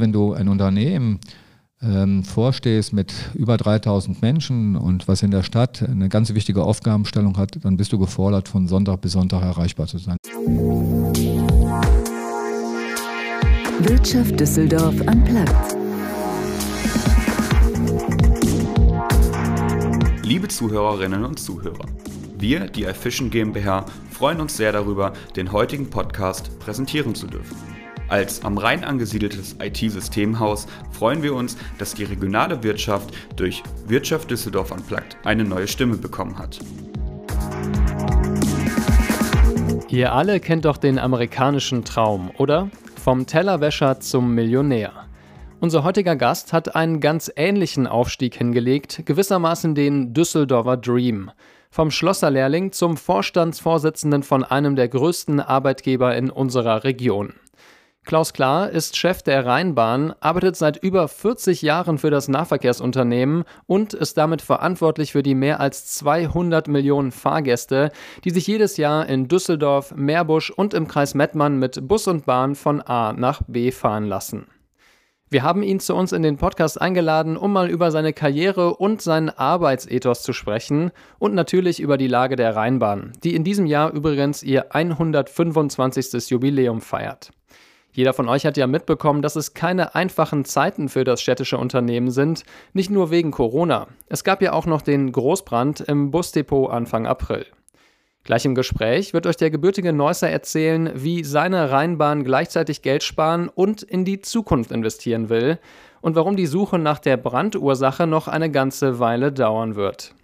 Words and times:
Wenn 0.00 0.12
du 0.12 0.32
ein 0.32 0.48
Unternehmen 0.48 1.20
ähm, 1.82 2.22
vorstehst 2.24 2.92
mit 2.92 3.14
über 3.34 3.56
3000 3.56 4.20
Menschen 4.22 4.76
und 4.76 5.08
was 5.08 5.22
in 5.22 5.30
der 5.30 5.42
Stadt 5.42 5.82
eine 5.82 6.08
ganz 6.08 6.32
wichtige 6.34 6.62
Aufgabenstellung 6.62 7.36
hat, 7.36 7.58
dann 7.62 7.76
bist 7.76 7.92
du 7.92 7.98
gefordert, 7.98 8.48
von 8.48 8.68
Sonntag 8.68 9.00
bis 9.00 9.12
Sonntag 9.12 9.42
erreichbar 9.42 9.86
zu 9.86 9.98
sein. 9.98 10.16
Wirtschaft 13.80 14.40
Düsseldorf 14.40 14.94
am 15.06 15.24
Platz. 15.24 15.76
Liebe 20.22 20.48
Zuhörerinnen 20.48 21.24
und 21.24 21.38
Zuhörer, 21.38 21.86
wir, 22.38 22.66
die 22.68 22.84
Efficient 22.84 23.30
GmbH, 23.30 23.86
freuen 24.10 24.40
uns 24.40 24.56
sehr 24.56 24.72
darüber, 24.72 25.12
den 25.36 25.52
heutigen 25.52 25.88
Podcast 25.88 26.58
präsentieren 26.58 27.14
zu 27.14 27.26
dürfen. 27.26 27.75
Als 28.08 28.44
am 28.44 28.56
Rhein 28.56 28.84
angesiedeltes 28.84 29.56
IT-Systemhaus 29.60 30.68
freuen 30.92 31.24
wir 31.24 31.34
uns, 31.34 31.56
dass 31.78 31.94
die 31.94 32.04
regionale 32.04 32.62
Wirtschaft 32.62 33.12
durch 33.34 33.64
Wirtschaft 33.88 34.30
Düsseldorf 34.30 34.70
Unplugged 34.70 35.16
eine 35.24 35.42
neue 35.42 35.66
Stimme 35.66 35.96
bekommen 35.96 36.38
hat. 36.38 36.60
Ihr 39.88 40.12
alle 40.12 40.38
kennt 40.38 40.66
doch 40.66 40.76
den 40.76 40.98
amerikanischen 41.00 41.84
Traum, 41.84 42.30
oder? 42.38 42.70
Vom 43.02 43.26
Tellerwäscher 43.26 43.98
zum 43.98 44.34
Millionär. 44.34 44.92
Unser 45.58 45.82
heutiger 45.82 46.14
Gast 46.14 46.52
hat 46.52 46.76
einen 46.76 47.00
ganz 47.00 47.32
ähnlichen 47.34 47.88
Aufstieg 47.88 48.36
hingelegt, 48.36 49.02
gewissermaßen 49.04 49.74
den 49.74 50.12
Düsseldorfer 50.14 50.76
Dream. 50.76 51.30
Vom 51.70 51.90
Schlosserlehrling 51.90 52.72
zum 52.72 52.96
Vorstandsvorsitzenden 52.96 54.22
von 54.22 54.44
einem 54.44 54.76
der 54.76 54.88
größten 54.88 55.40
Arbeitgeber 55.40 56.16
in 56.16 56.30
unserer 56.30 56.84
Region. 56.84 57.34
Klaus 58.06 58.32
Klar 58.32 58.70
ist 58.70 58.96
Chef 58.96 59.22
der 59.22 59.44
Rheinbahn, 59.46 60.14
arbeitet 60.20 60.54
seit 60.54 60.76
über 60.76 61.08
40 61.08 61.60
Jahren 61.62 61.98
für 61.98 62.08
das 62.08 62.28
Nahverkehrsunternehmen 62.28 63.42
und 63.66 63.94
ist 63.94 64.16
damit 64.16 64.42
verantwortlich 64.42 65.10
für 65.10 65.24
die 65.24 65.34
mehr 65.34 65.58
als 65.58 65.86
200 65.96 66.68
Millionen 66.68 67.10
Fahrgäste, 67.10 67.90
die 68.22 68.30
sich 68.30 68.46
jedes 68.46 68.76
Jahr 68.76 69.08
in 69.08 69.26
Düsseldorf, 69.26 69.92
Meerbusch 69.96 70.50
und 70.50 70.72
im 70.72 70.86
Kreis 70.86 71.14
Mettmann 71.14 71.58
mit 71.58 71.88
Bus 71.88 72.06
und 72.06 72.26
Bahn 72.26 72.54
von 72.54 72.80
A 72.80 73.12
nach 73.12 73.42
B 73.48 73.72
fahren 73.72 74.06
lassen. 74.06 74.46
Wir 75.28 75.42
haben 75.42 75.64
ihn 75.64 75.80
zu 75.80 75.96
uns 75.96 76.12
in 76.12 76.22
den 76.22 76.36
Podcast 76.36 76.80
eingeladen, 76.80 77.36
um 77.36 77.52
mal 77.52 77.68
über 77.68 77.90
seine 77.90 78.12
Karriere 78.12 78.76
und 78.76 79.02
seinen 79.02 79.30
Arbeitsethos 79.30 80.22
zu 80.22 80.32
sprechen 80.32 80.92
und 81.18 81.34
natürlich 81.34 81.80
über 81.80 81.98
die 81.98 82.06
Lage 82.06 82.36
der 82.36 82.54
Rheinbahn, 82.54 83.14
die 83.24 83.34
in 83.34 83.42
diesem 83.42 83.66
Jahr 83.66 83.92
übrigens 83.92 84.44
ihr 84.44 84.72
125. 84.72 86.30
Jubiläum 86.30 86.80
feiert. 86.80 87.32
Jeder 87.96 88.12
von 88.12 88.28
euch 88.28 88.44
hat 88.44 88.58
ja 88.58 88.66
mitbekommen, 88.66 89.22
dass 89.22 89.36
es 89.36 89.54
keine 89.54 89.94
einfachen 89.94 90.44
Zeiten 90.44 90.90
für 90.90 91.02
das 91.02 91.22
städtische 91.22 91.56
Unternehmen 91.56 92.10
sind, 92.10 92.44
nicht 92.74 92.90
nur 92.90 93.10
wegen 93.10 93.30
Corona. 93.30 93.86
Es 94.06 94.22
gab 94.22 94.42
ja 94.42 94.52
auch 94.52 94.66
noch 94.66 94.82
den 94.82 95.10
Großbrand 95.12 95.80
im 95.80 96.10
Busdepot 96.10 96.70
Anfang 96.70 97.06
April. 97.06 97.46
Gleich 98.22 98.44
im 98.44 98.54
Gespräch 98.54 99.14
wird 99.14 99.26
euch 99.26 99.38
der 99.38 99.48
gebürtige 99.48 99.94
Neusser 99.94 100.28
erzählen, 100.28 100.90
wie 100.94 101.24
seine 101.24 101.70
Rheinbahn 101.70 102.22
gleichzeitig 102.22 102.82
Geld 102.82 103.02
sparen 103.02 103.48
und 103.48 103.82
in 103.82 104.04
die 104.04 104.20
Zukunft 104.20 104.72
investieren 104.72 105.30
will 105.30 105.58
und 106.02 106.16
warum 106.16 106.36
die 106.36 106.44
Suche 106.44 106.78
nach 106.78 106.98
der 106.98 107.16
Brandursache 107.16 108.06
noch 108.06 108.28
eine 108.28 108.50
ganze 108.50 108.98
Weile 108.98 109.32
dauern 109.32 109.74
wird. 109.74 110.14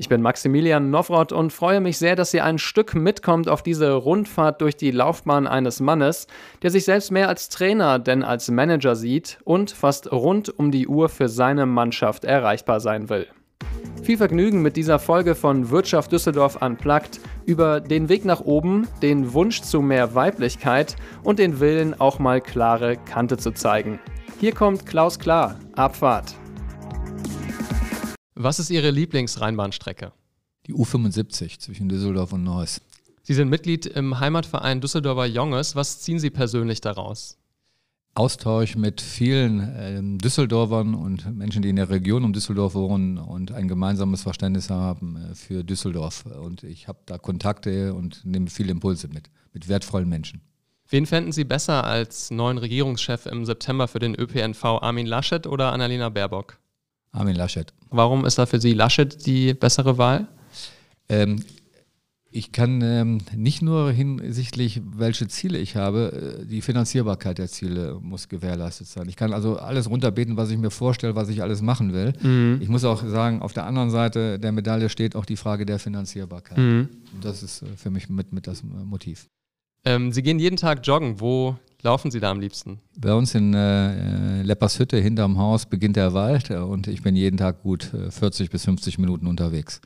Ich 0.00 0.08
bin 0.08 0.22
Maximilian 0.22 0.88
Nowroth 0.88 1.30
und 1.30 1.52
freue 1.52 1.82
mich 1.82 1.98
sehr, 1.98 2.16
dass 2.16 2.32
ihr 2.32 2.42
ein 2.42 2.56
Stück 2.56 2.94
mitkommt 2.94 3.50
auf 3.50 3.62
diese 3.62 3.92
Rundfahrt 3.92 4.62
durch 4.62 4.74
die 4.74 4.92
Laufbahn 4.92 5.46
eines 5.46 5.78
Mannes, 5.80 6.26
der 6.62 6.70
sich 6.70 6.86
selbst 6.86 7.12
mehr 7.12 7.28
als 7.28 7.50
Trainer 7.50 7.98
denn 7.98 8.22
als 8.22 8.50
Manager 8.50 8.96
sieht 8.96 9.40
und 9.44 9.72
fast 9.72 10.10
rund 10.10 10.58
um 10.58 10.70
die 10.70 10.88
Uhr 10.88 11.10
für 11.10 11.28
seine 11.28 11.66
Mannschaft 11.66 12.24
erreichbar 12.24 12.80
sein 12.80 13.10
will. 13.10 13.26
Viel 14.02 14.16
Vergnügen 14.16 14.62
mit 14.62 14.78
dieser 14.78 14.98
Folge 14.98 15.34
von 15.34 15.68
Wirtschaft 15.68 16.12
Düsseldorf 16.12 16.62
Unplugged 16.62 17.20
über 17.44 17.82
den 17.82 18.08
Weg 18.08 18.24
nach 18.24 18.40
oben, 18.40 18.88
den 19.02 19.34
Wunsch 19.34 19.60
zu 19.60 19.82
mehr 19.82 20.14
Weiblichkeit 20.14 20.96
und 21.24 21.38
den 21.38 21.60
Willen, 21.60 21.92
auch 22.00 22.18
mal 22.18 22.40
klare 22.40 22.96
Kante 22.96 23.36
zu 23.36 23.50
zeigen. 23.50 24.00
Hier 24.38 24.54
kommt 24.54 24.86
Klaus 24.86 25.18
Klar, 25.18 25.56
Abfahrt. 25.76 26.39
Was 28.42 28.58
ist 28.58 28.70
Ihre 28.70 28.90
Lieblingsrheinbahnstrecke? 28.90 30.12
Die 30.66 30.72
U75 30.72 31.58
zwischen 31.58 31.90
Düsseldorf 31.90 32.32
und 32.32 32.42
Neuss. 32.42 32.80
Sie 33.22 33.34
sind 33.34 33.50
Mitglied 33.50 33.84
im 33.84 34.18
Heimatverein 34.18 34.80
Düsseldorfer 34.80 35.26
Jonges. 35.26 35.76
Was 35.76 36.00
ziehen 36.00 36.18
Sie 36.18 36.30
persönlich 36.30 36.80
daraus? 36.80 37.36
Austausch 38.14 38.76
mit 38.76 39.02
vielen 39.02 39.60
äh, 39.60 40.00
Düsseldorfern 40.18 40.94
und 40.94 41.36
Menschen, 41.36 41.60
die 41.60 41.68
in 41.68 41.76
der 41.76 41.90
Region 41.90 42.24
um 42.24 42.32
Düsseldorf 42.32 42.74
wohnen 42.74 43.18
und 43.18 43.52
ein 43.52 43.68
gemeinsames 43.68 44.22
Verständnis 44.22 44.70
haben 44.70 45.16
äh, 45.16 45.34
für 45.34 45.62
Düsseldorf. 45.62 46.24
Und 46.24 46.62
ich 46.62 46.88
habe 46.88 47.00
da 47.04 47.18
Kontakte 47.18 47.92
und 47.92 48.24
nehme 48.24 48.48
viele 48.48 48.70
Impulse 48.70 49.08
mit, 49.08 49.28
mit 49.52 49.68
wertvollen 49.68 50.08
Menschen. 50.08 50.40
Wen 50.88 51.04
fänden 51.04 51.32
Sie 51.32 51.44
besser 51.44 51.84
als 51.84 52.30
neuen 52.30 52.56
Regierungschef 52.56 53.26
im 53.26 53.44
September 53.44 53.86
für 53.86 53.98
den 53.98 54.14
ÖPNV, 54.14 54.64
Armin 54.64 55.06
Laschet 55.06 55.46
oder 55.46 55.72
Annalena 55.72 56.08
Baerbock? 56.08 56.59
Armin 57.12 57.34
Laschet. 57.34 57.72
Warum 57.90 58.24
ist 58.24 58.38
da 58.38 58.46
für 58.46 58.60
Sie 58.60 58.72
Laschet 58.72 59.26
die 59.26 59.54
bessere 59.54 59.98
Wahl? 59.98 60.28
Ähm, 61.08 61.42
ich 62.32 62.52
kann 62.52 62.80
ähm, 62.82 63.18
nicht 63.34 63.60
nur 63.60 63.90
hinsichtlich, 63.90 64.80
welche 64.84 65.26
Ziele 65.26 65.58
ich 65.58 65.74
habe, 65.74 66.38
äh, 66.42 66.46
die 66.46 66.60
Finanzierbarkeit 66.60 67.38
der 67.38 67.48
Ziele 67.48 67.98
muss 68.00 68.28
gewährleistet 68.28 68.86
sein. 68.86 69.08
Ich 69.08 69.16
kann 69.16 69.32
also 69.32 69.56
alles 69.56 69.90
runterbeten, 69.90 70.36
was 70.36 70.50
ich 70.50 70.58
mir 70.58 70.70
vorstelle, 70.70 71.16
was 71.16 71.28
ich 71.28 71.42
alles 71.42 71.60
machen 71.60 71.92
will. 71.92 72.12
Mhm. 72.22 72.58
Ich 72.62 72.68
muss 72.68 72.84
auch 72.84 73.04
sagen, 73.04 73.42
auf 73.42 73.52
der 73.52 73.66
anderen 73.66 73.90
Seite 73.90 74.38
der 74.38 74.52
Medaille 74.52 74.88
steht 74.88 75.16
auch 75.16 75.24
die 75.24 75.36
Frage 75.36 75.66
der 75.66 75.80
Finanzierbarkeit. 75.80 76.58
Mhm. 76.58 76.88
Das 77.20 77.42
ist 77.42 77.62
äh, 77.62 77.66
für 77.76 77.90
mich 77.90 78.08
mit, 78.08 78.32
mit 78.32 78.46
das 78.46 78.62
Motiv. 78.62 79.28
Ähm, 79.84 80.12
Sie 80.12 80.22
gehen 80.22 80.38
jeden 80.38 80.56
Tag 80.56 80.86
joggen. 80.86 81.20
Wo 81.20 81.56
laufen 81.82 82.10
Sie 82.10 82.20
da 82.20 82.30
am 82.30 82.40
liebsten? 82.40 82.80
Bei 82.96 83.14
uns 83.14 83.34
in 83.34 83.54
äh, 83.54 84.42
Leppershütte 84.42 84.98
hinterm 84.98 85.38
Haus 85.38 85.66
beginnt 85.66 85.96
der 85.96 86.14
Wald 86.14 86.50
und 86.50 86.86
ich 86.86 87.02
bin 87.02 87.16
jeden 87.16 87.36
Tag 87.36 87.62
gut 87.62 87.90
40 88.10 88.46
äh, 88.46 88.50
bis 88.50 88.64
50 88.64 88.98
Minuten 88.98 89.26
unterwegs. 89.26 89.80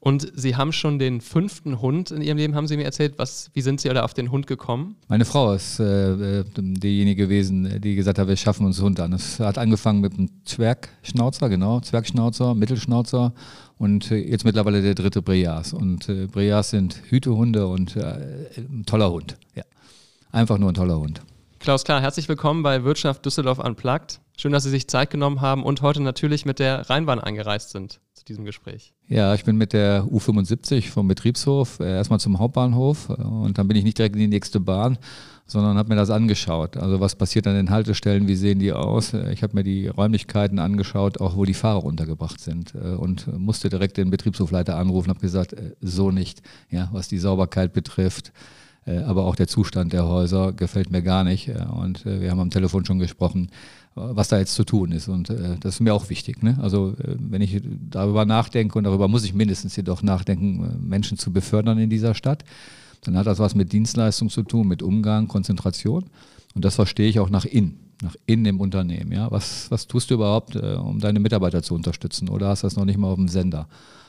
Und 0.00 0.30
Sie 0.36 0.54
haben 0.54 0.72
schon 0.72 1.00
den 1.00 1.20
fünften 1.20 1.80
Hund 1.80 2.12
in 2.12 2.22
Ihrem 2.22 2.38
Leben, 2.38 2.54
haben 2.54 2.68
Sie 2.68 2.76
mir 2.76 2.84
erzählt. 2.84 3.14
Was, 3.16 3.50
wie 3.54 3.62
sind 3.62 3.80
Sie 3.80 3.88
da 3.88 4.04
auf 4.04 4.14
den 4.14 4.30
Hund 4.30 4.46
gekommen? 4.46 4.94
Meine 5.08 5.24
Frau 5.24 5.52
ist 5.52 5.80
äh, 5.80 6.44
diejenige 6.56 7.24
gewesen, 7.24 7.80
die 7.80 7.96
gesagt 7.96 8.20
hat, 8.20 8.28
wir 8.28 8.36
schaffen 8.36 8.64
uns 8.64 8.80
Hund 8.80 9.00
an. 9.00 9.12
Es 9.12 9.40
hat 9.40 9.58
angefangen 9.58 10.00
mit 10.00 10.14
einem 10.14 10.30
Zwergschnauzer, 10.44 11.48
genau, 11.48 11.80
Zwergschnauzer, 11.80 12.54
Mittelschnauzer 12.54 13.34
und 13.76 14.12
äh, 14.12 14.18
jetzt 14.18 14.44
mittlerweile 14.44 14.82
der 14.82 14.94
dritte 14.94 15.20
Breas. 15.20 15.72
Und 15.72 16.08
äh, 16.08 16.26
Breas 16.26 16.70
sind 16.70 17.02
Hütehunde 17.08 17.66
und 17.66 17.96
äh, 17.96 18.46
ein 18.56 18.84
toller 18.86 19.10
Hund. 19.10 19.36
Ja. 19.56 19.64
Einfach 20.30 20.58
nur 20.58 20.70
ein 20.70 20.74
toller 20.74 20.98
Hund. 20.98 21.22
Klaus 21.58 21.84
Klar, 21.84 22.02
herzlich 22.02 22.28
willkommen 22.28 22.62
bei 22.62 22.84
Wirtschaft 22.84 23.24
Düsseldorf 23.24 23.58
Unplugged. 23.58 24.20
Schön, 24.36 24.52
dass 24.52 24.62
Sie 24.62 24.70
sich 24.70 24.86
Zeit 24.88 25.10
genommen 25.10 25.40
haben 25.40 25.64
und 25.64 25.80
heute 25.80 26.02
natürlich 26.02 26.44
mit 26.44 26.58
der 26.58 26.88
Rheinbahn 26.90 27.18
eingereist 27.18 27.70
sind 27.70 28.00
zu 28.12 28.24
diesem 28.26 28.44
Gespräch. 28.44 28.92
Ja, 29.08 29.34
ich 29.34 29.44
bin 29.44 29.56
mit 29.56 29.72
der 29.72 30.04
U75 30.04 30.90
vom 30.90 31.08
Betriebshof 31.08 31.80
äh, 31.80 31.96
erstmal 31.96 32.20
zum 32.20 32.38
Hauptbahnhof 32.38 33.08
und 33.08 33.56
dann 33.56 33.66
bin 33.68 33.76
ich 33.76 33.84
nicht 33.84 33.98
direkt 33.98 34.14
in 34.16 34.20
die 34.20 34.28
nächste 34.28 34.60
Bahn, 34.60 34.98
sondern 35.46 35.78
habe 35.78 35.88
mir 35.88 35.96
das 35.96 36.10
angeschaut. 36.10 36.76
Also 36.76 37.00
was 37.00 37.16
passiert 37.16 37.46
an 37.46 37.54
den 37.54 37.70
Haltestellen, 37.70 38.28
wie 38.28 38.36
sehen 38.36 38.58
die 38.58 38.72
aus? 38.72 39.14
Ich 39.14 39.42
habe 39.42 39.54
mir 39.54 39.64
die 39.64 39.88
Räumlichkeiten 39.88 40.58
angeschaut, 40.58 41.20
auch 41.20 41.36
wo 41.36 41.46
die 41.46 41.54
Fahrer 41.54 41.84
untergebracht 41.84 42.38
sind 42.38 42.74
äh, 42.74 42.94
und 42.94 43.26
musste 43.38 43.70
direkt 43.70 43.96
den 43.96 44.10
Betriebshofleiter 44.10 44.76
anrufen, 44.76 45.08
habe 45.08 45.20
gesagt, 45.20 45.54
äh, 45.54 45.74
so 45.80 46.10
nicht, 46.10 46.42
ja, 46.70 46.90
was 46.92 47.08
die 47.08 47.18
Sauberkeit 47.18 47.72
betrifft 47.72 48.28
äh, 48.28 48.32
aber 48.96 49.24
auch 49.24 49.36
der 49.36 49.48
Zustand 49.48 49.92
der 49.92 50.06
Häuser 50.06 50.52
gefällt 50.52 50.90
mir 50.90 51.02
gar 51.02 51.24
nicht. 51.24 51.48
Äh, 51.48 51.64
und 51.64 52.06
äh, 52.06 52.20
wir 52.20 52.30
haben 52.30 52.40
am 52.40 52.50
Telefon 52.50 52.84
schon 52.84 52.98
gesprochen, 52.98 53.50
was 53.94 54.28
da 54.28 54.38
jetzt 54.38 54.54
zu 54.54 54.64
tun 54.64 54.92
ist. 54.92 55.08
Und 55.08 55.28
das 55.28 55.74
ist 55.74 55.80
mir 55.80 55.92
auch 55.92 56.08
wichtig. 56.08 56.40
Ne? 56.40 56.56
Also 56.62 56.94
wenn 56.98 57.42
ich 57.42 57.60
darüber 57.90 58.24
nachdenke, 58.24 58.78
und 58.78 58.84
darüber 58.84 59.08
muss 59.08 59.24
ich 59.24 59.34
mindestens 59.34 59.74
jedoch 59.74 60.04
nachdenken, 60.04 60.86
Menschen 60.88 61.18
zu 61.18 61.32
befördern 61.32 61.78
in 61.78 61.90
dieser 61.90 62.14
Stadt, 62.14 62.44
dann 63.00 63.16
hat 63.16 63.26
das 63.26 63.40
was 63.40 63.56
mit 63.56 63.72
Dienstleistung 63.72 64.30
zu 64.30 64.44
tun, 64.44 64.68
mit 64.68 64.84
Umgang, 64.84 65.26
Konzentration. 65.26 66.04
Und 66.54 66.64
das 66.64 66.76
verstehe 66.76 67.08
ich 67.08 67.18
auch 67.18 67.28
nach 67.28 67.44
innen 67.44 67.80
nach 68.00 68.14
innen 68.26 68.44
im 68.44 68.60
Unternehmen. 68.60 69.10
Ja? 69.10 69.32
Was, 69.32 69.68
was 69.72 69.88
tust 69.88 70.10
du 70.10 70.14
überhaupt, 70.14 70.54
um 70.54 71.00
deine 71.00 71.18
Mitarbeiter 71.18 71.64
zu 71.64 71.74
unterstützen? 71.74 72.28
Oder 72.28 72.46
hast 72.46 72.62
du 72.62 72.68
das 72.68 72.76
noch 72.76 72.84
nicht 72.84 72.98
mal 72.98 73.08
auf 73.08 73.16
dem 73.16 73.26
Sender? 73.26 73.66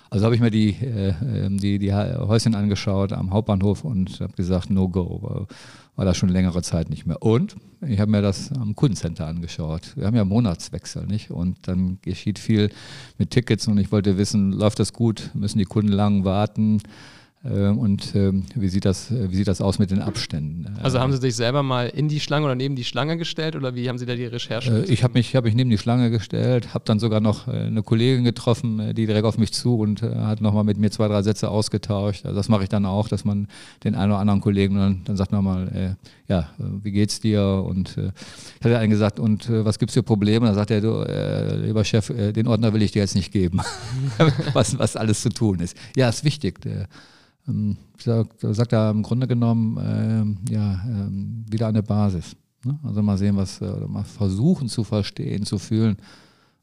Also 0.09 0.25
habe 0.25 0.35
ich 0.35 0.41
mir 0.41 0.49
die, 0.49 0.69
äh, 0.71 1.13
ähm, 1.21 1.57
die, 1.57 1.77
die 1.77 1.93
Häuschen 1.93 2.55
angeschaut 2.55 3.13
am 3.13 3.31
Hauptbahnhof 3.31 3.83
und 3.83 4.19
habe 4.21 4.33
gesagt, 4.33 4.69
no 4.69 4.89
go. 4.89 5.19
War, 5.21 5.47
war 5.95 6.05
da 6.05 6.13
schon 6.13 6.29
längere 6.29 6.61
Zeit 6.61 6.89
nicht 6.89 7.05
mehr. 7.05 7.21
Und 7.21 7.57
ich 7.85 7.99
habe 7.99 8.09
mir 8.09 8.21
das 8.21 8.53
am 8.53 8.73
Kundencenter 8.73 9.27
angeschaut. 9.27 9.97
Wir 9.97 10.07
haben 10.07 10.15
ja 10.15 10.23
Monatswechsel, 10.23 11.05
nicht? 11.05 11.29
Und 11.29 11.67
dann 11.67 11.99
geschieht 12.01 12.39
viel 12.39 12.69
mit 13.17 13.31
Tickets 13.31 13.67
und 13.67 13.77
ich 13.77 13.91
wollte 13.91 14.17
wissen, 14.17 14.53
läuft 14.53 14.79
das 14.79 14.93
gut? 14.93 15.29
Müssen 15.33 15.57
die 15.57 15.65
Kunden 15.65 15.91
lang 15.91 16.23
warten? 16.23 16.81
Ähm, 17.45 17.77
und 17.77 18.15
ähm, 18.15 18.43
wie, 18.53 18.67
sieht 18.67 18.83
das, 18.83 19.11
wie 19.11 19.33
sieht 19.33 19.47
das 19.47 19.61
aus 19.61 19.79
mit 19.79 19.91
den 19.91 20.01
Abständen? 20.01 20.75
Also 20.83 20.99
haben 20.99 21.13
Sie 21.13 21.19
sich 21.19 21.35
selber 21.35 21.63
mal 21.63 21.87
in 21.87 22.09
die 22.09 22.19
Schlange 22.19 22.45
oder 22.45 22.55
neben 22.55 22.75
die 22.75 22.83
Schlange 22.83 23.15
gestellt 23.15 23.55
oder 23.55 23.75
wie 23.75 23.87
haben 23.87 23.97
Sie 23.97 24.05
da 24.05 24.15
die 24.15 24.25
Recherche? 24.25 24.83
Äh, 24.83 24.91
ich 24.91 25.05
habe 25.05 25.13
mich, 25.13 25.35
hab 25.37 25.45
mich 25.45 25.55
neben 25.55 25.69
die 25.69 25.77
Schlange 25.77 26.09
gestellt, 26.11 26.73
habe 26.73 26.83
dann 26.85 26.99
sogar 26.99 27.21
noch 27.21 27.47
äh, 27.47 27.51
eine 27.51 27.81
Kollegin 27.81 28.25
getroffen, 28.25 28.79
äh, 28.81 28.93
die 28.93 29.05
direkt 29.05 29.25
auf 29.25 29.37
mich 29.37 29.53
zu 29.53 29.77
und 29.79 30.01
hat 30.01 30.41
nochmal 30.41 30.65
mit 30.65 30.77
mir 30.77 30.91
zwei, 30.91 31.07
drei 31.07 31.21
Sätze 31.21 31.49
ausgetauscht. 31.49 32.25
Also 32.25 32.35
das 32.35 32.49
mache 32.49 32.63
ich 32.63 32.69
dann 32.69 32.85
auch, 32.85 33.07
dass 33.07 33.23
man 33.23 33.47
den 33.85 33.95
einen 33.95 34.11
oder 34.11 34.19
anderen 34.19 34.41
Kollegen 34.41 34.75
dann, 34.75 35.01
dann 35.05 35.15
sagt 35.15 35.31
nochmal, 35.31 35.69
äh, 35.69 35.95
ja, 36.27 36.49
wie 36.57 36.91
geht's 36.91 37.21
dir? 37.21 37.63
Und 37.65 37.97
äh, 37.97 38.11
ich 38.59 38.65
hatte 38.65 38.79
einen 38.79 38.89
gesagt, 38.89 39.17
und 39.17 39.49
äh, 39.49 39.63
was 39.63 39.79
gibt's 39.79 39.93
für 39.93 40.03
Probleme? 40.03 40.47
Da 40.47 40.53
sagt 40.53 40.71
er, 40.71 40.81
du, 40.81 41.05
lieber 41.65 41.85
Chef, 41.85 42.11
den 42.33 42.47
Ordner 42.47 42.73
will 42.73 42.81
ich 42.81 42.91
dir 42.91 42.99
jetzt 42.99 43.15
nicht 43.15 43.31
geben, 43.31 43.61
was, 44.53 44.77
was 44.77 44.95
alles 44.95 45.21
zu 45.21 45.29
tun 45.29 45.59
ist. 45.59 45.77
Ja, 45.95 46.09
ist 46.09 46.23
wichtig. 46.23 46.59
Der, 47.49 48.19
ähm, 48.19 48.29
da 48.41 48.53
sagt 48.53 48.73
er 48.73 48.91
im 48.91 49.03
Grunde 49.03 49.27
genommen, 49.27 50.37
äh, 50.49 50.53
ja, 50.53 50.73
äh, 50.73 51.51
wieder 51.51 51.67
eine 51.67 51.83
Basis. 51.83 52.35
Ne? 52.63 52.79
Also 52.83 53.01
mal 53.01 53.17
sehen, 53.17 53.37
was, 53.37 53.61
oder 53.61 53.87
mal 53.87 54.03
versuchen 54.03 54.67
zu 54.67 54.83
verstehen, 54.83 55.45
zu 55.45 55.57
fühlen, 55.57 55.97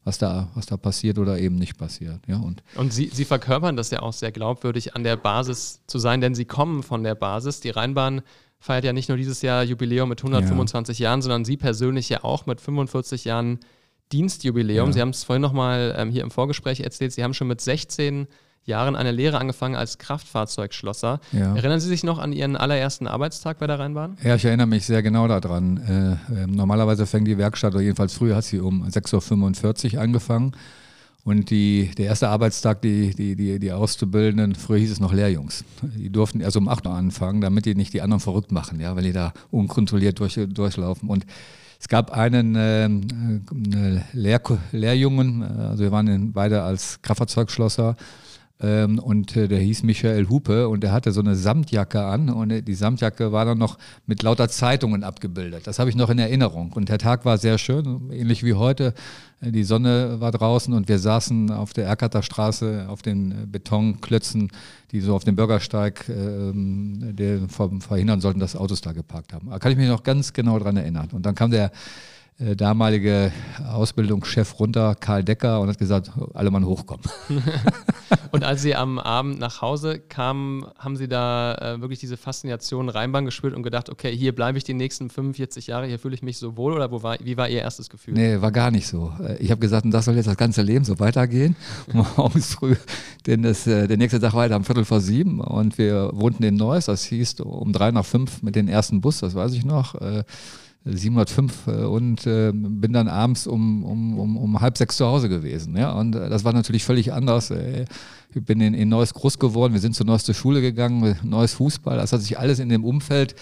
was 0.03 0.17
da, 0.17 0.49
was 0.53 0.65
da 0.65 0.77
passiert 0.77 1.17
oder 1.17 1.39
eben 1.39 1.55
nicht 1.55 1.77
passiert. 1.77 2.21
Ja, 2.27 2.37
und 2.37 2.63
und 2.75 2.93
Sie, 2.93 3.09
Sie 3.11 3.25
verkörpern 3.25 3.75
das 3.75 3.91
ja 3.91 4.01
auch 4.01 4.13
sehr 4.13 4.31
glaubwürdig, 4.31 4.95
an 4.95 5.03
der 5.03 5.17
Basis 5.17 5.81
zu 5.87 5.99
sein, 5.99 6.21
denn 6.21 6.35
Sie 6.35 6.45
kommen 6.45 6.83
von 6.83 7.03
der 7.03 7.15
Basis. 7.15 7.59
Die 7.59 7.71
Rheinbahn 7.71 8.21
feiert 8.59 8.85
ja 8.85 8.93
nicht 8.93 9.09
nur 9.09 9.17
dieses 9.17 9.41
Jahr 9.41 9.63
Jubiläum 9.63 10.09
mit 10.09 10.19
125 10.19 10.99
ja. 10.99 11.09
Jahren, 11.09 11.21
sondern 11.21 11.45
Sie 11.45 11.57
persönlich 11.57 12.09
ja 12.09 12.23
auch 12.23 12.45
mit 12.45 12.61
45 12.61 13.25
Jahren 13.25 13.59
Dienstjubiläum. 14.11 14.89
Ja. 14.89 14.93
Sie 14.93 15.01
haben 15.01 15.09
es 15.09 15.23
vorhin 15.23 15.41
nochmal 15.41 15.95
ähm, 15.97 16.09
hier 16.09 16.23
im 16.23 16.31
Vorgespräch 16.31 16.79
erzählt, 16.79 17.11
Sie 17.11 17.23
haben 17.23 17.33
schon 17.33 17.47
mit 17.47 17.59
16 17.61 18.27
Jahren 18.67 18.95
eine 18.95 19.11
Lehre 19.11 19.39
angefangen 19.39 19.75
als 19.75 19.97
Kraftfahrzeugschlosser. 19.97 21.19
Ja. 21.31 21.55
Erinnern 21.55 21.79
Sie 21.79 21.87
sich 21.87 22.03
noch 22.03 22.19
an 22.19 22.33
Ihren 22.33 22.55
allerersten 22.55 23.07
Arbeitstag 23.07 23.59
bei 23.59 23.67
der 23.67 23.79
Rheinbahn? 23.79 24.17
Ja, 24.23 24.35
ich 24.35 24.45
erinnere 24.45 24.67
mich 24.67 24.85
sehr 24.85 25.01
genau 25.01 25.27
daran. 25.27 25.77
Äh, 25.77 26.43
äh, 26.43 26.47
normalerweise 26.47 27.05
fängt 27.05 27.27
die 27.27 27.37
Werkstatt, 27.37 27.73
oder 27.73 27.81
jedenfalls 27.81 28.13
früher 28.13 28.35
hat 28.35 28.43
sie 28.43 28.59
um 28.59 28.83
6.45 28.85 29.95
Uhr 29.95 30.01
angefangen. 30.01 30.51
Und 31.23 31.49
die, 31.49 31.91
der 31.97 32.05
erste 32.05 32.29
Arbeitstag, 32.29 32.81
die, 32.81 33.13
die, 33.13 33.35
die, 33.35 33.59
die 33.59 33.71
Auszubildenden, 33.71 34.55
früher 34.55 34.79
hieß 34.79 34.91
es 34.91 34.99
noch 34.99 35.11
Lehrjungs. 35.11 35.65
Die 35.81 36.09
durften 36.09 36.41
also 36.41 36.59
um 36.59 36.69
8 36.69 36.85
Uhr 36.87 36.93
anfangen, 36.93 37.41
damit 37.41 37.65
die 37.65 37.75
nicht 37.75 37.93
die 37.93 38.01
anderen 38.01 38.21
verrückt 38.21 38.51
machen, 38.51 38.79
ja, 38.79 38.95
weil 38.95 39.03
die 39.03 39.11
da 39.11 39.33
unkontrolliert 39.51 40.19
durch, 40.19 40.39
durchlaufen. 40.47 41.09
Und 41.09 41.25
es 41.79 41.87
gab 41.89 42.11
einen 42.11 42.55
ähm, 42.57 43.43
äh, 43.73 44.01
Lehr 44.17 44.41
Lehrjungen, 44.71 45.41
äh, 45.41 45.63
also 45.63 45.83
wir 45.83 45.91
waren 45.91 46.31
beide 46.31 46.63
als 46.63 47.01
Kraftfahrzeugschlosser 47.01 47.95
ähm, 48.59 48.97
und 48.97 49.35
äh, 49.35 49.47
der 49.47 49.59
hieß 49.59 49.83
Michael 49.83 50.29
Hupe 50.29 50.67
und 50.67 50.81
der 50.81 50.91
hatte 50.91 51.11
so 51.11 51.19
eine 51.19 51.35
Samtjacke 51.35 52.03
an 52.03 52.29
und 52.29 52.49
äh, 52.49 52.61
die 52.63 52.73
Samtjacke 52.73 53.31
war 53.31 53.45
dann 53.45 53.59
noch 53.59 53.77
mit 54.07 54.23
lauter 54.23 54.49
Zeitungen 54.49 55.03
abgebildet. 55.03 55.67
Das 55.67 55.77
habe 55.77 55.91
ich 55.91 55.95
noch 55.95 56.09
in 56.09 56.17
Erinnerung. 56.17 56.73
Und 56.73 56.89
der 56.89 56.97
Tag 56.97 57.23
war 57.23 57.37
sehr 57.37 57.59
schön, 57.59 58.09
ähnlich 58.11 58.43
wie 58.43 58.55
heute. 58.55 58.95
Äh, 59.41 59.51
die 59.51 59.63
Sonne 59.63 60.19
war 60.19 60.31
draußen 60.31 60.73
und 60.73 60.89
wir 60.89 60.97
saßen 60.97 61.51
auf 61.51 61.73
der 61.73 61.85
Erkater 61.85 62.23
Straße 62.23 62.87
auf 62.89 63.03
den 63.03 63.31
äh, 63.31 63.35
Betonklötzen, 63.45 64.49
die 64.91 65.01
so 65.01 65.15
auf 65.15 65.23
dem 65.23 65.35
Bürgersteig 65.35 66.09
äh, 66.09 67.47
verhindern 67.79 68.21
sollten, 68.21 68.39
dass 68.39 68.55
Autos 68.55 68.81
da 68.81 68.91
geparkt 68.91 69.33
haben. 69.33 69.51
Da 69.51 69.59
kann 69.59 69.71
ich 69.71 69.77
mich 69.77 69.87
noch 69.87 70.01
ganz 70.01 70.33
genau 70.33 70.57
dran 70.57 70.77
erinnern. 70.77 71.09
Und 71.11 71.27
dann 71.27 71.35
kam 71.35 71.51
der 71.51 71.71
äh, 72.39 72.55
damalige 72.55 73.31
Ausbildungschef 73.67 74.59
runter, 74.59 74.93
Karl 74.93 75.23
Decker, 75.23 75.59
und 75.59 75.69
hat 75.69 75.79
gesagt, 75.79 76.11
alle 76.35 76.51
Mann 76.51 76.65
hochkommen. 76.65 77.03
und 78.31 78.43
als 78.43 78.61
Sie 78.61 78.75
am 78.75 78.99
Abend 78.99 79.39
nach 79.39 79.61
Hause 79.63 79.97
kamen, 79.97 80.63
haben 80.77 80.95
Sie 80.97 81.07
da 81.07 81.55
äh, 81.55 81.81
wirklich 81.81 81.97
diese 81.97 82.15
Faszination 82.15 82.89
Rheinbahn 82.89 83.25
gespürt 83.25 83.55
und 83.55 83.63
gedacht, 83.63 83.89
okay, 83.89 84.15
hier 84.15 84.35
bleibe 84.35 84.59
ich 84.59 84.63
die 84.63 84.75
nächsten 84.75 85.09
45 85.09 85.65
Jahre, 85.65 85.87
hier 85.87 85.97
fühle 85.97 86.13
ich 86.13 86.21
mich 86.21 86.37
so 86.37 86.57
wohl 86.57 86.73
oder 86.73 86.91
wo 86.91 87.01
war, 87.01 87.17
wie 87.23 87.37
war 87.37 87.49
Ihr 87.49 87.61
erstes 87.61 87.89
Gefühl? 87.89 88.13
Nee, 88.13 88.39
war 88.39 88.51
gar 88.51 88.69
nicht 88.69 88.85
so. 88.85 89.11
Äh, 89.19 89.37
ich 89.37 89.49
habe 89.49 89.59
gesagt, 89.59 89.85
und 89.85 89.91
das 89.91 90.05
soll 90.05 90.15
jetzt 90.15 90.27
das 90.27 90.37
ganze 90.37 90.61
Leben 90.61 90.85
so 90.85 90.99
weitergehen. 90.99 91.55
Morgens 92.17 92.53
früh, 92.53 92.75
denn 93.25 93.41
das, 93.41 93.65
äh, 93.65 93.87
der 93.87 93.97
nächste 93.97 94.19
Tag 94.19 94.33
war 94.33 94.47
um 94.55 94.63
Viertel 94.63 94.85
vor 94.85 95.01
sieben 95.01 95.39
und 95.39 95.79
wir 95.79 96.11
wohnten 96.13 96.43
in 96.43 96.55
Neuss, 96.55 96.85
das 96.85 97.03
hieß 97.05 97.39
um 97.39 97.73
drei 97.73 97.89
nach 97.89 98.05
fünf 98.05 98.43
mit 98.43 98.55
dem 98.55 98.67
ersten 98.67 99.01
Bus, 99.01 99.21
das 99.21 99.33
weiß 99.33 99.53
ich 99.53 99.65
noch. 99.65 99.95
705 100.89 101.67
äh, 101.67 101.71
und 101.85 102.25
äh, 102.25 102.51
bin 102.53 102.93
dann 102.93 103.07
abends 103.07 103.47
um, 103.47 103.83
um, 103.83 104.19
um, 104.19 104.37
um 104.37 104.61
halb 104.61 104.77
sechs 104.77 104.97
zu 104.97 105.05
Hause 105.05 105.29
gewesen. 105.29 105.75
Ja? 105.75 105.91
Und 105.91 106.15
äh, 106.15 106.29
das 106.29 106.43
war 106.43 106.53
natürlich 106.53 106.83
völlig 106.83 107.13
anders. 107.13 107.51
Äh, 107.51 107.85
ich 108.33 108.43
bin 108.43 108.61
in, 108.61 108.73
in 108.73 108.89
Neuss 108.89 109.13
groß 109.13 109.39
geworden, 109.39 109.73
wir 109.73 109.79
sind 109.79 109.95
zur 109.95 110.05
Neuss 110.05 110.23
zur 110.23 110.35
Schule 110.35 110.61
gegangen, 110.61 111.17
Neues 111.23 111.53
Fußball, 111.53 111.97
das 111.97 112.13
hat 112.13 112.21
sich 112.21 112.37
alles 112.37 112.59
in 112.59 112.69
dem 112.69 112.83
Umfeld 112.83 113.35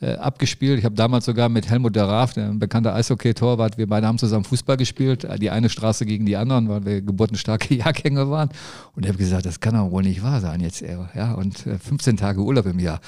äh, 0.00 0.14
abgespielt. 0.14 0.78
Ich 0.78 0.84
habe 0.84 0.94
damals 0.94 1.26
sogar 1.26 1.48
mit 1.50 1.68
Helmut 1.68 1.94
der 1.94 2.06
Raaf, 2.08 2.32
der 2.32 2.48
bekannte 2.54 2.92
Eishockey-Torwart, 2.94 3.76
wir 3.76 3.86
beide 3.86 4.06
haben 4.06 4.16
zusammen 4.16 4.44
Fußball 4.44 4.78
gespielt, 4.78 5.28
die 5.40 5.50
eine 5.50 5.68
Straße 5.68 6.06
gegen 6.06 6.24
die 6.24 6.36
anderen, 6.36 6.68
weil 6.68 6.84
wir 6.86 7.02
geburtenstarke 7.02 7.74
Jahrgänge 7.76 8.30
waren. 8.30 8.48
Und 8.96 9.04
ich 9.04 9.08
habe 9.08 9.18
gesagt, 9.18 9.44
das 9.44 9.60
kann 9.60 9.74
doch 9.74 9.90
wohl 9.90 10.02
nicht 10.02 10.22
wahr 10.22 10.40
sein 10.40 10.60
jetzt. 10.60 10.80
Ja? 10.80 11.34
Und 11.34 11.58
15 11.58 12.16
Tage 12.16 12.40
Urlaub 12.40 12.66
im 12.66 12.78
Jahr, 12.78 13.00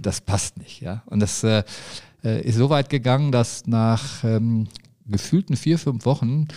das 0.00 0.20
passt 0.20 0.56
nicht. 0.58 0.80
Ja? 0.80 1.02
Und 1.06 1.20
das 1.20 1.44
äh, 2.24 2.42
ist 2.42 2.56
so 2.56 2.70
weit 2.70 2.88
gegangen, 2.88 3.32
dass 3.32 3.66
nach 3.66 4.24
ähm, 4.24 4.68
gefühlten 5.06 5.56
vier, 5.56 5.78
fünf 5.78 6.04
Wochen 6.04 6.48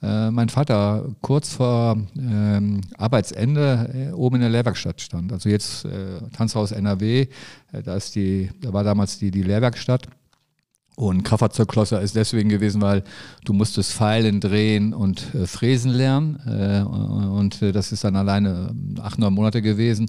äh, 0.00 0.30
mein 0.30 0.48
Vater 0.48 1.06
kurz 1.22 1.54
vor 1.54 1.96
ähm, 2.16 2.80
Arbeitsende 2.96 4.10
äh, 4.10 4.12
oben 4.12 4.36
in 4.36 4.42
der 4.42 4.50
Lehrwerkstatt 4.50 5.00
stand. 5.00 5.32
Also 5.32 5.48
jetzt 5.48 5.84
äh, 5.84 6.20
Tanzhaus 6.36 6.70
NRW, 6.70 7.26
äh, 7.72 7.82
da, 7.82 7.96
ist 7.96 8.14
die, 8.14 8.50
da 8.60 8.72
war 8.72 8.84
damals 8.84 9.18
die, 9.18 9.30
die 9.30 9.42
Lehrwerkstatt. 9.42 10.06
Und 10.94 11.22
Kraftfahrzeugklosser 11.22 12.00
ist 12.00 12.16
deswegen 12.16 12.48
gewesen, 12.48 12.80
weil 12.80 13.04
du 13.44 13.52
musstest 13.52 13.92
Pfeilen, 13.92 14.40
Drehen 14.40 14.92
und 14.94 15.34
äh, 15.34 15.46
Fräsen 15.46 15.92
lernen. 15.92 16.40
Äh, 16.46 16.82
und 16.82 17.62
das 17.62 17.92
ist 17.92 18.04
dann 18.04 18.16
alleine 18.16 18.74
acht, 19.00 19.18
neun 19.18 19.34
Monate 19.34 19.62
gewesen. 19.62 20.08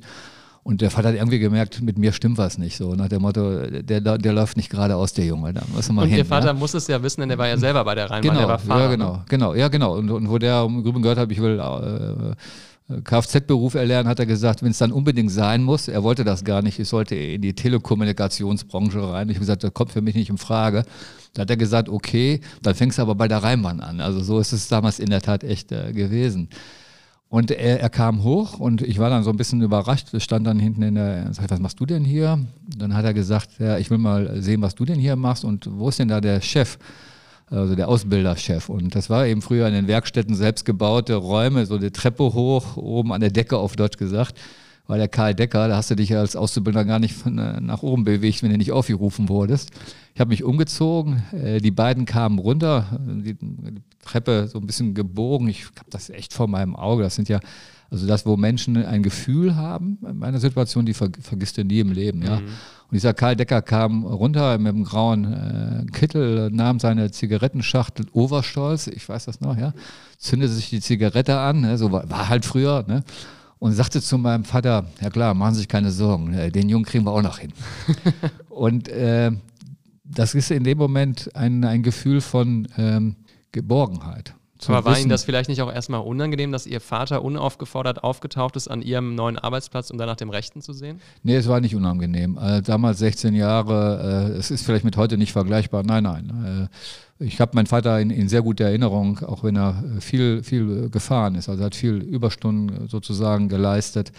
Und 0.63 0.81
der 0.81 0.91
Vater 0.91 1.09
hat 1.09 1.15
irgendwie 1.15 1.39
gemerkt, 1.39 1.81
mit 1.81 1.97
mir 1.97 2.11
stimmt 2.11 2.37
was 2.37 2.57
nicht. 2.57 2.77
So 2.77 2.93
nach 2.93 3.07
dem 3.07 3.21
Motto, 3.21 3.65
der, 3.65 4.01
der 4.01 4.33
läuft 4.33 4.57
nicht 4.57 4.69
geradeaus, 4.69 5.13
der 5.13 5.25
Junge. 5.25 5.53
Da 5.53 5.61
muss 5.73 5.89
mal 5.91 6.03
und 6.03 6.09
hin, 6.09 6.17
Ihr 6.17 6.25
Vater 6.25 6.47
ja? 6.47 6.53
muss 6.53 6.73
es 6.73 6.87
ja 6.87 7.01
wissen, 7.01 7.21
denn 7.21 7.29
der 7.29 7.37
war 7.37 7.47
ja 7.47 7.57
selber 7.57 7.83
bei 7.83 7.95
der 7.95 8.09
Rheinbahn, 8.09 8.35
genau, 8.35 8.47
der 8.47 8.59
Fahrer. 8.59 8.81
Ja, 8.81 8.89
genau, 8.89 9.13
ne? 9.13 9.25
genau, 9.27 9.53
ja, 9.55 9.67
genau. 9.69 9.95
Und, 9.97 10.11
und 10.11 10.29
wo 10.29 10.37
der 10.37 10.63
im 10.63 10.79
Übrigen 10.79 11.01
gehört 11.01 11.17
hat, 11.17 11.31
ich 11.31 11.41
will 11.41 11.59
äh, 11.59 12.35
Kfz-Beruf 13.03 13.75
erlernen, 13.75 14.09
hat 14.09 14.19
er 14.19 14.25
gesagt, 14.25 14.63
wenn 14.63 14.71
es 14.71 14.79
dann 14.79 14.91
unbedingt 14.91 15.31
sein 15.31 15.63
muss, 15.63 15.87
er 15.87 16.03
wollte 16.03 16.23
das 16.23 16.43
gar 16.43 16.61
nicht, 16.61 16.79
ich 16.79 16.87
sollte 16.87 17.15
in 17.15 17.41
die 17.41 17.53
Telekommunikationsbranche 17.53 19.11
rein. 19.11 19.29
Ich 19.29 19.35
habe 19.35 19.41
gesagt, 19.41 19.63
das 19.63 19.73
kommt 19.73 19.91
für 19.91 20.01
mich 20.01 20.15
nicht 20.15 20.29
in 20.29 20.39
Frage. 20.39 20.83
Da 21.33 21.43
hat 21.43 21.49
er 21.51 21.57
gesagt, 21.57 21.87
okay, 21.89 22.41
dann 22.63 22.73
fängst 22.73 22.97
du 22.97 23.03
aber 23.03 23.13
bei 23.13 23.27
der 23.27 23.43
Rheinbahn 23.43 23.79
an. 23.79 24.01
Also 24.01 24.21
so 24.21 24.39
ist 24.39 24.53
es 24.53 24.67
damals 24.67 24.99
in 24.99 25.09
der 25.11 25.21
Tat 25.21 25.43
echt 25.43 25.71
äh, 25.71 25.93
gewesen. 25.93 26.49
Und 27.29 27.51
er, 27.51 27.79
er, 27.79 27.89
kam 27.89 28.23
hoch 28.23 28.59
und 28.59 28.81
ich 28.81 28.97
war 28.97 29.11
dann 29.11 29.23
so 29.23 29.29
ein 29.29 29.37
bisschen 29.37 29.61
überrascht, 29.61 30.09
stand 30.19 30.47
dann 30.47 30.59
hinten 30.59 30.81
in 30.81 30.95
der, 30.95 31.31
sag, 31.31 31.51
was 31.51 31.59
machst 31.59 31.79
du 31.79 31.85
denn 31.85 32.03
hier? 32.03 32.39
Dann 32.75 32.95
hat 32.95 33.05
er 33.05 33.13
gesagt, 33.13 33.59
ja, 33.59 33.77
ich 33.77 33.91
will 33.91 33.99
mal 33.99 34.41
sehen, 34.41 34.63
was 34.63 34.73
du 34.73 34.83
denn 34.83 34.97
hier 34.97 35.15
machst 35.15 35.45
und 35.45 35.69
wo 35.71 35.89
ist 35.89 35.99
denn 35.99 36.07
da 36.07 36.21
der 36.21 36.41
Chef? 36.41 36.79
Also 37.51 37.75
der 37.75 37.87
Ausbilderchef. 37.87 38.69
Und 38.69 38.95
das 38.95 39.09
war 39.09 39.25
eben 39.25 39.41
früher 39.41 39.67
in 39.67 39.73
den 39.73 39.87
Werkstätten 39.87 40.35
selbstgebaute 40.35 41.15
Räume, 41.15 41.65
so 41.65 41.75
eine 41.75 41.91
Treppe 41.91 42.23
hoch, 42.33 42.77
oben 42.77 43.11
an 43.11 43.21
der 43.21 43.31
Decke 43.31 43.57
auf 43.57 43.75
Deutsch 43.75 43.97
gesagt 43.97 44.39
war 44.89 44.97
der 44.97 45.07
Karl 45.07 45.35
Decker, 45.35 45.67
da 45.67 45.77
hast 45.77 45.91
du 45.91 45.95
dich 45.95 46.15
als 46.15 46.35
Auszubildender 46.35 46.83
gar 46.83 46.97
nicht 46.97 47.13
von, 47.13 47.37
äh, 47.37 47.61
nach 47.61 47.83
oben 47.83 48.03
bewegt, 48.03 48.41
wenn 48.41 48.49
du 48.49 48.57
nicht 48.57 48.71
aufgerufen 48.71 49.29
wurdest. 49.29 49.69
Ich 50.15 50.19
habe 50.19 50.29
mich 50.29 50.43
umgezogen, 50.43 51.21
äh, 51.31 51.59
die 51.59 51.69
beiden 51.69 52.05
kamen 52.05 52.39
runter, 52.39 52.99
die, 52.99 53.37
Treppe 54.03 54.47
so 54.47 54.57
ein 54.57 54.65
bisschen 54.65 54.95
gebogen. 54.95 55.47
Ich 55.47 55.65
habe 55.65 55.89
das 55.89 56.09
echt 56.09 56.33
vor 56.33 56.47
meinem 56.47 56.75
Auge. 56.75 57.03
Das 57.03 57.15
sind 57.15 57.29
ja, 57.29 57.39
also 57.91 58.07
das, 58.07 58.25
wo 58.25 58.37
Menschen 58.37 58.77
ein 58.77 59.03
Gefühl 59.03 59.55
haben 59.55 59.99
in 60.09 60.17
meiner 60.17 60.39
Situation, 60.39 60.85
die 60.85 60.93
ver, 60.93 61.09
vergisst 61.21 61.57
du 61.57 61.63
nie 61.63 61.81
im 61.81 61.91
Leben. 61.91 62.23
Ja. 62.23 62.39
Mhm. 62.39 62.45
Und 62.45 62.95
dieser 62.95 63.13
Karl 63.13 63.35
Decker 63.35 63.61
kam 63.61 64.05
runter 64.05 64.57
mit 64.57 64.73
einem 64.73 64.85
grauen 64.85 65.25
äh, 65.31 65.85
Kittel, 65.91 66.49
nahm 66.49 66.79
seine 66.79 67.11
Zigarettenschachtel 67.11 68.07
Overstolz, 68.13 68.87
ich 68.87 69.07
weiß 69.07 69.25
das 69.25 69.41
noch, 69.41 69.55
ja, 69.55 69.73
zündete 70.17 70.53
sich 70.53 70.71
die 70.71 70.81
Zigarette 70.81 71.37
an, 71.37 71.61
ne, 71.61 71.77
so 71.77 71.91
war, 71.91 72.09
war 72.09 72.29
halt 72.29 72.45
früher, 72.45 72.85
ne, 72.87 73.03
und 73.59 73.73
sagte 73.73 74.01
zu 74.01 74.17
meinem 74.17 74.45
Vater, 74.45 74.85
ja 75.01 75.09
klar, 75.09 75.33
machen 75.33 75.53
Sie 75.53 75.59
sich 75.59 75.67
keine 75.67 75.91
Sorgen, 75.91 76.33
äh, 76.33 76.51
den 76.51 76.69
Jungen 76.69 76.85
kriegen 76.85 77.05
wir 77.05 77.11
auch 77.11 77.21
noch 77.21 77.39
hin. 77.39 77.53
und 78.49 78.87
äh, 78.87 79.31
das 80.03 80.33
ist 80.33 80.49
in 80.49 80.63
dem 80.63 80.77
Moment 80.77 81.35
ein, 81.35 81.63
ein 81.63 81.83
Gefühl 81.83 82.21
von 82.21 82.67
ähm, 82.77 83.15
Geborgenheit. 83.51 84.33
Aber 84.67 84.83
war 84.83 84.91
wissen, 84.91 85.03
Ihnen 85.03 85.09
das 85.09 85.23
vielleicht 85.23 85.47
nicht 85.47 85.61
auch 85.61 85.71
erstmal 85.71 86.01
unangenehm, 86.01 86.51
dass 86.51 86.67
Ihr 86.67 86.81
Vater 86.81 87.23
unaufgefordert 87.23 88.03
aufgetaucht 88.03 88.57
ist 88.57 88.67
an 88.67 88.81
Ihrem 88.81 89.15
neuen 89.15 89.37
Arbeitsplatz, 89.37 89.89
um 89.89 89.97
dann 89.97 90.07
nach 90.07 90.17
dem 90.17 90.29
Rechten 90.29 90.61
zu 90.61 90.73
sehen? 90.73 90.99
Nee, 91.23 91.35
es 91.35 91.47
war 91.47 91.61
nicht 91.61 91.75
unangenehm. 91.75 92.37
Äh, 92.41 92.61
damals 92.61 92.99
16 92.99 93.35
Jahre, 93.35 94.31
äh, 94.33 94.37
es 94.37 94.51
ist 94.51 94.65
vielleicht 94.65 94.83
mit 94.83 94.97
heute 94.97 95.17
nicht 95.17 95.31
vergleichbar. 95.31 95.83
Nein, 95.83 96.03
nein. 96.03 96.69
Äh, 97.19 97.25
ich 97.25 97.39
habe 97.41 97.51
meinen 97.55 97.67
Vater 97.67 97.99
in, 97.99 98.09
in, 98.09 98.29
sehr 98.29 98.41
guter 98.41 98.65
Erinnerung, 98.65 99.19
auch 99.19 99.43
wenn 99.43 99.55
er 99.55 99.83
viel, 99.99 100.43
viel 100.43 100.89
gefahren 100.89 101.35
ist. 101.35 101.49
Also 101.49 101.61
er 101.61 101.67
hat 101.67 101.75
viel 101.75 101.97
Überstunden 101.97 102.87
sozusagen 102.87 103.49
geleistet. 103.49 104.11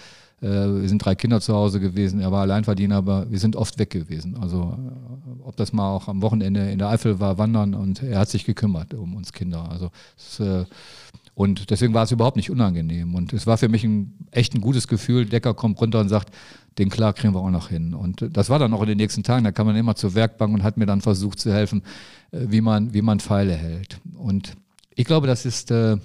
Äh, 0.42 0.46
wir 0.46 0.88
sind 0.88 1.04
drei 1.04 1.14
Kinder 1.14 1.40
zu 1.40 1.54
Hause 1.54 1.80
gewesen, 1.80 2.20
er 2.20 2.32
war 2.32 2.42
Alleinverdiener, 2.42 2.96
aber 2.96 3.30
wir 3.30 3.38
sind 3.38 3.56
oft 3.56 3.78
weg 3.78 3.90
gewesen. 3.90 4.36
Also 4.40 4.76
äh, 4.78 5.42
ob 5.46 5.56
das 5.56 5.72
mal 5.72 5.90
auch 5.90 6.08
am 6.08 6.22
Wochenende 6.22 6.70
in 6.70 6.78
der 6.78 6.88
Eifel 6.88 7.20
war, 7.20 7.38
wandern 7.38 7.74
und 7.74 8.02
er 8.02 8.20
hat 8.20 8.28
sich 8.28 8.44
gekümmert 8.44 8.94
um 8.94 9.16
uns 9.16 9.32
Kinder. 9.32 9.68
Also 9.70 9.90
es, 10.16 10.40
äh, 10.40 10.64
und 11.40 11.70
deswegen 11.70 11.94
war 11.94 12.02
es 12.02 12.10
überhaupt 12.10 12.36
nicht 12.36 12.50
unangenehm. 12.50 13.14
Und 13.14 13.32
es 13.32 13.46
war 13.46 13.56
für 13.56 13.70
mich 13.70 13.82
ein 13.82 14.12
echt 14.30 14.54
ein 14.54 14.60
gutes 14.60 14.88
Gefühl. 14.88 15.24
Decker 15.24 15.54
kommt 15.54 15.80
runter 15.80 15.98
und 16.00 16.10
sagt, 16.10 16.34
den 16.76 16.90
klar 16.90 17.14
kriegen 17.14 17.32
wir 17.32 17.40
auch 17.40 17.50
noch 17.50 17.70
hin. 17.70 17.94
Und 17.94 18.36
das 18.36 18.50
war 18.50 18.58
dann 18.58 18.74
auch 18.74 18.82
in 18.82 18.88
den 18.88 18.98
nächsten 18.98 19.22
Tagen. 19.22 19.44
Da 19.44 19.50
kam 19.50 19.66
man 19.66 19.74
immer 19.74 19.94
zur 19.94 20.14
Werkbank 20.14 20.52
und 20.52 20.62
hat 20.62 20.76
mir 20.76 20.84
dann 20.84 21.00
versucht 21.00 21.40
zu 21.40 21.50
helfen, 21.50 21.82
wie 22.30 22.60
man, 22.60 22.92
wie 22.92 23.00
man 23.00 23.20
Pfeile 23.20 23.54
hält. 23.54 24.02
Und 24.18 24.52
ich 24.94 25.06
glaube, 25.06 25.26
das 25.26 25.46
ist, 25.46 25.70
äh, 25.70 25.96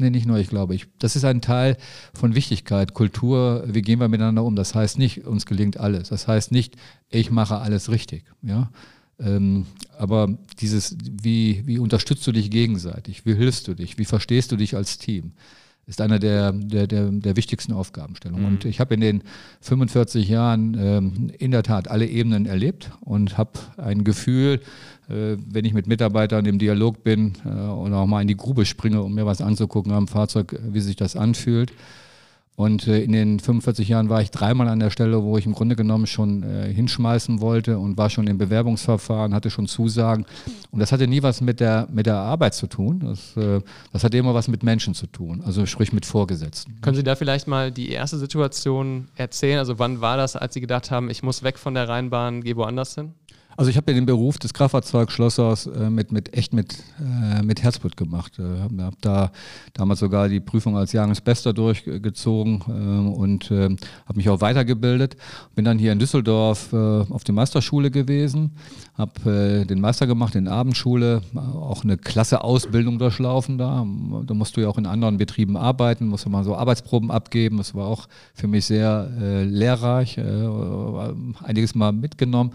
nee, 0.00 0.08
nicht 0.08 0.24
nur 0.24 0.38
ich 0.38 0.48
glaube, 0.48 0.74
ich, 0.74 0.86
das 1.00 1.16
ist 1.16 1.26
ein 1.26 1.42
Teil 1.42 1.76
von 2.14 2.34
Wichtigkeit, 2.34 2.94
Kultur, 2.94 3.62
wie 3.66 3.82
gehen 3.82 4.00
wir 4.00 4.08
miteinander 4.08 4.42
um. 4.42 4.56
Das 4.56 4.74
heißt 4.74 4.96
nicht, 4.96 5.26
uns 5.26 5.44
gelingt 5.44 5.76
alles. 5.76 6.08
Das 6.08 6.28
heißt 6.28 6.50
nicht, 6.50 6.76
ich 7.10 7.30
mache 7.30 7.58
alles 7.58 7.90
richtig. 7.90 8.24
Ja? 8.40 8.70
Ähm, 9.18 9.66
aber 9.96 10.36
dieses, 10.60 10.96
wie, 11.22 11.62
wie 11.66 11.78
unterstützt 11.78 12.26
du 12.26 12.32
dich 12.32 12.50
gegenseitig? 12.50 13.24
Wie 13.24 13.34
hilfst 13.34 13.66
du 13.68 13.74
dich? 13.74 13.98
Wie 13.98 14.04
verstehst 14.04 14.52
du 14.52 14.56
dich 14.56 14.76
als 14.76 14.98
Team? 14.98 15.32
ist 15.86 16.00
einer 16.00 16.18
der, 16.18 16.52
der, 16.52 16.86
der, 16.86 17.10
der 17.10 17.36
wichtigsten 17.36 17.72
Aufgabenstellungen. 17.72 18.44
Mhm. 18.44 18.52
Und 18.52 18.64
ich 18.64 18.80
habe 18.80 18.94
in 18.94 19.00
den 19.00 19.22
45 19.60 20.28
Jahren 20.28 20.76
ähm, 20.78 21.30
in 21.38 21.52
der 21.52 21.62
Tat 21.62 21.88
alle 21.88 22.06
Ebenen 22.06 22.46
erlebt 22.46 22.90
und 23.00 23.38
habe 23.38 23.52
ein 23.76 24.02
Gefühl, 24.02 24.60
äh, 25.08 25.36
wenn 25.48 25.64
ich 25.64 25.74
mit 25.74 25.86
Mitarbeitern 25.86 26.44
im 26.44 26.58
Dialog 26.58 27.04
bin 27.04 27.34
äh, 27.44 27.48
oder 27.48 27.98
auch 27.98 28.06
mal 28.06 28.20
in 28.20 28.28
die 28.28 28.36
Grube 28.36 28.66
springe, 28.66 29.00
um 29.00 29.14
mir 29.14 29.26
was 29.26 29.40
anzugucken 29.40 29.92
am 29.92 30.08
Fahrzeug, 30.08 30.60
wie 30.68 30.80
sich 30.80 30.96
das 30.96 31.14
anfühlt. 31.14 31.72
Und 32.56 32.88
äh, 32.88 33.00
in 33.00 33.12
den 33.12 33.38
45 33.38 33.86
Jahren 33.86 34.08
war 34.08 34.22
ich 34.22 34.30
dreimal 34.30 34.68
an 34.68 34.80
der 34.80 34.88
Stelle, 34.88 35.22
wo 35.22 35.36
ich 35.36 35.44
im 35.44 35.52
Grunde 35.52 35.76
genommen 35.76 36.06
schon 36.06 36.42
äh, 36.42 36.72
hinschmeißen 36.72 37.42
wollte 37.42 37.78
und 37.78 37.98
war 37.98 38.08
schon 38.08 38.26
im 38.26 38.38
Bewerbungsverfahren, 38.38 39.34
hatte 39.34 39.50
schon 39.50 39.66
Zusagen. 39.66 40.24
Und 40.70 40.80
das 40.80 40.90
hatte 40.90 41.06
nie 41.06 41.22
was 41.22 41.42
mit 41.42 41.60
der, 41.60 41.86
mit 41.92 42.06
der 42.06 42.16
Arbeit 42.16 42.54
zu 42.54 42.66
tun. 42.66 43.00
Das, 43.00 43.36
äh, 43.36 43.60
das 43.92 44.04
hatte 44.04 44.16
immer 44.16 44.32
was 44.32 44.48
mit 44.48 44.62
Menschen 44.62 44.94
zu 44.94 45.06
tun, 45.06 45.42
also 45.44 45.66
sprich 45.66 45.92
mit 45.92 46.06
Vorgesetzten. 46.06 46.80
Können 46.80 46.96
Sie 46.96 47.04
da 47.04 47.14
vielleicht 47.14 47.46
mal 47.46 47.70
die 47.70 47.90
erste 47.90 48.16
Situation 48.16 49.08
erzählen? 49.16 49.58
Also 49.58 49.78
wann 49.78 50.00
war 50.00 50.16
das, 50.16 50.34
als 50.34 50.54
Sie 50.54 50.62
gedacht 50.62 50.90
haben, 50.90 51.10
ich 51.10 51.22
muss 51.22 51.42
weg 51.42 51.58
von 51.58 51.74
der 51.74 51.90
Rheinbahn, 51.90 52.42
gehe 52.42 52.56
woanders 52.56 52.94
hin? 52.94 53.12
Also 53.56 53.70
ich 53.70 53.78
habe 53.78 53.90
ja 53.90 53.94
den 53.94 54.04
Beruf 54.04 54.38
des 54.38 54.52
Kraftfahrzeugschlossers 54.52 55.66
äh, 55.66 55.88
mit, 55.88 56.12
mit 56.12 56.36
echt 56.36 56.52
mit, 56.52 56.76
äh, 57.00 57.42
mit 57.42 57.62
Herzblut 57.62 57.96
gemacht. 57.96 58.38
Äh, 58.38 58.60
habe 58.60 58.82
hab 58.82 59.00
da 59.00 59.32
damals 59.72 60.00
sogar 60.00 60.28
die 60.28 60.40
Prüfung 60.40 60.76
als 60.76 60.92
Jahresbester 60.92 61.54
durchgezogen 61.54 62.62
äh, 62.68 63.16
und 63.16 63.50
äh, 63.50 63.64
habe 63.64 64.16
mich 64.16 64.28
auch 64.28 64.42
weitergebildet. 64.42 65.16
Bin 65.54 65.64
dann 65.64 65.78
hier 65.78 65.92
in 65.92 65.98
Düsseldorf 65.98 66.72
äh, 66.74 66.76
auf 66.76 67.24
der 67.24 67.34
Meisterschule 67.34 67.90
gewesen, 67.90 68.56
habe 68.94 69.64
den 69.66 69.80
Meister 69.80 70.06
gemacht 70.06 70.34
in 70.34 70.48
Abendschule, 70.48 71.22
auch 71.34 71.84
eine 71.84 71.96
klasse 71.96 72.42
Ausbildung 72.42 72.98
durchlaufen 72.98 73.58
da. 73.58 73.86
Da 74.26 74.34
musst 74.34 74.56
du 74.56 74.60
ja 74.60 74.68
auch 74.68 74.78
in 74.78 74.86
anderen 74.86 75.16
Betrieben 75.16 75.56
arbeiten, 75.56 76.08
musst 76.08 76.26
du 76.26 76.30
mal 76.30 76.44
so 76.44 76.56
Arbeitsproben 76.56 77.10
abgeben. 77.10 77.58
Das 77.58 77.74
war 77.74 77.86
auch 77.86 78.06
für 78.34 78.48
mich 78.48 78.66
sehr 78.66 79.08
lehrreich, 79.44 80.18
einiges 80.18 81.74
mal 81.74 81.92
mitgenommen. 81.92 82.52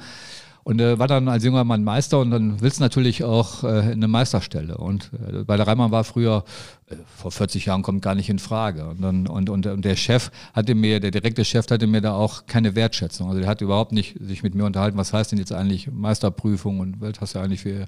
Und 0.64 0.80
äh, 0.80 1.00
war 1.00 1.08
dann 1.08 1.28
als 1.28 1.44
junger 1.44 1.64
Mann 1.64 1.84
Meister 1.84 2.20
und 2.20 2.32
dann 2.32 2.62
willst 2.62 2.80
du 2.80 2.84
natürlich 2.84 3.24
auch 3.24 3.64
äh, 3.64 3.68
eine 3.68 4.08
Meisterstelle. 4.08 4.78
Und 4.78 5.12
äh, 5.14 5.44
bei 5.44 5.58
der 5.58 5.66
Reimann 5.66 5.92
war 5.92 6.04
früher, 6.04 6.44
äh, 6.88 6.96
vor 7.18 7.32
40 7.32 7.66
Jahren 7.66 7.82
kommt 7.82 8.02
gar 8.02 8.14
nicht 8.14 8.30
in 8.30 8.38
Frage. 8.38 8.88
Und, 8.88 9.02
dann, 9.02 9.28
und, 9.28 9.50
und, 9.50 9.66
und 9.66 9.84
der 9.84 9.96
Chef 9.96 10.30
hatte 10.54 10.76
mir, 10.76 11.00
der 11.00 11.12
direkte 11.12 11.46
Chef 11.46 11.70
hatte 11.70 11.88
mir 11.88 12.02
da 12.02 12.14
auch 12.14 12.46
keine 12.46 12.76
Wertschätzung. 12.76 13.28
Also 13.28 13.40
der 13.40 13.50
hat 13.50 13.62
überhaupt 13.62 13.92
nicht 13.92 14.18
sich 14.22 14.44
mit 14.44 14.54
mir 14.54 14.66
unterhalten, 14.66 14.98
was 14.98 15.14
heißt 15.14 15.32
denn 15.32 15.40
jetzt 15.40 15.52
eigentlich 15.52 15.90
Meisterprüfung 15.92 16.80
und 16.80 17.02
was 17.02 17.20
hast 17.20 17.36
du 17.36 17.40
eigentlich 17.40 17.62
für 17.62 17.88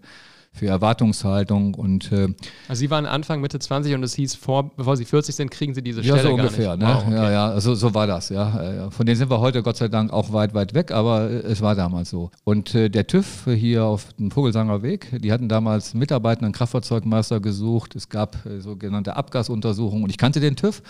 für 0.54 0.68
Erwartungshaltung 0.68 1.74
und 1.74 2.12
äh, 2.12 2.28
also 2.68 2.80
Sie 2.80 2.92
waren 2.92 3.08
Anfang 3.08 3.42
Mitte 3.42 3.58
20 3.58 3.96
und 3.96 4.04
es 4.04 4.14
hieß 4.14 4.36
vor, 4.36 4.72
bevor 4.76 4.96
Sie 4.96 5.06
40 5.06 5.36
sind, 5.36 5.50
kriegen 5.50 5.74
Sie 5.74 5.82
diese 5.82 6.04
Stelle 6.04 6.18
ja, 6.18 6.24
so 6.24 6.34
ungefähr, 6.34 6.78
ne? 6.78 6.86
Wow, 6.86 7.04
okay. 7.08 7.16
Ja, 7.16 7.32
ja, 7.32 7.48
also 7.50 7.74
so 7.74 7.94
war 7.96 8.06
das, 8.06 8.30
ja. 8.30 8.90
Von 8.92 9.06
denen 9.08 9.18
sind 9.18 9.32
wir 9.32 9.40
heute 9.40 9.64
Gott 9.64 9.78
sei 9.78 9.88
Dank 9.88 10.14
auch 10.14 10.32
weit, 10.32 10.54
weit 10.54 10.76
weg, 10.76 10.92
aber 10.92 11.30
es 11.30 11.62
war 11.62 11.74
damals 11.74 12.12
so. 12.12 12.30
Und 12.44 12.76
äh, 12.76 12.90
der 12.90 13.08
TÜV 13.08 13.48
hier 13.56 13.86
auf 13.86 14.14
dem 14.14 14.30
Vogelsanger 14.30 14.84
Weg, 14.84 15.10
die 15.22 15.32
hatten 15.32 15.50
damals 15.50 15.96
Mitarbeiter, 15.96 16.44
einen 16.44 16.54
Kraftfahrzeugmeister 16.54 17.40
gesucht. 17.40 17.96
Es 17.96 18.10
gab 18.10 18.46
äh, 18.46 18.60
sogenannte 18.60 19.16
Abgasuntersuchungen 19.16 20.04
und 20.04 20.12
ich 20.12 20.18
kannte 20.18 20.40
den 20.40 20.56
TÜV 20.56 20.82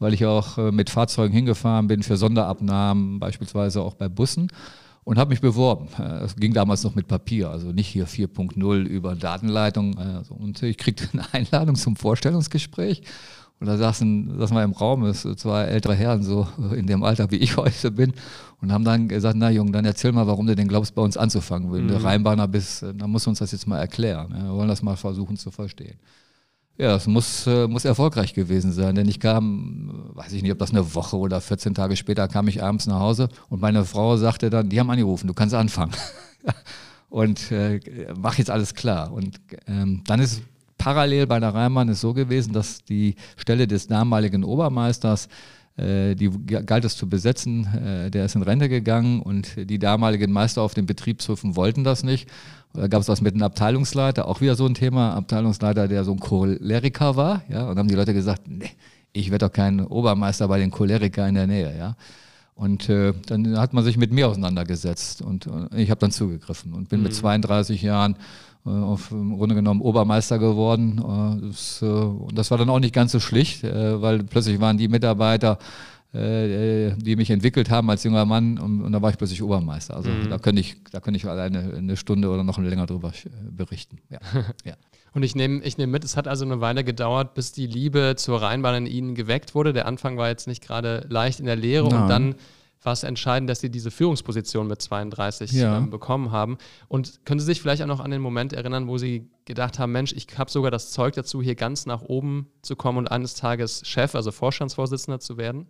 weil 0.00 0.12
ich 0.12 0.26
auch 0.26 0.58
äh, 0.58 0.72
mit 0.72 0.90
Fahrzeugen 0.90 1.32
hingefahren 1.32 1.86
bin 1.86 2.02
für 2.02 2.16
Sonderabnahmen, 2.16 3.20
beispielsweise 3.20 3.80
auch 3.80 3.94
bei 3.94 4.08
Bussen 4.08 4.48
und 5.04 5.18
habe 5.18 5.30
mich 5.30 5.40
beworben. 5.40 5.88
Es 6.24 6.34
ging 6.36 6.52
damals 6.52 6.82
noch 6.82 6.94
mit 6.94 7.06
Papier, 7.06 7.50
also 7.50 7.72
nicht 7.72 7.88
hier 7.88 8.08
4.0 8.08 8.84
über 8.84 9.14
Datenleitung. 9.14 9.98
Also, 9.98 10.34
und 10.34 10.62
ich 10.62 10.78
kriegte 10.78 11.08
eine 11.12 11.32
Einladung 11.32 11.76
zum 11.76 11.96
Vorstellungsgespräch. 11.96 13.02
Und 13.60 13.68
da 13.68 13.76
saßen, 13.76 14.36
saßen 14.38 14.56
wir 14.56 14.64
im 14.64 14.72
Raum, 14.72 15.04
es 15.04 15.22
zwei 15.36 15.62
ältere 15.64 15.94
Herren, 15.94 16.22
so 16.22 16.46
in 16.76 16.86
dem 16.86 17.02
Alter, 17.02 17.30
wie 17.30 17.36
ich 17.36 17.56
heute 17.56 17.90
bin, 17.90 18.12
und 18.60 18.72
haben 18.72 18.84
dann 18.84 19.08
gesagt, 19.08 19.36
na 19.38 19.50
Junge, 19.50 19.72
dann 19.72 19.84
erzähl 19.84 20.12
mal, 20.12 20.26
warum 20.26 20.46
du 20.46 20.56
denn 20.56 20.68
glaubst, 20.68 20.94
bei 20.94 21.02
uns 21.02 21.16
anzufangen. 21.16 21.72
Wenn 21.72 21.84
mhm. 21.84 21.88
du 21.88 22.02
Rheinbahner 22.02 22.48
bist, 22.48 22.82
dann 22.82 23.10
musst 23.10 23.26
du 23.26 23.30
uns 23.30 23.38
das 23.38 23.52
jetzt 23.52 23.66
mal 23.66 23.78
erklären. 23.78 24.34
Wir 24.34 24.52
wollen 24.52 24.68
das 24.68 24.82
mal 24.82 24.96
versuchen 24.96 25.36
zu 25.36 25.50
verstehen. 25.50 25.98
Ja, 26.76 26.88
das 26.88 27.06
muss, 27.06 27.46
äh, 27.46 27.68
muss 27.68 27.84
erfolgreich 27.84 28.34
gewesen 28.34 28.72
sein, 28.72 28.96
denn 28.96 29.08
ich 29.08 29.20
kam, 29.20 30.10
weiß 30.14 30.32
ich 30.32 30.42
nicht, 30.42 30.50
ob 30.50 30.58
das 30.58 30.70
eine 30.70 30.94
Woche 30.94 31.16
oder 31.16 31.40
14 31.40 31.72
Tage 31.72 31.96
später, 31.96 32.26
kam 32.26 32.48
ich 32.48 32.64
abends 32.64 32.86
nach 32.86 32.98
Hause 32.98 33.28
und 33.48 33.60
meine 33.60 33.84
Frau 33.84 34.16
sagte 34.16 34.50
dann, 34.50 34.68
die 34.68 34.80
haben 34.80 34.90
angerufen, 34.90 35.28
du 35.28 35.34
kannst 35.34 35.54
anfangen. 35.54 35.92
und 37.10 37.52
äh, 37.52 37.78
mach 38.18 38.38
jetzt 38.38 38.50
alles 38.50 38.74
klar. 38.74 39.12
Und 39.12 39.40
ähm, 39.68 40.02
dann 40.04 40.18
ist 40.18 40.42
parallel 40.76 41.28
bei 41.28 41.38
der 41.38 41.54
Rheinbahn 41.54 41.88
es 41.90 42.00
so 42.00 42.12
gewesen, 42.12 42.52
dass 42.52 42.82
die 42.82 43.14
Stelle 43.36 43.68
des 43.68 43.86
damaligen 43.86 44.42
Obermeisters 44.42 45.28
äh, 45.76 46.14
die 46.14 46.30
galt 46.30 46.84
es 46.84 46.96
zu 46.96 47.08
besetzen. 47.08 47.66
Äh, 47.74 48.10
der 48.10 48.26
ist 48.26 48.34
in 48.34 48.42
Rente 48.42 48.68
gegangen 48.68 49.20
und 49.20 49.56
die 49.56 49.78
damaligen 49.78 50.32
Meister 50.32 50.62
auf 50.62 50.74
den 50.74 50.86
Betriebshöfen 50.86 51.56
wollten 51.56 51.84
das 51.84 52.02
nicht. 52.04 52.28
Da 52.74 52.88
gab 52.88 53.00
es 53.00 53.08
was 53.08 53.20
mit 53.20 53.34
einem 53.34 53.44
Abteilungsleiter, 53.44 54.26
auch 54.26 54.40
wieder 54.40 54.56
so 54.56 54.66
ein 54.66 54.74
Thema, 54.74 55.14
Abteilungsleiter, 55.14 55.86
der 55.86 56.04
so 56.04 56.12
ein 56.12 56.18
Choleriker 56.18 57.14
war, 57.14 57.42
ja, 57.48 57.68
und 57.68 57.78
haben 57.78 57.88
die 57.88 57.94
Leute 57.94 58.12
gesagt, 58.12 58.42
nee, 58.48 58.70
ich 59.12 59.30
werde 59.30 59.46
doch 59.46 59.52
kein 59.52 59.80
Obermeister 59.80 60.48
bei 60.48 60.58
den 60.58 60.72
Cholerikern 60.72 61.28
in 61.28 61.34
der 61.36 61.46
Nähe, 61.46 61.78
ja. 61.78 61.96
Und 62.56 62.88
äh, 62.88 63.14
dann 63.26 63.58
hat 63.58 63.72
man 63.72 63.84
sich 63.84 63.96
mit 63.96 64.12
mir 64.12 64.28
auseinandergesetzt 64.28 65.22
und, 65.22 65.46
und 65.46 65.74
ich 65.74 65.90
habe 65.90 66.00
dann 66.00 66.10
zugegriffen 66.10 66.72
und 66.72 66.88
bin 66.88 67.00
mhm. 67.00 67.04
mit 67.04 67.14
32 67.14 67.82
Jahren 67.82 68.16
äh, 68.66 68.70
auf, 68.70 69.10
im 69.10 69.36
Grunde 69.36 69.54
genommen 69.54 69.80
Obermeister 69.80 70.38
geworden. 70.38 70.98
Äh, 70.98 71.48
das, 71.48 71.82
äh, 71.82 71.86
und 71.86 72.36
das 72.36 72.50
war 72.50 72.58
dann 72.58 72.70
auch 72.70 72.78
nicht 72.80 72.94
ganz 72.94 73.12
so 73.12 73.20
schlicht, 73.20 73.64
äh, 73.64 74.00
weil 74.00 74.22
plötzlich 74.24 74.60
waren 74.60 74.78
die 74.78 74.88
Mitarbeiter 74.88 75.58
äh, 75.60 75.93
die 76.14 77.16
mich 77.16 77.30
entwickelt 77.30 77.70
haben 77.70 77.90
als 77.90 78.04
junger 78.04 78.24
Mann 78.24 78.58
und, 78.58 78.82
und 78.82 78.92
da 78.92 79.02
war 79.02 79.10
ich 79.10 79.18
plötzlich 79.18 79.42
Obermeister. 79.42 79.96
Also 79.96 80.10
mhm. 80.10 80.30
da 80.30 80.38
könnte 80.38 80.60
ich, 80.60 80.76
da 80.92 81.00
könnte 81.00 81.18
ich 81.18 81.26
alleine 81.26 81.74
eine 81.74 81.96
Stunde 81.96 82.28
oder 82.30 82.44
noch 82.44 82.58
länger 82.58 82.86
drüber 82.86 83.08
äh, 83.08 83.28
berichten. 83.50 83.98
Ja. 84.10 84.20
ja. 84.64 84.74
Und 85.12 85.22
ich 85.22 85.34
nehme 85.34 85.62
ich 85.64 85.76
nehm 85.76 85.90
mit, 85.90 86.04
es 86.04 86.16
hat 86.16 86.28
also 86.28 86.44
eine 86.44 86.60
Weile 86.60 86.84
gedauert, 86.84 87.34
bis 87.34 87.52
die 87.52 87.66
Liebe 87.66 88.14
zur 88.16 88.42
Rheinbahn 88.42 88.86
in 88.86 88.86
Ihnen 88.86 89.14
geweckt 89.14 89.54
wurde. 89.54 89.72
Der 89.72 89.86
Anfang 89.86 90.16
war 90.16 90.28
jetzt 90.28 90.46
nicht 90.46 90.62
gerade 90.62 91.06
leicht 91.08 91.40
in 91.40 91.46
der 91.46 91.56
Lehre 91.56 91.88
Nein. 91.88 92.02
und 92.02 92.08
dann 92.08 92.34
war 92.84 92.92
es 92.92 93.02
entscheidend, 93.02 93.48
dass 93.50 93.60
Sie 93.60 93.70
diese 93.70 93.90
Führungsposition 93.90 94.68
mit 94.68 94.80
32 94.80 95.52
ja. 95.52 95.78
ähm, 95.78 95.90
bekommen 95.90 96.30
haben. 96.30 96.58
Und 96.88 97.24
können 97.24 97.40
Sie 97.40 97.46
sich 97.46 97.60
vielleicht 97.60 97.82
auch 97.82 97.86
noch 97.86 98.00
an 98.00 98.10
den 98.10 98.20
Moment 98.20 98.52
erinnern, 98.52 98.86
wo 98.88 98.98
Sie 98.98 99.28
gedacht 99.46 99.78
haben, 99.78 99.92
Mensch, 99.92 100.12
ich 100.12 100.26
habe 100.36 100.50
sogar 100.50 100.70
das 100.70 100.90
Zeug 100.90 101.14
dazu, 101.14 101.42
hier 101.42 101.54
ganz 101.54 101.86
nach 101.86 102.02
oben 102.02 102.48
zu 102.62 102.76
kommen 102.76 102.98
und 102.98 103.08
eines 103.08 103.34
Tages 103.34 103.82
Chef, 103.86 104.14
also 104.14 104.32
Vorstandsvorsitzender 104.32 105.20
zu 105.20 105.36
werden? 105.36 105.66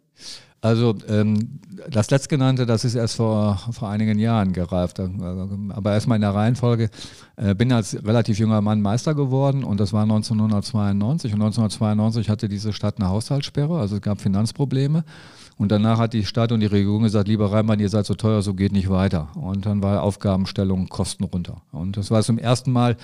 Also 0.60 0.94
ähm, 1.08 1.60
das 1.90 2.10
letztgenannte, 2.10 2.64
das 2.64 2.84
ist 2.84 2.94
erst 2.94 3.16
vor, 3.16 3.60
vor 3.72 3.90
einigen 3.90 4.18
Jahren 4.18 4.52
gereift. 4.52 4.98
Aber 4.98 5.92
erstmal 5.92 6.16
in 6.16 6.22
der 6.22 6.34
Reihenfolge. 6.34 6.88
Äh, 7.36 7.54
bin 7.54 7.70
als 7.72 7.94
relativ 8.04 8.38
junger 8.38 8.60
Mann 8.60 8.80
Meister 8.80 9.14
geworden 9.14 9.62
und 9.62 9.78
das 9.78 9.92
war 9.92 10.04
1992. 10.04 11.34
Und 11.34 11.42
1992 11.42 12.30
hatte 12.30 12.48
diese 12.48 12.72
Stadt 12.72 12.98
eine 12.98 13.08
Haushaltssperre, 13.08 13.78
also 13.78 13.96
es 13.96 14.02
gab 14.02 14.20
Finanzprobleme. 14.20 15.04
Und 15.56 15.70
danach 15.70 15.98
hat 15.98 16.12
die 16.12 16.24
Stadt 16.24 16.50
und 16.50 16.60
die 16.60 16.66
Regierung 16.66 17.04
gesagt, 17.04 17.28
lieber 17.28 17.52
Rheinmann, 17.52 17.78
ihr 17.78 17.88
seid 17.88 18.06
so 18.06 18.14
teuer, 18.14 18.42
so 18.42 18.54
geht 18.54 18.72
nicht 18.72 18.90
weiter. 18.90 19.28
Und 19.34 19.66
dann 19.66 19.82
war 19.82 20.02
Aufgabenstellung 20.02 20.88
Kosten 20.88 21.24
runter. 21.24 21.62
Und 21.70 21.96
das 21.96 22.10
war 22.10 22.22
zum 22.22 22.38
ersten 22.38 22.72
Mal 22.72 22.96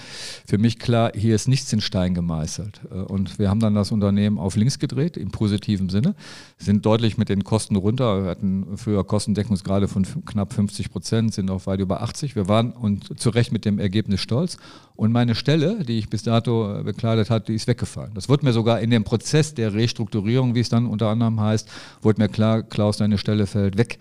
für 0.47 0.59
mich 0.59 0.79
klar, 0.79 1.13
hier 1.15 1.35
ist 1.35 1.47
nichts 1.47 1.73
in 1.73 1.81
Stein 1.81 2.15
gemeißelt. 2.15 2.81
Äh, 2.91 2.95
und 2.95 3.39
wir 3.39 3.49
haben 3.49 3.61
dann 3.61 3.75
das 3.75 3.93
Unternehmen 3.93 4.39
auf 4.39 4.57
links 4.57 4.79
gedreht, 4.79 5.17
im 5.17 5.31
positiven 5.31 5.89
Sinne, 5.89 6.15
sind 6.59 6.85
deutlich 6.85 7.19
mit 7.19 7.29
den 7.29 7.45
Kosten 7.45 7.77
runter. 7.77 8.25
Wir 8.25 8.31
hatten 8.31 8.77
früher 8.77 9.05
Kostendeckungsgrade 9.05 9.87
von 9.87 10.05
knapp 10.25 10.53
50 10.53 10.91
Prozent, 10.91 11.35
sind 11.35 11.51
auch 11.51 11.67
weit 11.67 11.81
über 11.81 12.03
80. 12.03 12.35
Wir 12.35 12.49
waren 12.49 12.73
und 12.73 13.19
zu 13.21 13.31
Recht 13.31 13.53
mit 13.53 13.65
dem 13.65 13.79
Ergebnis 13.79 14.21
stolz. 14.21 14.57
Und 15.01 15.13
meine 15.13 15.35
Stelle, 15.35 15.83
die 15.83 15.99
ich 15.99 16.11
bis 16.11 16.25
dato 16.25 16.79
äh, 16.79 16.83
bekleidet 16.83 17.31
hatte, 17.31 17.47
die 17.47 17.55
ist 17.55 17.67
weggefallen. 17.67 18.13
Das 18.13 18.29
wurde 18.29 18.45
mir 18.45 18.53
sogar 18.53 18.81
in 18.81 18.91
dem 18.91 19.03
Prozess 19.03 19.55
der 19.55 19.73
Restrukturierung, 19.73 20.55
wie 20.55 20.61
es 20.61 20.69
dann 20.69 20.85
unter 20.85 21.09
anderem 21.09 21.41
heißt, 21.41 21.67
wurde 22.03 22.21
mir 22.21 22.29
klar, 22.29 22.63
Klaus, 22.63 22.99
deine 22.99 23.17
Stelle 23.17 23.47
fällt 23.47 23.79
weg. 23.79 23.99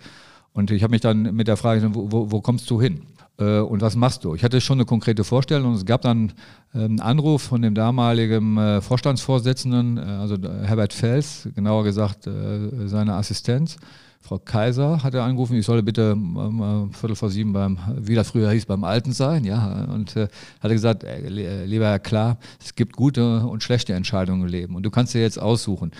Und 0.52 0.70
ich 0.70 0.82
habe 0.82 0.90
mich 0.90 1.00
dann 1.00 1.34
mit 1.34 1.48
der 1.48 1.56
Frage, 1.56 1.94
wo, 1.94 2.12
wo, 2.12 2.30
wo 2.30 2.42
kommst 2.42 2.68
du 2.68 2.82
hin? 2.82 3.00
Äh, 3.40 3.60
und 3.60 3.80
was 3.80 3.96
machst 3.96 4.24
du? 4.24 4.34
Ich 4.34 4.44
hatte 4.44 4.60
schon 4.60 4.78
eine 4.78 4.84
konkrete 4.84 5.24
Vorstellung. 5.24 5.74
Es 5.74 5.84
gab 5.84 6.02
dann 6.02 6.32
äh, 6.74 6.84
einen 6.84 7.00
Anruf 7.00 7.42
von 7.42 7.62
dem 7.62 7.74
damaligen 7.74 8.58
äh, 8.58 8.80
Vorstandsvorsitzenden, 8.80 9.98
also 9.98 10.36
Herbert 10.62 10.92
Fels, 10.92 11.48
genauer 11.54 11.84
gesagt 11.84 12.28
seine 12.86 13.14
Assistenz. 13.14 13.76
Frau 14.20 14.38
Kaiser 14.38 15.02
hatte 15.02 15.22
angerufen, 15.22 15.56
ich 15.56 15.64
solle 15.64 15.82
bitte 15.82 16.12
um, 16.12 16.92
Viertel 16.92 17.16
vor 17.16 17.30
sieben 17.30 17.52
beim, 17.52 17.78
wie 17.96 18.14
das 18.14 18.30
früher 18.30 18.50
hieß, 18.50 18.66
beim 18.66 18.84
Alten 18.84 19.12
sein, 19.12 19.44
ja, 19.44 19.84
und 19.84 20.14
äh, 20.14 20.28
hatte 20.60 20.74
gesagt, 20.74 21.04
äh, 21.04 21.28
lieber 21.64 21.86
Herr 21.86 21.98
Klar, 21.98 22.38
es 22.62 22.74
gibt 22.74 22.96
gute 22.96 23.40
und 23.46 23.62
schlechte 23.62 23.94
Entscheidungen 23.94 24.42
im 24.42 24.48
Leben 24.48 24.76
und 24.76 24.82
du 24.82 24.90
kannst 24.90 25.14
dir 25.14 25.22
jetzt 25.22 25.40
aussuchen. 25.40 25.90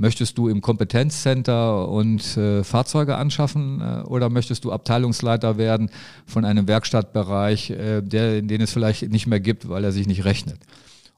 Möchtest 0.00 0.38
du 0.38 0.48
im 0.48 0.60
Kompetenzcenter 0.60 1.88
und 1.88 2.36
äh, 2.36 2.62
Fahrzeuge 2.62 3.16
anschaffen 3.16 3.80
äh, 3.80 4.02
oder 4.06 4.30
möchtest 4.30 4.64
du 4.64 4.70
Abteilungsleiter 4.70 5.58
werden 5.58 5.90
von 6.24 6.44
einem 6.44 6.68
Werkstattbereich, 6.68 7.70
äh, 7.70 8.00
der, 8.00 8.40
den 8.42 8.60
es 8.60 8.72
vielleicht 8.72 9.10
nicht 9.10 9.26
mehr 9.26 9.40
gibt, 9.40 9.68
weil 9.68 9.82
er 9.82 9.90
sich 9.90 10.06
nicht 10.06 10.24
rechnet? 10.24 10.60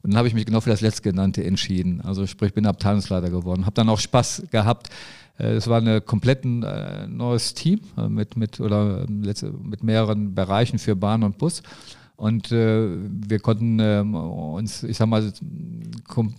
Und 0.02 0.12
dann 0.12 0.18
habe 0.18 0.28
ich 0.28 0.34
mich 0.34 0.46
genau 0.46 0.60
für 0.60 0.70
das 0.70 0.80
letztgenannte 0.80 1.44
entschieden. 1.44 2.00
Also 2.00 2.26
sprich, 2.26 2.54
bin 2.54 2.66
Abteilungsleiter 2.66 3.28
geworden. 3.28 3.66
Habe 3.66 3.74
dann 3.74 3.90
auch 3.90 4.00
Spaß 4.00 4.44
gehabt. 4.50 4.88
Äh, 5.38 5.52
es 5.52 5.66
war 5.66 5.80
ein 5.80 6.04
komplett 6.04 6.44
äh, 6.44 7.06
neues 7.06 7.54
Team 7.54 7.80
äh, 7.96 8.08
mit, 8.08 8.36
mit, 8.36 8.60
oder, 8.60 9.06
mit 9.08 9.82
mehreren 9.82 10.34
Bereichen 10.34 10.78
für 10.78 10.96
Bahn 10.96 11.22
und 11.22 11.38
Bus. 11.38 11.62
Und 12.20 12.52
äh, 12.52 12.86
wir 13.08 13.38
konnten 13.38 13.80
äh, 13.80 14.00
uns, 14.00 14.82
ich 14.82 14.98
sag 14.98 15.06
mal, 15.06 15.32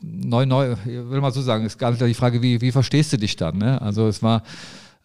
neu, 0.04 0.46
neu, 0.46 0.74
ich 0.74 0.86
will 0.86 1.22
mal 1.22 1.34
so 1.34 1.42
sagen, 1.42 1.66
es 1.66 1.76
gar 1.76 1.90
nicht 1.90 2.00
die 2.06 2.14
Frage, 2.14 2.44
wie, 2.44 2.62
wie 2.62 2.72
verstehst 2.72 3.14
du 3.14 3.18
dich 3.18 3.36
dann? 3.36 3.58
Ne? 3.58 3.82
Also 3.82 4.08
es 4.08 4.22
war, 4.22 4.44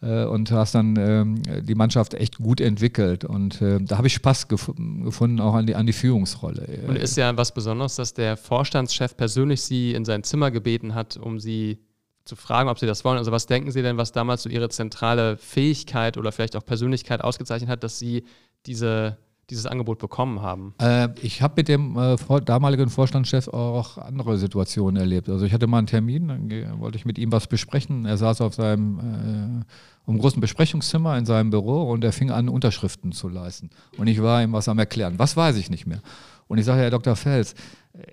äh, 0.03 0.25
und 0.25 0.51
hast 0.51 0.75
dann 0.75 0.95
ähm, 0.95 1.41
die 1.63 1.73
Mannschaft 1.73 2.13
echt 2.13 2.37
gut 2.37 2.61
entwickelt. 2.61 3.25
Und 3.25 3.59
äh, 3.59 3.79
da 3.81 3.97
habe 3.97 4.05
ich 4.05 4.13
Spaß 4.13 4.49
gef 4.49 4.71
gefunden, 5.03 5.39
auch 5.39 5.55
an 5.55 5.65
die, 5.65 5.73
an 5.73 5.87
die 5.87 5.93
Führungsrolle. 5.93 6.67
Und 6.87 6.95
ist 6.95 7.17
ja 7.17 7.35
was 7.35 7.55
Besonderes, 7.55 7.95
dass 7.95 8.13
der 8.13 8.37
Vorstandschef 8.37 9.17
persönlich 9.17 9.63
Sie 9.63 9.95
in 9.95 10.05
sein 10.05 10.21
Zimmer 10.21 10.51
gebeten 10.51 10.93
hat, 10.93 11.17
um 11.17 11.39
Sie 11.39 11.79
zu 12.23 12.35
fragen, 12.35 12.69
ob 12.69 12.77
Sie 12.77 12.85
das 12.85 13.03
wollen. 13.03 13.17
Also 13.17 13.31
was 13.31 13.47
denken 13.47 13.71
Sie 13.71 13.81
denn, 13.81 13.97
was 13.97 14.11
damals 14.11 14.43
so 14.43 14.49
Ihre 14.49 14.69
zentrale 14.69 15.37
Fähigkeit 15.37 16.17
oder 16.17 16.31
vielleicht 16.31 16.55
auch 16.55 16.63
Persönlichkeit 16.63 17.23
ausgezeichnet 17.23 17.67
hat, 17.67 17.83
dass 17.83 17.97
Sie 17.97 18.25
diese 18.67 19.17
dieses 19.49 19.65
Angebot 19.65 19.99
bekommen 19.99 20.41
haben? 20.41 20.73
Äh, 20.79 21.09
ich 21.21 21.41
habe 21.41 21.53
mit 21.57 21.67
dem 21.67 21.97
äh, 21.97 22.17
damaligen 22.43 22.89
Vorstandschef 22.89 23.47
auch 23.47 23.97
andere 23.97 24.37
Situationen 24.37 24.97
erlebt. 24.97 25.29
Also 25.29 25.45
ich 25.45 25.53
hatte 25.53 25.67
mal 25.67 25.79
einen 25.79 25.87
Termin, 25.87 26.27
dann 26.27 26.79
wollte 26.79 26.97
ich 26.97 27.05
mit 27.05 27.17
ihm 27.17 27.31
was 27.31 27.47
besprechen. 27.47 28.05
Er 28.05 28.17
saß 28.17 28.41
auf 28.41 28.55
seinem 28.55 29.65
äh, 29.65 30.11
im 30.11 30.19
großen 30.19 30.39
Besprechungszimmer 30.39 31.17
in 31.17 31.25
seinem 31.25 31.49
Büro 31.49 31.91
und 31.91 32.03
er 32.03 32.13
fing 32.13 32.31
an, 32.31 32.47
Unterschriften 32.49 33.11
zu 33.11 33.27
leisten. 33.27 33.69
Und 33.97 34.07
ich 34.07 34.21
war 34.21 34.41
ihm 34.41 34.53
was 34.53 34.69
am 34.69 34.79
Erklären. 34.79 35.19
Was 35.19 35.35
weiß 35.35 35.57
ich 35.57 35.69
nicht 35.69 35.85
mehr. 35.85 36.01
Und 36.47 36.57
ich 36.57 36.65
sage, 36.65 36.81
Herr 36.81 36.89
Dr. 36.89 37.15
Fels, 37.15 37.55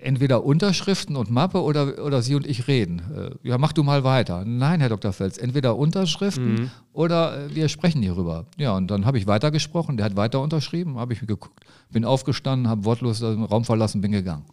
entweder 0.01 0.43
Unterschriften 0.43 1.15
und 1.15 1.29
Mappe 1.29 1.61
oder, 1.61 2.03
oder 2.03 2.21
Sie 2.21 2.35
und 2.35 2.47
ich 2.47 2.67
reden. 2.67 3.01
Äh, 3.15 3.47
ja, 3.47 3.57
mach 3.57 3.73
du 3.73 3.83
mal 3.83 4.03
weiter. 4.03 4.43
Nein, 4.45 4.79
Herr 4.79 4.89
Dr. 4.89 5.13
Fels, 5.13 5.37
entweder 5.37 5.77
Unterschriften 5.77 6.53
mhm. 6.53 6.71
oder 6.93 7.45
äh, 7.45 7.55
wir 7.55 7.69
sprechen 7.69 8.01
hierüber. 8.01 8.45
Ja, 8.57 8.75
und 8.75 8.89
dann 8.89 9.05
habe 9.05 9.17
ich 9.17 9.27
weitergesprochen, 9.27 9.97
der 9.97 10.05
hat 10.05 10.15
weiter 10.15 10.41
unterschrieben, 10.41 10.97
habe 10.97 11.13
ich 11.13 11.19
geguckt, 11.19 11.59
bin 11.91 12.05
aufgestanden, 12.05 12.67
habe 12.67 12.85
wortlos 12.85 13.19
den 13.19 13.43
Raum 13.43 13.63
verlassen, 13.63 14.01
bin 14.01 14.11
gegangen. 14.11 14.45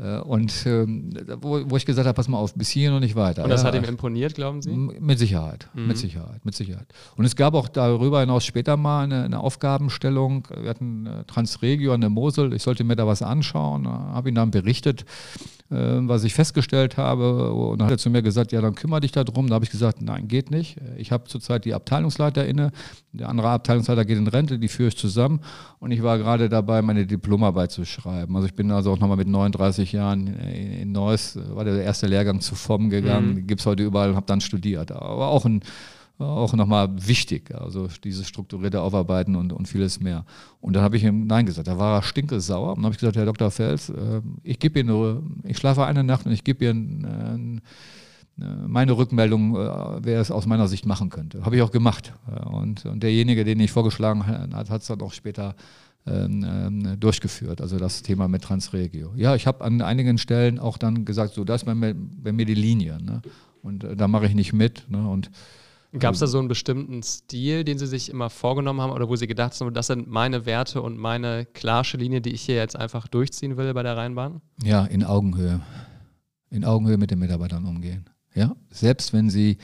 Äh, 0.00 0.20
und 0.20 0.64
ähm, 0.66 1.12
wo, 1.40 1.60
wo, 1.70 1.76
ich 1.76 1.84
gesagt 1.84 2.06
habe, 2.06 2.14
pass 2.14 2.28
mal 2.28 2.38
auf, 2.38 2.54
bis 2.54 2.70
hier 2.70 2.92
und 2.92 3.00
nicht 3.00 3.16
weiter. 3.16 3.44
Und 3.44 3.50
das 3.50 3.62
ja, 3.62 3.68
hat 3.68 3.74
ihm 3.74 3.84
imponiert, 3.84 4.34
glauben 4.34 4.62
Sie? 4.62 4.70
Mit 4.70 5.18
Sicherheit, 5.18 5.68
mhm. 5.74 5.88
mit 5.88 5.98
Sicherheit, 5.98 6.44
mit 6.44 6.54
Sicherheit. 6.54 6.86
Und 7.16 7.24
es 7.24 7.36
gab 7.36 7.54
auch 7.54 7.68
darüber 7.68 8.20
hinaus 8.20 8.44
später 8.44 8.76
mal 8.76 9.04
eine, 9.04 9.24
eine 9.24 9.40
Aufgabenstellung. 9.40 10.48
Wir 10.58 10.70
hatten 10.70 11.06
äh, 11.06 11.24
Transregio 11.24 11.92
an 11.92 12.00
der 12.00 12.10
Mosel, 12.10 12.54
ich 12.54 12.62
sollte 12.62 12.84
mir 12.84 12.96
da 12.96 13.06
was 13.06 13.20
anschauen, 13.20 13.86
habe 13.86 14.30
ihn 14.30 14.34
dann 14.34 14.50
berichtet, 14.50 15.02
äh, 15.02 15.59
was 15.70 16.24
ich 16.24 16.34
festgestellt 16.34 16.96
habe. 16.96 17.52
Und 17.52 17.78
dann 17.78 17.86
hat 17.86 17.92
er 17.92 17.98
zu 17.98 18.10
mir 18.10 18.22
gesagt, 18.22 18.50
ja, 18.50 18.60
dann 18.60 18.74
kümmere 18.74 19.00
dich 19.00 19.12
darum. 19.12 19.46
Da 19.46 19.54
habe 19.54 19.64
ich 19.64 19.70
gesagt, 19.70 20.02
nein, 20.02 20.26
geht 20.26 20.50
nicht. 20.50 20.76
Ich 20.96 21.12
habe 21.12 21.24
zurzeit 21.24 21.64
die 21.64 21.74
Abteilungsleiter 21.74 22.44
inne, 22.44 22.72
der 23.12 23.28
andere 23.28 23.50
Abteilungsleiter 23.50 24.04
geht 24.04 24.18
in 24.18 24.26
Rente, 24.26 24.58
die 24.58 24.68
führe 24.68 24.88
ich 24.88 24.96
zusammen. 24.96 25.40
Und 25.78 25.92
ich 25.92 26.02
war 26.02 26.18
gerade 26.18 26.48
dabei, 26.48 26.82
meine 26.82 27.06
Diplomarbeit 27.06 27.70
zu 27.70 27.84
schreiben. 27.84 28.34
Also 28.34 28.48
ich 28.48 28.54
bin 28.54 28.70
also 28.72 28.92
auch 28.92 28.98
nochmal 28.98 29.16
mit 29.16 29.28
39 29.28 29.92
Jahren 29.92 30.26
in 30.26 30.90
Neuss, 30.90 31.38
war 31.54 31.64
der 31.64 31.82
erste 31.82 32.08
Lehrgang 32.08 32.40
zu 32.40 32.56
FOM 32.56 32.90
gegangen, 32.90 33.34
mhm. 33.34 33.46
gibt 33.46 33.60
es 33.60 33.66
heute 33.66 33.84
überall 33.84 34.10
und 34.10 34.16
habe 34.16 34.26
dann 34.26 34.40
studiert. 34.40 34.90
Aber 34.90 35.28
auch 35.28 35.44
ein 35.44 35.62
auch 36.20 36.52
nochmal 36.54 36.88
wichtig, 37.06 37.54
also 37.54 37.88
dieses 38.04 38.28
strukturierte 38.28 38.80
Aufarbeiten 38.80 39.36
und, 39.36 39.52
und 39.52 39.66
vieles 39.66 40.00
mehr. 40.00 40.24
Und 40.60 40.74
dann 40.74 40.82
habe 40.82 40.96
ich 40.96 41.04
ihm 41.04 41.26
Nein 41.26 41.46
gesagt, 41.46 41.68
da 41.68 41.78
war 41.78 41.98
er 41.98 42.02
stinkesauer. 42.02 42.70
Und 42.70 42.78
dann 42.78 42.84
habe 42.84 42.94
ich 42.94 43.00
gesagt, 43.00 43.16
Herr 43.16 43.26
Dr. 43.26 43.50
Fels, 43.50 43.90
äh, 43.90 44.20
ich 44.42 44.58
gebe 44.58 44.80
Ihnen 44.80 44.88
nur, 44.88 45.22
ich 45.44 45.58
schlafe 45.58 45.84
eine 45.84 46.04
Nacht 46.04 46.26
und 46.26 46.32
ich 46.32 46.44
gebe 46.44 46.66
Ihnen 46.66 47.60
äh, 48.38 48.44
meine 48.66 48.92
Rückmeldung, 48.96 49.56
äh, 49.56 50.04
wer 50.04 50.20
es 50.20 50.30
aus 50.30 50.46
meiner 50.46 50.68
Sicht 50.68 50.86
machen 50.86 51.10
könnte. 51.10 51.44
Habe 51.44 51.56
ich 51.56 51.62
auch 51.62 51.72
gemacht. 51.72 52.12
Und, 52.44 52.86
und 52.86 53.02
derjenige, 53.02 53.44
den 53.44 53.60
ich 53.60 53.70
vorgeschlagen 53.70 54.26
hat, 54.26 54.70
hat 54.70 54.82
es 54.82 54.88
dann 54.88 55.00
auch 55.02 55.12
später 55.12 55.54
ähm, 56.06 56.46
ähm, 56.48 56.98
durchgeführt, 56.98 57.60
also 57.60 57.78
das 57.78 58.02
Thema 58.02 58.26
mit 58.26 58.42
Transregio. 58.42 59.12
Ja, 59.16 59.34
ich 59.34 59.46
habe 59.46 59.62
an 59.62 59.82
einigen 59.82 60.16
Stellen 60.16 60.58
auch 60.58 60.78
dann 60.78 61.04
gesagt, 61.04 61.34
so, 61.34 61.44
das 61.44 61.60
ist 61.60 61.66
bei 61.66 61.74
mir, 61.74 61.94
bei 61.94 62.32
mir 62.32 62.46
die 62.46 62.54
Linie. 62.54 62.96
Ne? 63.02 63.20
Und 63.62 63.84
äh, 63.84 63.96
da 63.96 64.08
mache 64.08 64.24
ich 64.24 64.34
nicht 64.34 64.54
mit. 64.54 64.90
Ne? 64.90 65.06
Und 65.06 65.30
Gab 65.98 66.14
es 66.14 66.20
da 66.20 66.28
so 66.28 66.38
einen 66.38 66.46
bestimmten 66.46 67.02
Stil, 67.02 67.64
den 67.64 67.78
Sie 67.78 67.86
sich 67.86 68.10
immer 68.10 68.30
vorgenommen 68.30 68.80
haben 68.80 68.92
oder 68.92 69.08
wo 69.08 69.16
Sie 69.16 69.26
gedacht 69.26 69.60
haben, 69.60 69.74
das 69.74 69.88
sind 69.88 70.08
meine 70.08 70.46
Werte 70.46 70.82
und 70.82 70.96
meine 70.96 71.46
klarsche 71.46 71.96
Linie, 71.96 72.20
die 72.20 72.30
ich 72.30 72.42
hier 72.42 72.54
jetzt 72.54 72.76
einfach 72.76 73.08
durchziehen 73.08 73.56
will 73.56 73.74
bei 73.74 73.82
der 73.82 73.96
Rheinbahn? 73.96 74.40
Ja, 74.62 74.84
in 74.84 75.02
Augenhöhe. 75.02 75.60
In 76.50 76.64
Augenhöhe 76.64 76.96
mit 76.96 77.10
den 77.10 77.18
Mitarbeitern 77.18 77.64
umgehen. 77.64 78.08
Ja, 78.34 78.54
selbst 78.70 79.12
wenn 79.12 79.30
Sie 79.30 79.58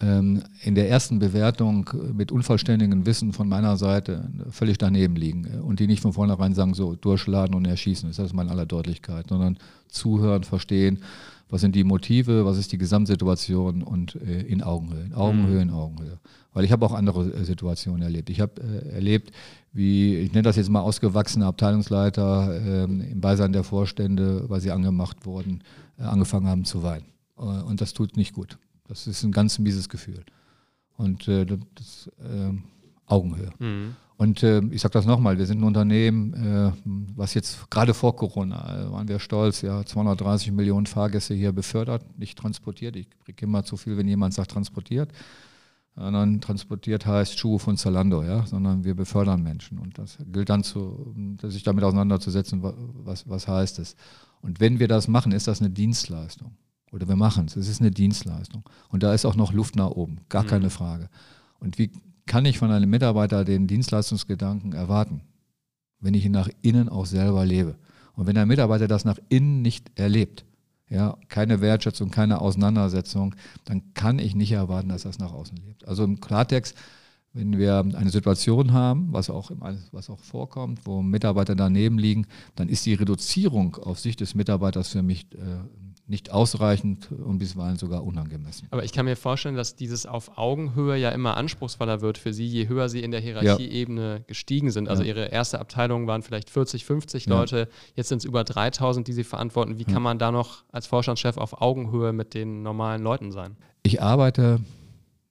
ähm, 0.00 0.42
in 0.62 0.74
der 0.74 0.90
ersten 0.90 1.18
Bewertung 1.18 1.88
mit 2.12 2.30
unvollständigem 2.30 3.06
Wissen 3.06 3.32
von 3.32 3.48
meiner 3.48 3.78
Seite 3.78 4.30
völlig 4.50 4.76
daneben 4.76 5.16
liegen 5.16 5.62
und 5.62 5.80
die 5.80 5.86
nicht 5.86 6.02
von 6.02 6.12
vornherein 6.12 6.54
sagen, 6.54 6.74
so 6.74 6.94
durchladen 6.94 7.54
und 7.54 7.66
erschießen, 7.66 8.08
das 8.08 8.18
ist 8.18 8.34
mal 8.34 8.42
in 8.42 8.50
aller 8.50 8.66
Deutlichkeit, 8.66 9.28
sondern 9.28 9.58
zuhören, 9.88 10.44
verstehen 10.44 11.02
was 11.50 11.60
sind 11.60 11.74
die 11.74 11.84
Motive, 11.84 12.44
was 12.44 12.58
ist 12.58 12.72
die 12.72 12.78
Gesamtsituation 12.78 13.82
und 13.82 14.14
äh, 14.16 14.42
in 14.42 14.62
Augenhöhe, 14.62 15.04
in 15.04 15.14
Augenhöhe, 15.14 15.60
in 15.60 15.70
Augenhöhe. 15.70 16.18
Weil 16.52 16.64
ich 16.64 16.72
habe 16.72 16.86
auch 16.86 16.92
andere 16.92 17.32
äh, 17.32 17.44
Situationen 17.44 18.02
erlebt. 18.02 18.30
Ich 18.30 18.40
habe 18.40 18.60
äh, 18.62 18.94
erlebt, 18.94 19.32
wie, 19.72 20.16
ich 20.16 20.32
nenne 20.32 20.42
das 20.42 20.56
jetzt 20.56 20.70
mal 20.70 20.80
ausgewachsene 20.80 21.46
Abteilungsleiter 21.46 22.60
äh, 22.60 22.84
im 22.84 23.20
Beisein 23.20 23.52
der 23.52 23.64
Vorstände, 23.64 24.48
weil 24.48 24.60
sie 24.60 24.70
angemacht 24.70 25.26
wurden, 25.26 25.62
äh, 25.98 26.02
angefangen 26.02 26.46
haben 26.46 26.64
zu 26.64 26.82
weinen. 26.82 27.06
Äh, 27.36 27.42
und 27.42 27.80
das 27.80 27.92
tut 27.92 28.16
nicht 28.16 28.32
gut. 28.32 28.58
Das 28.88 29.06
ist 29.06 29.22
ein 29.22 29.32
ganz 29.32 29.58
mieses 29.58 29.88
Gefühl. 29.88 30.24
Und 30.96 31.28
das 31.28 32.10
ähm, 32.22 32.64
Augenhöhe. 33.10 33.50
Mhm. 33.58 33.96
Und 34.20 34.42
äh, 34.42 34.60
ich 34.70 34.82
sage 34.82 34.92
das 34.92 35.06
nochmal, 35.06 35.38
wir 35.38 35.46
sind 35.46 35.60
ein 35.60 35.64
Unternehmen, 35.64 36.34
äh, 36.34 36.72
was 37.16 37.32
jetzt 37.32 37.70
gerade 37.70 37.94
vor 37.94 38.16
Corona, 38.16 38.88
äh, 38.88 38.92
waren 38.92 39.08
wir 39.08 39.18
stolz, 39.18 39.62
ja, 39.62 39.82
230 39.82 40.52
Millionen 40.52 40.84
Fahrgäste 40.84 41.32
hier 41.32 41.52
befördert, 41.52 42.04
nicht 42.18 42.36
transportiert. 42.36 42.96
Ich 42.96 43.08
kriege 43.24 43.46
immer 43.46 43.64
zu 43.64 43.78
viel, 43.78 43.96
wenn 43.96 44.06
jemand 44.06 44.34
sagt 44.34 44.50
transportiert. 44.50 45.10
Sondern 45.96 46.42
transportiert 46.42 47.06
heißt 47.06 47.38
Schuhe 47.38 47.58
von 47.58 47.78
Zalando, 47.78 48.22
ja, 48.22 48.44
sondern 48.46 48.84
wir 48.84 48.94
befördern 48.94 49.42
Menschen. 49.42 49.78
Und 49.78 49.98
das 49.98 50.18
gilt 50.30 50.50
dann 50.50 50.64
zu, 50.64 51.14
sich 51.42 51.62
damit 51.62 51.82
auseinanderzusetzen, 51.82 52.62
was, 52.62 53.26
was 53.26 53.48
heißt 53.48 53.78
es. 53.78 53.96
Und 54.42 54.60
wenn 54.60 54.78
wir 54.78 54.88
das 54.88 55.08
machen, 55.08 55.32
ist 55.32 55.48
das 55.48 55.60
eine 55.60 55.70
Dienstleistung. 55.70 56.52
Oder 56.92 57.08
wir 57.08 57.16
machen 57.16 57.46
es, 57.46 57.56
es 57.56 57.68
ist 57.68 57.80
eine 57.80 57.90
Dienstleistung. 57.90 58.64
Und 58.90 59.02
da 59.02 59.14
ist 59.14 59.24
auch 59.24 59.36
noch 59.36 59.54
Luft 59.54 59.76
nach 59.76 59.90
oben, 59.90 60.18
gar 60.28 60.42
mhm. 60.42 60.48
keine 60.48 60.70
Frage. 60.70 61.08
Und 61.58 61.78
wie 61.78 61.90
kann 62.30 62.44
ich 62.44 62.58
von 62.58 62.70
einem 62.70 62.88
Mitarbeiter 62.88 63.44
den 63.44 63.66
Dienstleistungsgedanken 63.66 64.72
erwarten, 64.72 65.22
wenn 65.98 66.14
ich 66.14 66.24
ihn 66.24 66.30
nach 66.30 66.48
innen 66.62 66.88
auch 66.88 67.04
selber 67.04 67.44
lebe. 67.44 67.74
Und 68.14 68.28
wenn 68.28 68.38
ein 68.38 68.46
Mitarbeiter 68.46 68.86
das 68.86 69.04
nach 69.04 69.18
innen 69.30 69.62
nicht 69.62 69.98
erlebt, 69.98 70.44
ja, 70.88 71.16
keine 71.26 71.60
Wertschätzung, 71.60 72.12
keine 72.12 72.40
Auseinandersetzung, 72.40 73.34
dann 73.64 73.94
kann 73.94 74.20
ich 74.20 74.36
nicht 74.36 74.52
erwarten, 74.52 74.90
dass 74.90 75.02
das 75.02 75.18
nach 75.18 75.32
außen 75.32 75.56
lebt. 75.56 75.88
Also 75.88 76.04
im 76.04 76.20
Klartext, 76.20 76.76
wenn 77.32 77.58
wir 77.58 77.80
eine 77.80 78.10
Situation 78.10 78.72
haben, 78.72 79.08
was 79.12 79.28
auch, 79.28 79.50
was 79.90 80.08
auch 80.08 80.20
vorkommt, 80.20 80.86
wo 80.86 81.02
Mitarbeiter 81.02 81.56
daneben 81.56 81.98
liegen, 81.98 82.28
dann 82.54 82.68
ist 82.68 82.86
die 82.86 82.94
Reduzierung 82.94 83.74
auf 83.74 83.98
Sicht 83.98 84.20
des 84.20 84.36
Mitarbeiters 84.36 84.86
für 84.86 85.02
mich 85.02 85.26
äh, 85.34 85.89
nicht 86.10 86.32
ausreichend 86.32 87.10
und 87.12 87.38
bisweilen 87.38 87.76
sogar 87.76 88.04
unangemessen. 88.04 88.66
Aber 88.72 88.84
ich 88.84 88.92
kann 88.92 89.04
mir 89.04 89.16
vorstellen, 89.16 89.54
dass 89.54 89.76
dieses 89.76 90.06
auf 90.06 90.36
Augenhöhe 90.36 90.96
ja 90.96 91.10
immer 91.10 91.36
anspruchsvoller 91.36 92.00
wird 92.00 92.18
für 92.18 92.32
Sie, 92.32 92.46
je 92.46 92.68
höher 92.68 92.88
Sie 92.88 93.00
in 93.00 93.12
der 93.12 93.20
Hierarchieebene 93.20 94.12
ja. 94.14 94.24
gestiegen 94.26 94.70
sind. 94.72 94.88
Also 94.88 95.04
ja. 95.04 95.10
Ihre 95.10 95.26
erste 95.26 95.60
Abteilung 95.60 96.08
waren 96.08 96.22
vielleicht 96.22 96.50
40, 96.50 96.84
50 96.84 97.26
ja. 97.26 97.38
Leute, 97.38 97.68
jetzt 97.94 98.08
sind 98.08 98.18
es 98.18 98.24
über 98.24 98.42
3000, 98.42 99.06
die 99.06 99.12
Sie 99.12 99.24
verantworten. 99.24 99.78
Wie 99.78 99.84
kann 99.84 100.02
man 100.02 100.18
da 100.18 100.32
noch 100.32 100.64
als 100.72 100.88
Vorstandschef 100.88 101.36
auf 101.36 101.62
Augenhöhe 101.62 102.12
mit 102.12 102.34
den 102.34 102.62
normalen 102.62 103.02
Leuten 103.02 103.30
sein? 103.30 103.56
Ich 103.84 104.02
arbeite 104.02 104.60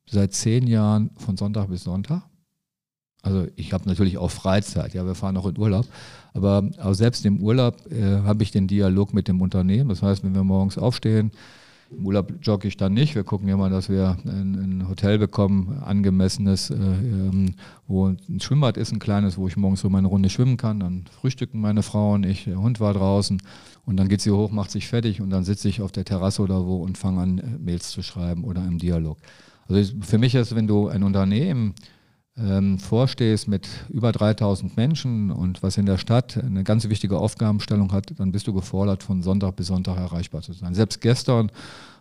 seit 0.05 0.33
zehn 0.33 0.65
Jahren 0.65 1.11
von 1.17 1.35
Sonntag 1.35 1.67
bis 1.67 1.83
Sonntag. 1.83 2.23
Also 3.21 3.47
ich 3.55 3.73
habe 3.73 3.87
natürlich 3.87 4.17
auch 4.17 4.31
Freizeit, 4.31 4.93
ja, 4.93 5.05
wir 5.05 5.15
fahren 5.15 5.35
auch 5.37 5.45
in 5.45 5.57
Urlaub. 5.57 5.85
Aber 6.33 6.69
auch 6.81 6.93
selbst 6.93 7.25
im 7.25 7.41
Urlaub 7.41 7.75
äh, 7.91 8.21
habe 8.23 8.43
ich 8.43 8.51
den 8.51 8.67
Dialog 8.67 9.13
mit 9.13 9.27
dem 9.27 9.41
Unternehmen. 9.41 9.89
Das 9.89 10.01
heißt, 10.01 10.23
wenn 10.23 10.35
wir 10.35 10.43
morgens 10.43 10.77
aufstehen, 10.77 11.31
im 11.91 12.05
Urlaub 12.05 12.31
jogge 12.41 12.67
ich 12.67 12.77
dann 12.77 12.93
nicht. 12.93 13.15
Wir 13.15 13.23
gucken 13.23 13.55
mal, 13.57 13.69
dass 13.69 13.89
wir 13.89 14.17
ein, 14.25 14.81
ein 14.81 14.89
Hotel 14.89 15.17
bekommen, 15.17 15.81
angemessenes, 15.83 16.69
äh, 16.69 16.75
ähm, 16.75 17.55
wo 17.87 18.07
ein 18.07 18.39
Schwimmbad 18.39 18.77
ist, 18.77 18.91
ein 18.91 18.99
kleines, 18.99 19.37
wo 19.37 19.47
ich 19.47 19.57
morgens 19.57 19.81
so 19.81 19.89
meine 19.89 20.07
Runde 20.07 20.29
schwimmen 20.29 20.57
kann. 20.57 20.79
Dann 20.79 21.05
frühstücken 21.19 21.59
meine 21.59 21.81
Frau 21.81 22.13
und 22.13 22.25
ich, 22.25 22.45
der 22.45 22.61
Hund 22.61 22.79
war 22.79 22.93
draußen. 22.93 23.41
Und 23.85 23.97
dann 23.97 24.07
geht 24.07 24.21
sie 24.21 24.31
hoch, 24.31 24.51
macht 24.51 24.71
sich 24.71 24.87
fertig 24.87 25.19
und 25.19 25.31
dann 25.31 25.43
sitze 25.43 25.67
ich 25.67 25.81
auf 25.81 25.91
der 25.91 26.05
Terrasse 26.05 26.43
oder 26.43 26.65
wo 26.65 26.77
und 26.77 26.97
fange 26.97 27.21
an, 27.21 27.37
äh, 27.39 27.43
Mails 27.57 27.89
zu 27.89 28.03
schreiben 28.03 28.43
oder 28.43 28.63
im 28.65 28.77
Dialog. 28.77 29.17
Also 29.67 29.93
für 30.01 30.17
mich 30.17 30.35
ist, 30.35 30.55
wenn 30.55 30.67
du 30.67 30.87
ein 30.87 31.03
Unternehmen 31.03 31.73
ähm, 32.39 32.79
vorstehst 32.79 33.47
mit 33.47 33.67
über 33.89 34.11
3000 34.11 34.75
Menschen 34.77 35.31
und 35.31 35.61
was 35.63 35.77
in 35.77 35.85
der 35.85 35.97
Stadt 35.97 36.37
eine 36.37 36.63
ganz 36.63 36.87
wichtige 36.89 37.17
Aufgabenstellung 37.17 37.91
hat, 37.91 38.13
dann 38.17 38.31
bist 38.31 38.47
du 38.47 38.53
gefordert, 38.53 39.03
von 39.03 39.21
Sonntag 39.21 39.55
bis 39.55 39.67
Sonntag 39.67 39.97
erreichbar 39.97 40.41
zu 40.41 40.53
sein. 40.53 40.73
Selbst 40.73 41.01
gestern, 41.01 41.51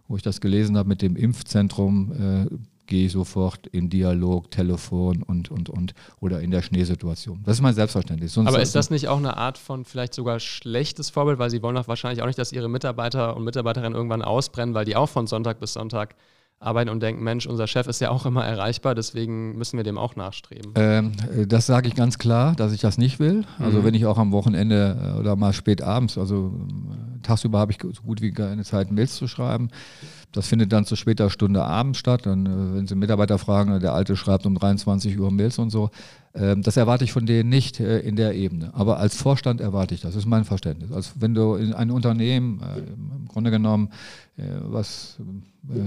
wo 0.06 0.16
ich 0.16 0.22
das 0.22 0.40
gelesen 0.40 0.76
habe 0.76 0.88
mit 0.88 1.02
dem 1.02 1.16
Impfzentrum, 1.16 2.46
äh, 2.48 2.56
gehe 2.88 3.06
ich 3.06 3.12
sofort 3.12 3.66
in 3.68 3.90
Dialog, 3.90 4.50
Telefon 4.50 5.22
und, 5.22 5.50
und, 5.50 5.68
und 5.68 5.94
oder 6.20 6.40
in 6.40 6.50
der 6.50 6.62
Schneesituation. 6.62 7.42
Das 7.44 7.56
ist 7.58 7.62
mein 7.62 7.74
Selbstverständnis. 7.74 8.32
Sonst 8.32 8.48
Aber 8.48 8.60
ist 8.60 8.74
das 8.74 8.90
nicht 8.90 9.08
auch 9.08 9.18
eine 9.18 9.36
Art 9.36 9.58
von 9.58 9.84
vielleicht 9.84 10.14
sogar 10.14 10.40
schlechtes 10.40 11.10
Vorbild, 11.10 11.38
weil 11.38 11.50
Sie 11.50 11.62
wollen 11.62 11.76
doch 11.76 11.86
wahrscheinlich 11.86 12.22
auch 12.22 12.26
nicht, 12.26 12.38
dass 12.38 12.50
Ihre 12.50 12.68
Mitarbeiter 12.68 13.36
und 13.36 13.44
Mitarbeiterinnen 13.44 13.94
irgendwann 13.94 14.22
ausbrennen, 14.22 14.74
weil 14.74 14.86
die 14.86 14.96
auch 14.96 15.08
von 15.08 15.26
Sonntag 15.26 15.60
bis 15.60 15.74
Sonntag 15.74 16.16
arbeiten 16.60 16.90
und 16.90 17.00
denken, 17.00 17.22
Mensch, 17.22 17.46
unser 17.46 17.66
Chef 17.66 17.86
ist 17.86 18.00
ja 18.00 18.10
auch 18.10 18.26
immer 18.26 18.44
erreichbar, 18.44 18.94
deswegen 18.94 19.56
müssen 19.56 19.76
wir 19.76 19.84
dem 19.84 19.96
auch 19.96 20.16
nachstreben. 20.16 20.72
Ähm, 20.74 21.12
das 21.46 21.66
sage 21.66 21.88
ich 21.88 21.94
ganz 21.94 22.18
klar, 22.18 22.54
dass 22.56 22.72
ich 22.72 22.80
das 22.80 22.98
nicht 22.98 23.20
will. 23.20 23.44
Also 23.58 23.78
mhm. 23.78 23.84
wenn 23.84 23.94
ich 23.94 24.06
auch 24.06 24.18
am 24.18 24.32
Wochenende 24.32 25.14
äh, 25.16 25.18
oder 25.20 25.36
mal 25.36 25.52
spät 25.52 25.82
abends, 25.82 26.18
also 26.18 26.52
äh, 26.90 27.22
tagsüber 27.22 27.60
habe 27.60 27.72
ich 27.72 27.78
so 27.80 28.02
gut 28.02 28.20
wie 28.22 28.32
keine 28.32 28.64
Zeit, 28.64 28.90
Mails 28.90 29.14
zu 29.14 29.28
schreiben. 29.28 29.70
Das 30.32 30.46
findet 30.46 30.72
dann 30.72 30.84
zu 30.84 30.94
später 30.94 31.30
Stunde 31.30 31.64
abends 31.64 31.98
statt. 31.98 32.26
Dann, 32.26 32.46
äh, 32.46 32.76
wenn 32.76 32.86
Sie 32.86 32.94
Mitarbeiter 32.94 33.38
fragen, 33.38 33.80
der 33.80 33.94
Alte 33.94 34.16
schreibt 34.16 34.46
um 34.46 34.54
23 34.54 35.18
Uhr 35.18 35.30
Mails 35.30 35.58
und 35.58 35.70
so. 35.70 35.90
Ähm, 36.34 36.62
das 36.62 36.76
erwarte 36.76 37.04
ich 37.04 37.12
von 37.12 37.24
denen 37.26 37.48
nicht 37.48 37.80
äh, 37.80 38.00
in 38.00 38.16
der 38.16 38.34
Ebene. 38.34 38.70
Aber 38.74 38.98
als 38.98 39.16
Vorstand 39.16 39.60
erwarte 39.60 39.94
ich 39.94 40.02
das. 40.02 40.12
Das 40.12 40.24
ist 40.24 40.28
mein 40.28 40.44
Verständnis. 40.44 40.92
Also 40.92 41.12
wenn 41.16 41.34
du 41.34 41.54
in 41.54 41.72
ein 41.72 41.90
Unternehmen, 41.90 42.60
äh, 42.60 42.78
im 42.80 43.28
Grunde 43.28 43.50
genommen, 43.50 43.90
was 44.60 45.18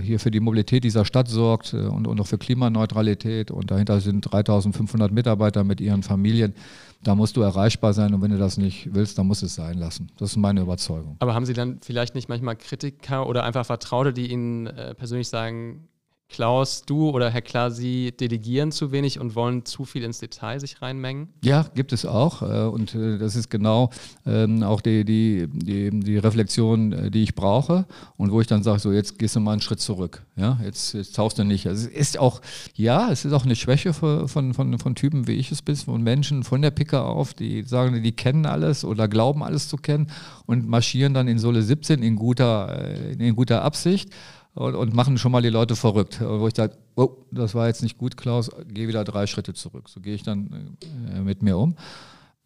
hier 0.02 0.20
für 0.20 0.30
die 0.30 0.42
Mobilität 0.42 0.84
dieser 0.84 1.06
Stadt 1.06 1.30
sorgt 1.30 1.74
und, 1.74 2.06
und 2.06 2.20
auch 2.20 2.28
für 2.28 2.38
Klimaneutralität 2.38 3.50
und 3.50 3.72
dahinter 3.72 4.02
sind 4.02 4.30
3500 4.30 5.10
Mitarbeiter 5.10 5.64
mit 5.64 5.80
ihren 5.80 6.04
Familien, 6.04 6.54
da 7.04 7.16
musst 7.16 7.36
du 7.36 7.42
erreichbar 7.42 7.94
sein 7.94 8.14
und 8.14 8.22
wenn 8.22 8.32
du 8.32 8.38
das 8.38 8.58
nicht 8.58 8.94
willst, 8.94 9.18
dann 9.18 9.28
musst 9.28 9.42
du 9.42 9.48
es 9.48 9.56
sein 9.56 9.78
lassen. 9.78 10.12
Das 10.18 10.32
ist 10.32 10.38
meine 10.38 10.62
Überzeugung. 10.62 11.16
Aber 11.20 11.34
haben 11.34 11.46
Sie 11.46 11.54
dann 11.54 11.80
vielleicht 11.82 12.16
nicht 12.16 12.30
manchmal 12.30 12.56
Kritiker 12.56 13.28
oder 13.28 13.44
einfach 13.44 13.66
Vertraute, 13.66 14.14
die 14.14 14.32
Ihnen 14.32 14.68
äh, 14.68 14.94
persönlich 14.94 15.30
sagen, 15.30 15.88
Klaus, 16.32 16.84
du 16.86 17.10
oder 17.10 17.30
Herr 17.30 17.42
Klar, 17.42 17.72
Sie 17.72 18.14
delegieren 18.14 18.72
zu 18.72 18.94
wenig 18.94 19.20
und 19.20 19.36
wollen 19.36 19.66
zu 19.66 19.84
viel 19.84 20.04
ins 20.04 20.20
Detail 20.20 20.62
sich 20.62 20.82
reinmengen? 20.82 21.28
Ja, 21.44 21.66
gibt 21.76 21.92
es 21.92 22.06
auch. 22.06 22.42
Äh, 22.42 22.68
und 22.70 22.96
äh, 22.96 23.18
das 23.18 23.36
ist 23.36 23.50
genau 23.50 23.90
ähm, 24.26 24.64
auch 24.64 24.80
die, 24.80 25.04
die, 25.04 25.48
die, 25.52 25.90
die 25.92 26.18
Reflexion, 26.18 26.94
äh, 26.94 27.12
die 27.12 27.24
ich 27.24 27.36
brauche. 27.36 27.86
Und 28.16 28.32
wo 28.32 28.40
ich 28.40 28.48
dann 28.48 28.64
sage, 28.64 28.80
so 28.80 28.94
jetzt 28.94 29.20
gehst 29.20 29.36
du 29.36 29.42
mal 29.42 29.52
einen 29.52 29.62
Schritt 29.62 29.82
zurück. 29.82 30.24
Ja, 30.38 30.58
jetzt, 30.64 30.94
jetzt 30.94 31.16
tauchst 31.18 31.38
du 31.38 31.44
nicht. 31.44 31.68
Also 31.68 31.88
es 31.90 31.94
ist 31.94 32.18
auch, 32.18 32.42
ja, 32.76 33.12
es 33.12 33.26
ist 33.26 33.34
auch 33.34 33.44
eine 33.44 33.58
Schwäche 33.58 33.92
von, 33.94 34.28
von, 34.30 34.54
von, 34.54 34.96
Typen, 34.96 35.28
wie 35.28 35.34
ich 35.34 35.52
es 35.52 35.62
bin, 35.62 35.76
von 35.76 36.02
Menschen 36.02 36.44
von 36.44 36.62
der 36.62 36.72
Picke 36.72 37.02
auf, 37.02 37.34
die 37.34 37.64
sagen, 37.64 38.02
die 38.02 38.12
kennen 38.14 38.46
alles 38.46 38.86
oder 38.86 39.10
glauben 39.10 39.44
alles 39.44 39.68
zu 39.68 39.76
kennen 39.76 40.08
und 40.46 40.68
marschieren 40.68 41.14
dann 41.14 41.28
in 41.28 41.40
Sole 41.40 41.62
17 41.62 42.02
in 42.02 42.16
guter, 42.16 43.10
in 43.18 43.36
guter 43.36 43.64
Absicht 43.64 44.10
und, 44.54 44.76
und, 44.76 44.94
machen 44.94 45.18
schon 45.18 45.32
mal 45.32 45.42
die 45.42 45.50
Leute 45.50 45.76
verrückt. 45.76 46.20
Wo 46.22 46.48
ich 46.48 46.56
sage, 46.56 46.78
oh, 46.96 47.26
das 47.32 47.56
war 47.56 47.68
jetzt 47.68 47.84
nicht 47.84 47.98
gut, 47.98 48.18
Klaus, 48.18 48.52
geh 48.68 48.88
wieder 48.88 49.04
drei 49.04 49.28
Schritte 49.28 49.54
zurück. 49.54 49.90
So 49.90 50.02
gehe 50.02 50.14
ich 50.14 50.24
dann 50.24 50.78
äh, 51.14 51.22
mit 51.22 51.42
mir 51.42 51.58
um. 51.58 51.76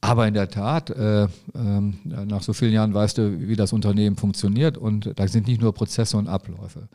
Aber 0.01 0.27
in 0.27 0.35
der 0.35 0.49
Tat, 0.49 0.91
äh, 0.91 1.23
äh, 1.23 1.27
nach 1.53 2.43
so 2.43 2.53
vielen 2.53 2.73
Jahren 2.73 2.93
weißt 2.93 3.17
du, 3.17 3.47
wie 3.47 3.55
das 3.55 3.73
Unternehmen 3.73 4.17
funktioniert 4.17 4.77
und 4.77 5.11
da 5.15 5.27
sind 5.27 5.47
nicht 5.47 5.61
nur 5.61 5.73
Prozesse 5.73 6.17
und 6.17 6.27
Abläufe. 6.27 6.89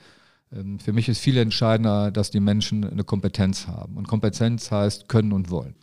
Ähm, 0.52 0.78
für 0.78 0.92
mich 0.92 1.08
ist 1.08 1.18
viel 1.18 1.36
entscheidender, 1.36 2.10
dass 2.12 2.30
die 2.30 2.38
Menschen 2.38 2.84
eine 2.84 3.02
Kompetenz 3.02 3.66
haben. 3.66 3.96
Und 3.96 4.06
Kompetenz 4.06 4.70
heißt 4.70 5.08
können 5.08 5.32
und 5.32 5.50
wollen. 5.50 5.74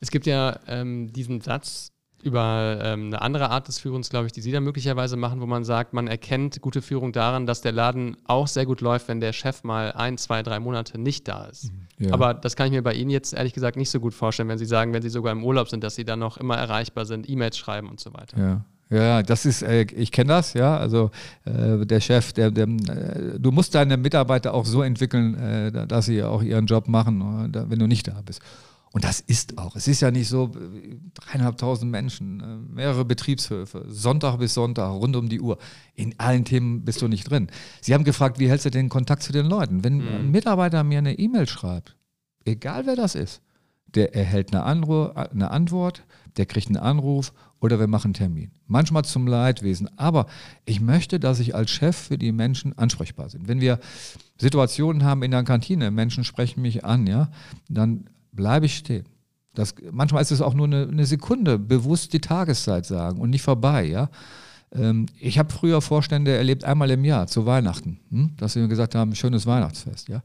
Es 0.00 0.10
gibt 0.10 0.26
ja 0.26 0.58
ähm, 0.66 1.12
diesen 1.12 1.42
Satz, 1.42 1.92
über 2.22 2.78
ähm, 2.82 3.06
eine 3.06 3.22
andere 3.22 3.50
Art 3.50 3.68
des 3.68 3.78
Führens, 3.78 4.10
glaube 4.10 4.26
ich, 4.26 4.32
die 4.32 4.40
Sie 4.40 4.52
da 4.52 4.60
möglicherweise 4.60 5.16
machen, 5.16 5.40
wo 5.40 5.46
man 5.46 5.64
sagt, 5.64 5.92
man 5.92 6.06
erkennt 6.06 6.60
gute 6.60 6.82
Führung 6.82 7.12
daran, 7.12 7.46
dass 7.46 7.60
der 7.60 7.72
Laden 7.72 8.16
auch 8.24 8.46
sehr 8.46 8.66
gut 8.66 8.80
läuft, 8.80 9.08
wenn 9.08 9.20
der 9.20 9.32
Chef 9.32 9.64
mal 9.64 9.92
ein, 9.92 10.18
zwei, 10.18 10.42
drei 10.42 10.60
Monate 10.60 10.98
nicht 10.98 11.28
da 11.28 11.44
ist. 11.46 11.72
Mhm. 11.72 12.06
Ja. 12.06 12.14
Aber 12.14 12.34
das 12.34 12.56
kann 12.56 12.66
ich 12.66 12.72
mir 12.72 12.82
bei 12.82 12.94
Ihnen 12.94 13.10
jetzt 13.10 13.32
ehrlich 13.32 13.52
gesagt 13.52 13.76
nicht 13.76 13.90
so 13.90 14.00
gut 14.00 14.14
vorstellen, 14.14 14.48
wenn 14.48 14.58
Sie 14.58 14.66
sagen, 14.66 14.92
wenn 14.92 15.02
Sie 15.02 15.08
sogar 15.08 15.32
im 15.32 15.44
Urlaub 15.44 15.68
sind, 15.68 15.84
dass 15.84 15.94
Sie 15.94 16.04
dann 16.04 16.18
noch 16.18 16.36
immer 16.36 16.56
erreichbar 16.56 17.04
sind, 17.04 17.28
E-Mails 17.28 17.58
schreiben 17.58 17.88
und 17.88 18.00
so 18.00 18.12
weiter. 18.12 18.38
Ja. 18.38 18.64
Ja, 18.92 19.22
das 19.22 19.46
ist, 19.46 19.62
äh, 19.62 19.82
ich 19.82 20.10
kenne 20.10 20.30
das, 20.30 20.52
ja. 20.52 20.76
Also 20.76 21.12
äh, 21.44 21.86
der 21.86 22.00
Chef, 22.00 22.32
der, 22.32 22.50
der 22.50 22.66
äh, 22.66 23.38
du 23.38 23.52
musst 23.52 23.74
deine 23.76 23.96
Mitarbeiter 23.96 24.52
auch 24.52 24.66
so 24.66 24.82
entwickeln, 24.82 25.34
äh, 25.36 25.86
dass 25.86 26.06
sie 26.06 26.24
auch 26.24 26.42
ihren 26.42 26.66
Job 26.66 26.88
machen, 26.88 27.52
wenn 27.52 27.78
du 27.78 27.86
nicht 27.86 28.08
da 28.08 28.20
bist. 28.26 28.40
Und 28.92 29.04
das 29.04 29.20
ist 29.20 29.56
auch. 29.56 29.76
Es 29.76 29.86
ist 29.86 30.00
ja 30.00 30.10
nicht 30.10 30.28
so, 30.28 30.50
dreieinhalbtausend 31.14 31.90
Menschen, 31.90 32.40
äh, 32.40 32.74
mehrere 32.74 33.04
Betriebshöfe, 33.04 33.84
Sonntag 33.88 34.38
bis 34.38 34.54
Sonntag, 34.54 34.90
rund 34.90 35.14
um 35.14 35.28
die 35.28 35.40
Uhr. 35.40 35.58
In 35.94 36.18
allen 36.18 36.44
Themen 36.44 36.84
bist 36.84 37.00
du 37.00 37.06
nicht 37.06 37.30
drin. 37.30 37.48
Sie 37.80 37.94
haben 37.94 38.02
gefragt, 38.02 38.40
wie 38.40 38.48
hältst 38.48 38.66
du 38.66 38.70
den 38.70 38.88
Kontakt 38.88 39.22
zu 39.22 39.32
den 39.32 39.46
Leuten? 39.46 39.84
Wenn 39.84 39.98
mhm. 39.98 40.08
ein 40.08 40.30
Mitarbeiter 40.32 40.82
mir 40.82 40.98
eine 40.98 41.18
E-Mail 41.18 41.46
schreibt, 41.46 41.96
egal 42.44 42.86
wer 42.86 42.96
das 42.96 43.14
ist, 43.14 43.42
der 43.94 44.14
erhält 44.14 44.52
eine, 44.52 44.64
Anru 44.64 45.06
eine 45.12 45.50
Antwort, 45.50 46.04
der 46.36 46.46
kriegt 46.46 46.68
einen 46.68 46.76
Anruf 46.76 47.32
oder 47.60 47.78
wir 47.78 47.86
machen 47.86 48.08
einen 48.08 48.14
Termin. 48.14 48.50
Manchmal 48.66 49.04
zum 49.04 49.26
Leidwesen. 49.26 49.88
Aber 49.98 50.26
ich 50.64 50.80
möchte, 50.80 51.20
dass 51.20 51.40
ich 51.40 51.54
als 51.54 51.70
Chef 51.70 51.96
für 51.96 52.18
die 52.18 52.32
Menschen 52.32 52.76
ansprechbar 52.76 53.28
bin. 53.28 53.46
Wenn 53.46 53.60
wir 53.60 53.78
Situationen 54.38 55.04
haben 55.04 55.22
in 55.22 55.30
der 55.30 55.44
Kantine, 55.44 55.90
Menschen 55.90 56.24
sprechen 56.24 56.62
mich 56.62 56.84
an, 56.84 57.06
ja, 57.06 57.30
dann 57.68 58.08
bleibe 58.32 58.66
ich 58.66 58.76
stehen. 58.76 59.06
Das, 59.54 59.74
manchmal 59.90 60.22
ist 60.22 60.30
es 60.30 60.40
auch 60.40 60.54
nur 60.54 60.66
eine, 60.66 60.88
eine, 60.90 61.06
Sekunde, 61.06 61.58
bewusst 61.58 62.12
die 62.12 62.20
Tageszeit 62.20 62.86
sagen 62.86 63.20
und 63.20 63.30
nicht 63.30 63.42
vorbei, 63.42 63.84
ja. 63.84 64.08
Ähm, 64.72 65.06
ich 65.18 65.38
habe 65.38 65.52
früher 65.52 65.80
Vorstände 65.80 66.36
erlebt, 66.36 66.64
einmal 66.64 66.90
im 66.90 67.04
Jahr 67.04 67.26
zu 67.26 67.46
Weihnachten, 67.46 67.98
hm? 68.10 68.30
dass 68.36 68.52
sie 68.52 68.60
mir 68.60 68.68
gesagt 68.68 68.94
haben, 68.94 69.14
schönes 69.14 69.46
Weihnachtsfest, 69.46 70.08
ja. 70.08 70.22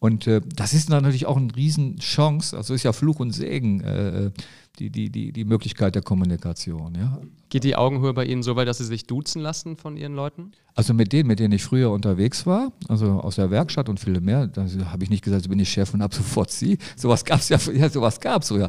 Und 0.00 0.26
äh, 0.26 0.40
das 0.56 0.72
ist 0.72 0.88
natürlich 0.88 1.26
auch 1.26 1.36
eine 1.36 1.54
Riesenchance, 1.54 2.56
also 2.56 2.72
ist 2.72 2.84
ja 2.84 2.94
Fluch 2.94 3.20
und 3.20 3.32
Segen, 3.32 3.80
äh, 3.82 4.30
die, 4.78 4.88
die, 4.88 5.10
die, 5.10 5.30
die 5.30 5.44
Möglichkeit 5.44 5.94
der 5.94 6.00
Kommunikation. 6.00 6.94
Ja. 6.94 7.20
Geht 7.50 7.64
die 7.64 7.76
Augenhöhe 7.76 8.14
bei 8.14 8.24
Ihnen 8.24 8.42
so 8.42 8.56
weit, 8.56 8.66
dass 8.66 8.78
Sie 8.78 8.86
sich 8.86 9.06
duzen 9.06 9.42
lassen 9.42 9.76
von 9.76 9.98
Ihren 9.98 10.14
Leuten? 10.14 10.52
Also 10.74 10.94
mit 10.94 11.12
denen, 11.12 11.26
mit 11.26 11.38
denen 11.38 11.52
ich 11.52 11.62
früher 11.62 11.90
unterwegs 11.90 12.46
war, 12.46 12.72
also 12.88 13.20
aus 13.20 13.36
der 13.36 13.50
Werkstatt 13.50 13.90
und 13.90 14.00
viele 14.00 14.22
mehr, 14.22 14.46
da 14.46 14.66
habe 14.86 15.04
ich 15.04 15.10
nicht 15.10 15.22
gesagt, 15.22 15.42
so 15.42 15.50
bin 15.50 15.58
ich 15.58 15.68
Chef 15.70 15.92
und 15.92 16.00
ab 16.00 16.14
sofort 16.14 16.50
Sie. 16.50 16.78
Sowas 16.96 17.26
gab 17.26 17.40
es 17.40 17.50
ja, 17.50 17.58
ja, 17.74 17.90
sowas 17.90 18.20
gab 18.20 18.40
es 18.40 18.48
so, 18.48 18.58
ja. 18.58 18.68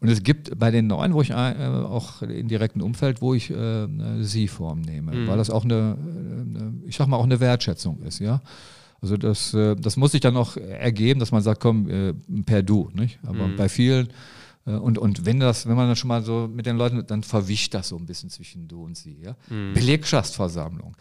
Und 0.00 0.08
es 0.08 0.22
gibt 0.22 0.56
bei 0.56 0.70
den 0.70 0.86
neuen, 0.86 1.12
wo 1.12 1.22
ich 1.22 1.30
äh, 1.30 1.34
auch 1.34 2.22
im 2.22 2.46
direkten 2.46 2.82
Umfeld, 2.82 3.20
wo 3.20 3.34
ich 3.34 3.50
äh, 3.50 3.88
Sie-Form 4.22 4.82
nehme, 4.82 5.12
mhm. 5.12 5.26
weil 5.26 5.38
das 5.38 5.50
auch 5.50 5.64
eine, 5.64 5.96
eine, 5.98 6.74
ich 6.86 6.96
sag 6.96 7.08
mal, 7.08 7.16
auch 7.16 7.24
eine 7.24 7.40
Wertschätzung 7.40 8.00
ist, 8.02 8.20
ja. 8.20 8.40
Also 9.00 9.16
das, 9.16 9.54
äh, 9.54 9.76
das 9.76 9.96
muss 9.96 10.12
sich 10.12 10.20
dann 10.20 10.36
auch 10.36 10.56
ergeben, 10.56 11.20
dass 11.20 11.32
man 11.32 11.42
sagt, 11.42 11.60
komm, 11.60 11.88
äh, 11.88 12.14
per 12.44 12.62
Du. 12.62 12.90
Nicht? 12.94 13.18
Aber 13.24 13.46
mhm. 13.46 13.56
bei 13.56 13.68
vielen, 13.68 14.08
äh, 14.66 14.72
und, 14.72 14.98
und 14.98 15.24
wenn 15.24 15.38
das, 15.38 15.66
wenn 15.66 15.76
man 15.76 15.86
dann 15.86 15.96
schon 15.96 16.08
mal 16.08 16.22
so 16.22 16.48
mit 16.52 16.66
den 16.66 16.76
Leuten, 16.76 17.06
dann 17.06 17.22
verwischt 17.22 17.74
das 17.74 17.88
so 17.88 17.96
ein 17.96 18.06
bisschen 18.06 18.28
zwischen 18.28 18.66
du 18.66 18.84
und 18.84 18.96
sie. 18.96 19.16
Ja? 19.22 19.36
Mhm. 19.48 19.74
Belegschaftsversammlung. 19.74 20.96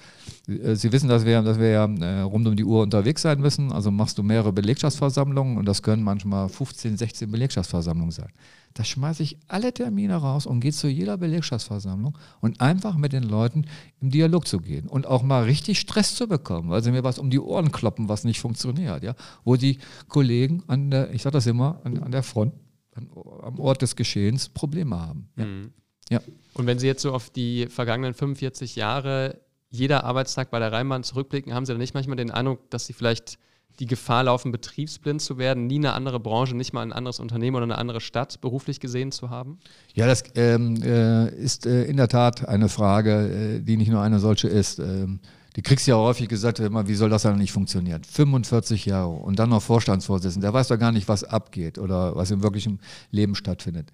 Sie 0.46 0.92
wissen, 0.92 1.10
dass 1.10 1.26
wir, 1.26 1.42
dass 1.42 1.60
wir 1.60 1.70
ja 1.70 2.24
rund 2.24 2.48
um 2.48 2.56
die 2.56 2.64
Uhr 2.64 2.84
unterwegs 2.84 3.22
sein 3.24 3.42
müssen. 3.42 3.72
Also 3.72 3.92
machst 3.92 4.18
du 4.18 4.24
mehrere 4.24 4.54
Belegschaftsversammlungen 4.54 5.58
und 5.58 5.66
das 5.66 5.82
können 5.82 6.04
manchmal 6.04 6.48
15, 6.48 6.98
16 6.98 7.30
Belegschaftsversammlungen 7.30 8.12
sein. 8.12 8.30
Da 8.74 8.84
schmeiße 8.84 9.24
ich 9.24 9.38
alle 9.48 9.74
Termine 9.74 10.16
raus 10.16 10.46
und 10.46 10.60
gehe 10.60 10.72
zu 10.72 10.88
jeder 10.88 11.18
Belegschaftsversammlung 11.18 12.18
und 12.42 12.62
einfach 12.62 12.96
mit 12.96 13.14
den 13.14 13.24
Leuten 13.24 13.66
im 14.00 14.12
Dialog 14.12 14.48
zu 14.48 14.60
gehen 14.60 14.88
und 14.88 15.08
auch 15.08 15.24
mal 15.24 15.44
richtig 15.44 15.80
Stress 15.80 16.16
zu 16.16 16.28
bekommen, 16.28 16.70
weil 16.70 16.84
sie 16.84 16.92
mir 16.92 17.04
was 17.04 17.18
um 17.18 17.30
die 17.30 17.40
Ohren 17.40 17.72
kloppen, 17.72 18.08
was 18.08 18.24
nicht 18.24 18.40
funktioniert, 18.40 19.04
ja, 19.04 19.16
wo 19.44 19.56
die 19.56 19.80
Kollegen 20.08 20.64
an 20.68 20.92
der, 20.92 21.12
ich 21.14 21.24
sage 21.24 21.34
das 21.34 21.48
immer, 21.48 21.82
an, 21.84 21.98
an 22.04 22.12
der 22.12 22.24
Front, 22.24 22.54
an, 22.94 23.10
am 23.42 23.60
Ort 23.60 23.82
des 23.82 23.96
Geschehens 23.96 24.50
Probleme 24.50 25.00
haben. 25.00 25.30
Ja. 25.38 25.46
Mhm. 25.46 25.74
ja. 26.10 26.22
Und 26.54 26.68
wenn 26.68 26.80
Sie 26.80 26.88
jetzt 26.88 27.02
so 27.02 27.14
auf 27.14 27.30
die 27.30 27.68
vergangenen 27.68 28.14
45 28.14 28.76
Jahre 28.76 29.42
jeder 29.70 30.04
Arbeitstag 30.04 30.50
bei 30.50 30.60
der 30.60 30.72
Rheinbahn 30.72 31.04
zurückblicken, 31.04 31.54
haben 31.54 31.66
Sie 31.66 31.74
dann 31.74 31.80
nicht 31.80 31.94
manchmal 31.94 32.18
den 32.18 32.32
Eindruck, 32.32 32.70
dass 32.70 32.86
Sie 32.86 32.94
vielleicht 32.94 33.38
die 33.80 33.86
Gefahr 33.86 34.24
laufen, 34.24 34.52
betriebsblind 34.52 35.22
zu 35.22 35.38
werden, 35.38 35.68
nie 35.68 35.78
eine 35.78 35.94
andere 35.94 36.20
Branche, 36.20 36.56
nicht 36.56 36.74
mal 36.74 36.82
ein 36.82 36.94
anderes 36.94 37.20
Unternehmen 37.20 37.56
oder 37.56 37.66
eine 37.66 37.78
andere 37.78 38.02
Stadt 38.02 38.42
beruflich 38.42 38.80
gesehen 38.80 39.12
zu 39.12 39.30
haben? 39.30 39.60
Ja, 39.94 40.08
das 40.08 40.24
ähm, 40.36 40.82
äh, 40.82 41.30
ist 41.30 41.66
äh, 41.66 41.84
in 41.84 41.98
der 41.98 42.08
Tat 42.08 42.48
eine 42.48 42.70
Frage, 42.70 43.58
äh, 43.58 43.60
die 43.62 43.78
nicht 43.78 43.90
nur 43.90 44.02
eine 44.02 44.20
solche 44.20 44.48
ist. 44.48 44.80
Ähm, 44.80 45.20
die 45.56 45.64
kriegst 45.64 45.88
du 45.88 45.92
ja 45.92 45.98
häufig 45.98 46.28
gesagt, 46.28 46.60
immer, 46.60 46.88
wie 46.88 46.94
soll 46.94 47.10
das 47.10 47.24
dann 47.24 47.38
nicht 47.38 47.52
funktionieren? 47.52 48.04
45 48.04 48.86
Jahre 48.86 49.10
und 49.10 49.40
dann 49.40 49.50
noch 49.50 49.62
Vorstandsvorsitzender, 49.64 50.48
der 50.48 50.54
weiß 50.54 50.68
doch 50.68 50.78
gar 50.78 50.92
nicht, 50.92 51.08
was 51.08 51.24
abgeht 51.24 51.80
oder 51.80 52.16
was 52.16 52.30
im 52.30 52.44
wirklichen 52.44 52.80
Leben 53.10 53.34
stattfindet. 53.34 53.90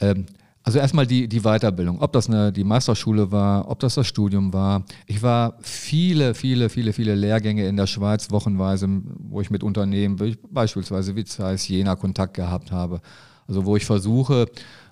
Ähm, 0.00 0.26
also 0.62 0.78
erstmal 0.78 1.06
die, 1.06 1.28
die 1.28 1.40
Weiterbildung, 1.40 2.00
ob 2.00 2.12
das 2.12 2.28
eine, 2.28 2.52
die 2.52 2.64
Meisterschule 2.64 3.32
war, 3.32 3.70
ob 3.70 3.78
das 3.78 3.94
das 3.94 4.06
Studium 4.06 4.52
war. 4.52 4.84
Ich 5.06 5.22
war 5.22 5.56
viele, 5.60 6.34
viele, 6.34 6.68
viele, 6.68 6.92
viele 6.92 7.14
Lehrgänge 7.14 7.66
in 7.66 7.76
der 7.76 7.86
Schweiz 7.86 8.30
wochenweise, 8.30 8.86
wo 9.18 9.40
ich 9.40 9.50
mit 9.50 9.62
Unternehmen, 9.62 10.36
beispielsweise 10.50 11.16
wie 11.16 11.24
Zeiss, 11.24 11.68
Jena 11.68 11.96
Kontakt 11.96 12.34
gehabt 12.34 12.70
habe. 12.70 13.00
Also 13.46 13.64
wo 13.64 13.76
ich 13.76 13.86
versuche, 13.86 14.46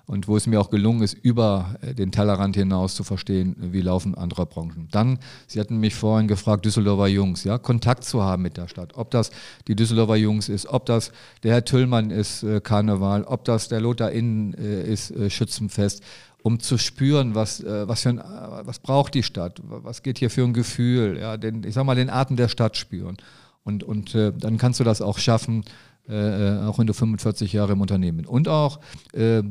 und 0.07 0.27
wo 0.29 0.37
es 0.37 0.47
mir 0.47 0.59
auch 0.59 0.69
gelungen 0.69 1.03
ist, 1.03 1.13
über 1.13 1.75
äh, 1.81 1.93
den 1.93 2.11
Tellerrand 2.11 2.55
hinaus 2.55 2.95
zu 2.95 3.03
verstehen, 3.03 3.55
wie 3.59 3.81
laufen 3.81 4.15
andere 4.15 4.45
Branchen. 4.45 4.87
Dann, 4.89 5.19
Sie 5.45 5.59
hatten 5.59 5.77
mich 5.77 5.95
vorhin 5.95 6.27
gefragt, 6.27 6.65
Düsseldorfer 6.65 7.07
Jungs, 7.07 7.43
ja, 7.43 7.57
Kontakt 7.57 8.05
zu 8.05 8.23
haben 8.23 8.41
mit 8.41 8.57
der 8.57 8.69
Stadt. 8.69 8.93
Ob 8.95 9.11
das 9.11 9.31
die 9.67 9.75
Düsseldorfer 9.75 10.15
Jungs 10.15 10.49
ist, 10.49 10.67
ob 10.67 10.85
das 10.85 11.11
der 11.43 11.53
Herr 11.53 11.65
Tüllmann 11.65 12.09
ist, 12.09 12.43
äh, 12.43 12.61
Karneval, 12.61 13.23
ob 13.25 13.43
das 13.43 13.67
der 13.67 13.81
Lothar 13.81 14.11
Innen 14.11 14.53
äh, 14.53 14.83
ist, 14.83 15.11
äh, 15.11 15.29
Schützenfest 15.29 16.01
um 16.43 16.61
zu 16.61 16.77
spüren, 16.77 17.35
was, 17.35 17.59
äh, 17.59 17.87
was, 17.89 18.03
für 18.03 18.09
ein, 18.09 18.21
was 18.63 18.79
braucht 18.79 19.15
die 19.15 19.23
Stadt, 19.23 19.59
was 19.65 20.01
geht 20.01 20.19
hier 20.19 20.29
für 20.29 20.43
ein 20.43 20.53
Gefühl, 20.53 21.17
ja, 21.19 21.35
den, 21.35 21.63
ich 21.65 21.73
sag 21.73 21.83
mal, 21.83 21.95
den 21.95 22.09
Atem 22.09 22.37
der 22.37 22.47
Stadt 22.47 22.77
spüren. 22.77 23.17
Und, 23.65 23.83
und 23.83 24.15
äh, 24.15 24.31
dann 24.31 24.57
kannst 24.57 24.79
du 24.79 24.85
das 24.85 25.01
auch 25.01 25.17
schaffen, 25.17 25.65
äh, 26.09 26.59
auch 26.65 26.79
wenn 26.79 26.87
du 26.87 26.93
45 26.93 27.53
Jahre 27.53 27.73
im 27.73 27.81
Unternehmen 27.81 28.19
bist. 28.19 28.29
Und 28.29 28.47
auch 28.47 28.79
äh, 29.13 29.43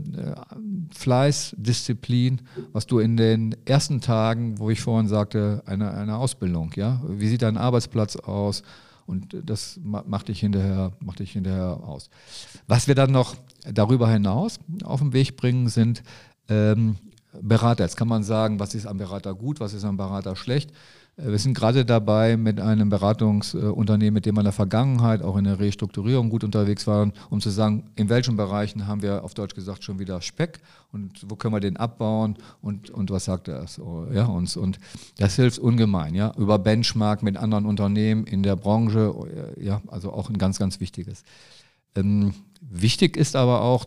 Fleiß, 0.94 1.54
Disziplin, 1.58 2.42
was 2.72 2.86
du 2.86 2.98
in 2.98 3.16
den 3.16 3.54
ersten 3.64 4.00
Tagen, 4.00 4.58
wo 4.58 4.70
ich 4.70 4.80
vorhin 4.80 5.08
sagte, 5.08 5.62
eine, 5.66 5.92
eine 5.92 6.16
Ausbildung, 6.16 6.72
ja, 6.76 7.00
wie 7.06 7.28
sieht 7.28 7.42
dein 7.42 7.56
Arbeitsplatz 7.56 8.16
aus? 8.16 8.62
Und 9.06 9.36
das 9.44 9.78
macht 9.82 10.28
dich 10.28 10.40
hinterher, 10.40 10.92
macht 10.98 11.20
dich 11.20 11.32
hinterher 11.32 11.80
aus. 11.84 12.10
Was 12.66 12.88
wir 12.88 12.96
dann 12.96 13.12
noch 13.12 13.36
darüber 13.72 14.10
hinaus 14.10 14.58
auf 14.82 15.00
den 15.00 15.12
Weg 15.12 15.36
bringen, 15.36 15.68
sind 15.68 16.02
ähm, 16.48 16.96
Berater. 17.40 17.84
Jetzt 17.84 17.96
kann 17.96 18.08
man 18.08 18.22
sagen, 18.22 18.58
was 18.58 18.74
ist 18.74 18.86
am 18.86 18.98
Berater 18.98 19.34
gut, 19.34 19.60
was 19.60 19.74
ist 19.74 19.84
am 19.84 19.96
Berater 19.96 20.36
schlecht. 20.36 20.72
Äh, 21.16 21.30
wir 21.30 21.38
sind 21.38 21.54
gerade 21.54 21.84
dabei, 21.84 22.36
mit 22.36 22.60
einem 22.60 22.88
Beratungsunternehmen, 22.88 24.14
mit 24.14 24.26
dem 24.26 24.36
wir 24.36 24.40
in 24.40 24.46
der 24.46 24.52
Vergangenheit 24.52 25.22
auch 25.22 25.36
in 25.36 25.44
der 25.44 25.58
Restrukturierung 25.58 26.30
gut 26.30 26.44
unterwegs 26.44 26.86
waren, 26.86 27.12
um 27.30 27.40
zu 27.40 27.50
sagen, 27.50 27.84
in 27.96 28.08
welchen 28.08 28.36
Bereichen 28.36 28.86
haben 28.86 29.02
wir 29.02 29.24
auf 29.24 29.34
Deutsch 29.34 29.54
gesagt 29.54 29.84
schon 29.84 29.98
wieder 29.98 30.20
Speck 30.20 30.60
und 30.92 31.24
wo 31.28 31.36
können 31.36 31.54
wir 31.54 31.60
den 31.60 31.76
abbauen 31.76 32.36
und, 32.62 32.90
und 32.90 33.10
was 33.10 33.24
sagt 33.24 33.48
er 33.48 33.66
ja, 34.12 34.26
uns. 34.26 34.56
Und 34.56 34.78
das 35.18 35.36
hilft 35.36 35.58
ungemein, 35.58 36.14
ja, 36.14 36.32
über 36.36 36.58
Benchmark 36.58 37.22
mit 37.22 37.36
anderen 37.36 37.66
Unternehmen 37.66 38.24
in 38.26 38.42
der 38.42 38.56
Branche, 38.56 39.14
ja, 39.60 39.82
also 39.88 40.12
auch 40.12 40.30
ein 40.30 40.38
ganz, 40.38 40.58
ganz 40.58 40.80
wichtiges. 40.80 41.24
Ähm, 41.94 42.34
wichtig 42.60 43.16
ist 43.16 43.36
aber 43.36 43.62
auch, 43.62 43.84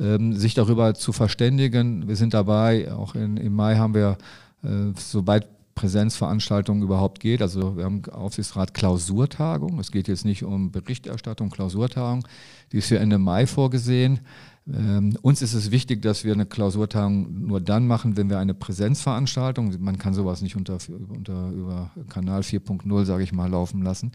ähm, 0.00 0.34
sich 0.34 0.54
darüber 0.54 0.94
zu 0.94 1.12
verständigen. 1.12 2.08
Wir 2.08 2.16
sind 2.16 2.34
dabei, 2.34 2.92
auch 2.92 3.14
in, 3.14 3.36
im 3.36 3.54
Mai 3.54 3.76
haben 3.76 3.94
wir, 3.94 4.18
äh, 4.62 4.92
sobald 4.96 5.46
Präsenzveranstaltungen 5.74 6.82
überhaupt 6.82 7.20
geht. 7.20 7.42
Also 7.42 7.76
wir 7.76 7.84
haben 7.84 8.04
Aufsichtsrat 8.06 8.74
Klausurtagung. 8.74 9.78
Es 9.78 9.90
geht 9.90 10.08
jetzt 10.08 10.24
nicht 10.24 10.44
um 10.44 10.70
Berichterstattung, 10.70 11.50
Klausurtagung. 11.50 12.26
Die 12.72 12.78
ist 12.78 12.88
für 12.88 12.98
Ende 12.98 13.18
Mai 13.18 13.46
vorgesehen. 13.46 14.20
Ähm, 14.66 15.16
uns 15.20 15.42
ist 15.42 15.54
es 15.54 15.70
wichtig, 15.70 16.00
dass 16.02 16.24
wir 16.24 16.32
eine 16.32 16.46
Klausurtagung 16.46 17.46
nur 17.46 17.60
dann 17.60 17.86
machen, 17.86 18.16
wenn 18.16 18.30
wir 18.30 18.38
eine 18.38 18.54
Präsenzveranstaltung, 18.54 19.74
man 19.80 19.98
kann 19.98 20.14
sowas 20.14 20.40
nicht 20.40 20.56
unter, 20.56 20.78
unter 20.88 21.50
über 21.50 21.90
Kanal 22.08 22.40
4.0, 22.40 23.04
sage 23.04 23.24
ich 23.24 23.32
mal, 23.32 23.50
laufen 23.50 23.82
lassen. 23.82 24.12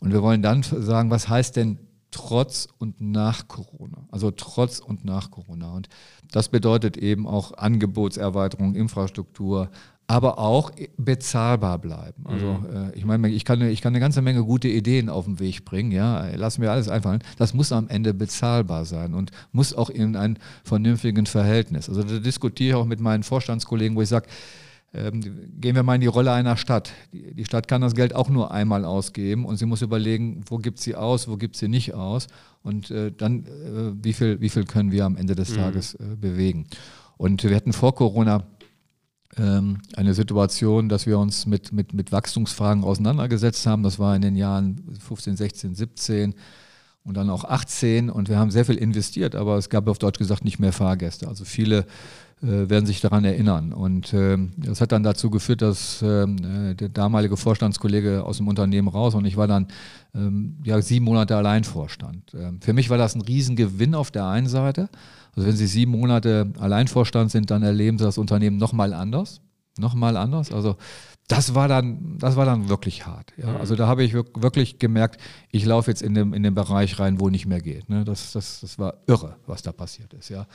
Und 0.00 0.12
wir 0.12 0.22
wollen 0.22 0.42
dann 0.42 0.62
sagen, 0.62 1.10
was 1.10 1.28
heißt 1.28 1.56
denn 1.56 1.78
trotz 2.10 2.68
und 2.78 3.00
nach 3.00 3.48
Corona. 3.48 4.06
Also 4.10 4.30
trotz 4.30 4.78
und 4.78 5.04
nach 5.04 5.30
Corona. 5.30 5.72
Und 5.74 5.88
das 6.30 6.48
bedeutet 6.48 6.96
eben 6.96 7.26
auch 7.26 7.56
Angebotserweiterung, 7.56 8.74
Infrastruktur, 8.74 9.70
aber 10.10 10.38
auch 10.38 10.72
bezahlbar 10.96 11.78
bleiben. 11.78 12.24
Also 12.24 12.54
mhm. 12.54 12.90
äh, 12.90 12.92
ich 12.96 13.04
meine, 13.04 13.28
ich 13.28 13.44
kann, 13.44 13.60
ich 13.60 13.82
kann 13.82 13.92
eine 13.92 14.00
ganze 14.00 14.22
Menge 14.22 14.42
gute 14.42 14.66
Ideen 14.66 15.10
auf 15.10 15.26
den 15.26 15.38
Weg 15.38 15.66
bringen, 15.66 15.92
ja, 15.92 16.26
lass 16.34 16.56
mir 16.56 16.70
alles 16.72 16.88
einfallen. 16.88 17.22
Das 17.36 17.52
muss 17.52 17.72
am 17.72 17.88
Ende 17.88 18.14
bezahlbar 18.14 18.86
sein 18.86 19.12
und 19.12 19.30
muss 19.52 19.74
auch 19.74 19.90
in 19.90 20.16
einem 20.16 20.36
vernünftigen 20.64 21.26
Verhältnis. 21.26 21.90
Also 21.90 22.02
da 22.02 22.18
diskutiere 22.20 22.70
ich 22.70 22.74
auch 22.74 22.86
mit 22.86 23.00
meinen 23.00 23.22
Vorstandskollegen, 23.22 23.96
wo 23.96 24.02
ich 24.02 24.08
sage, 24.08 24.28
ähm, 24.94 25.20
gehen 25.60 25.76
wir 25.76 25.82
mal 25.82 25.96
in 25.96 26.00
die 26.00 26.06
Rolle 26.06 26.32
einer 26.32 26.56
Stadt. 26.56 26.90
Die, 27.12 27.44
Stadt 27.44 27.68
kann 27.68 27.82
das 27.82 27.94
Geld 27.94 28.14
auch 28.14 28.30
nur 28.30 28.50
einmal 28.50 28.86
ausgeben 28.86 29.44
und 29.44 29.58
sie 29.58 29.66
muss 29.66 29.82
überlegen, 29.82 30.40
wo 30.48 30.56
gibt 30.56 30.78
sie 30.78 30.96
aus, 30.96 31.28
wo 31.28 31.36
gibt 31.36 31.56
sie 31.56 31.68
nicht 31.68 31.92
aus 31.92 32.28
und 32.62 32.90
äh, 32.90 33.12
dann, 33.12 33.44
äh, 33.44 33.92
wie, 34.02 34.14
viel, 34.14 34.40
wie 34.40 34.48
viel 34.48 34.64
können 34.64 34.90
wir 34.90 35.04
am 35.04 35.16
Ende 35.16 35.34
des 35.34 35.50
mhm. 35.50 35.56
Tages 35.56 35.94
äh, 35.96 36.16
bewegen. 36.18 36.66
Und 37.18 37.44
wir 37.44 37.54
hatten 37.54 37.74
vor 37.74 37.94
Corona 37.94 38.46
eine 39.38 40.14
Situation, 40.14 40.88
dass 40.88 41.06
wir 41.06 41.18
uns 41.18 41.46
mit, 41.46 41.72
mit, 41.72 41.94
mit 41.94 42.12
Wachstumsfragen 42.12 42.84
auseinandergesetzt 42.84 43.66
haben. 43.66 43.82
Das 43.82 43.98
war 43.98 44.16
in 44.16 44.22
den 44.22 44.36
Jahren 44.36 44.82
15, 45.00 45.36
16, 45.36 45.74
17 45.74 46.34
und 47.04 47.16
dann 47.16 47.30
auch 47.30 47.44
18 47.44 48.10
und 48.10 48.28
wir 48.28 48.38
haben 48.38 48.50
sehr 48.50 48.64
viel 48.64 48.76
investiert, 48.76 49.34
aber 49.34 49.56
es 49.56 49.70
gab 49.70 49.88
auf 49.88 49.98
Deutsch 49.98 50.18
gesagt 50.18 50.44
nicht 50.44 50.58
mehr 50.58 50.72
Fahrgäste. 50.72 51.26
Also 51.26 51.44
viele 51.44 51.86
äh, 52.42 52.70
werden 52.70 52.86
sich 52.86 53.00
daran 53.00 53.24
erinnern. 53.24 53.72
Und 53.72 54.12
äh, 54.12 54.38
das 54.58 54.80
hat 54.80 54.92
dann 54.92 55.02
dazu 55.02 55.30
geführt, 55.30 55.62
dass 55.62 56.02
ähm, 56.02 56.36
äh, 56.70 56.74
der 56.74 56.88
damalige 56.88 57.36
Vorstandskollege 57.36 58.22
aus 58.24 58.36
dem 58.36 58.46
Unternehmen 58.46 58.88
raus 58.88 59.14
und 59.14 59.24
ich 59.24 59.36
war 59.36 59.48
dann 59.48 59.66
ähm, 60.14 60.56
ja, 60.62 60.80
sieben 60.80 61.04
Monate 61.04 61.36
allein 61.36 61.64
Vorstand. 61.64 62.34
Ähm, 62.34 62.60
für 62.60 62.72
mich 62.72 62.90
war 62.90 62.98
das 62.98 63.14
ein 63.14 63.22
Riesengewinn 63.22 63.94
auf 63.94 64.10
der 64.10 64.26
einen 64.26 64.46
Seite. 64.46 64.88
Also 65.34 65.48
wenn 65.48 65.56
Sie 65.56 65.66
sieben 65.66 65.92
Monate 65.92 66.52
Alleinvorstand 66.58 67.30
sind, 67.30 67.50
dann 67.50 67.62
erleben 67.62 67.98
Sie 67.98 68.04
das 68.04 68.18
Unternehmen 68.18 68.56
nochmal 68.56 68.92
anders. 68.92 69.40
Nochmal 69.78 70.16
anders. 70.16 70.52
Also 70.52 70.76
das 71.28 71.54
war 71.54 71.68
dann, 71.68 72.16
das 72.18 72.36
war 72.36 72.46
dann 72.46 72.68
wirklich 72.68 73.06
hart. 73.06 73.32
Ja. 73.36 73.56
Also 73.56 73.76
da 73.76 73.86
habe 73.86 74.02
ich 74.02 74.14
wirklich 74.14 74.78
gemerkt, 74.78 75.20
ich 75.52 75.64
laufe 75.64 75.90
jetzt 75.90 76.02
in 76.02 76.14
den, 76.14 76.32
in 76.32 76.42
den 76.42 76.54
Bereich 76.54 76.98
rein, 76.98 77.20
wo 77.20 77.28
nicht 77.28 77.46
mehr 77.46 77.60
geht. 77.60 77.88
Ne. 77.88 78.04
Das, 78.04 78.32
das, 78.32 78.60
das 78.60 78.78
war 78.78 78.94
irre, 79.06 79.36
was 79.46 79.62
da 79.62 79.70
passiert 79.72 80.14
ist. 80.14 80.30
Ja. 80.30 80.46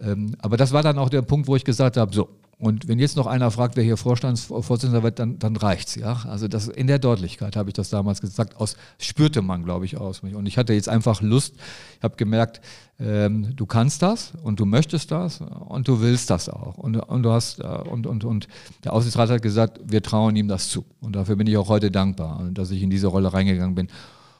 Ähm, 0.00 0.34
aber 0.38 0.56
das 0.56 0.72
war 0.72 0.82
dann 0.82 0.98
auch 0.98 1.10
der 1.10 1.22
Punkt, 1.22 1.48
wo 1.48 1.54
ich 1.54 1.64
gesagt 1.64 1.96
habe, 1.98 2.14
so, 2.14 2.30
und 2.58 2.88
wenn 2.88 2.98
jetzt 2.98 3.16
noch 3.16 3.26
einer 3.26 3.50
fragt, 3.50 3.76
wer 3.76 3.84
hier 3.84 3.98
Vorstandsvorsitzender 3.98 5.02
wird, 5.02 5.18
dann, 5.18 5.38
dann 5.38 5.56
reicht's, 5.56 5.94
ja. 5.94 6.22
Also 6.26 6.48
das, 6.48 6.68
in 6.68 6.86
der 6.86 6.98
Deutlichkeit 6.98 7.54
habe 7.54 7.68
ich 7.68 7.74
das 7.74 7.90
damals 7.90 8.22
gesagt, 8.22 8.56
aus, 8.56 8.76
spürte 8.98 9.42
man, 9.42 9.62
glaube 9.62 9.84
ich, 9.84 9.98
aus 9.98 10.22
mich. 10.22 10.34
Und 10.34 10.46
ich 10.46 10.56
hatte 10.56 10.72
jetzt 10.72 10.88
einfach 10.88 11.20
Lust, 11.20 11.56
ich 11.98 12.02
habe 12.02 12.16
gemerkt, 12.16 12.62
ähm, 12.98 13.54
du 13.54 13.66
kannst 13.66 14.00
das 14.00 14.32
und 14.42 14.58
du 14.58 14.64
möchtest 14.64 15.10
das 15.10 15.42
und 15.42 15.86
du 15.86 16.00
willst 16.00 16.30
das 16.30 16.48
auch. 16.48 16.78
Und, 16.78 16.96
und 16.96 17.22
du 17.24 17.30
hast, 17.30 17.60
äh, 17.60 17.64
und, 17.64 18.06
und, 18.06 18.24
und 18.24 18.48
der 18.84 18.94
Aufsichtsrat 18.94 19.28
hat 19.28 19.42
gesagt, 19.42 19.80
wir 19.84 20.02
trauen 20.02 20.34
ihm 20.34 20.48
das 20.48 20.70
zu. 20.70 20.86
Und 21.00 21.14
dafür 21.14 21.36
bin 21.36 21.46
ich 21.46 21.58
auch 21.58 21.68
heute 21.68 21.90
dankbar, 21.90 22.48
dass 22.52 22.70
ich 22.70 22.82
in 22.82 22.88
diese 22.88 23.08
Rolle 23.08 23.34
reingegangen 23.34 23.74
bin. 23.74 23.88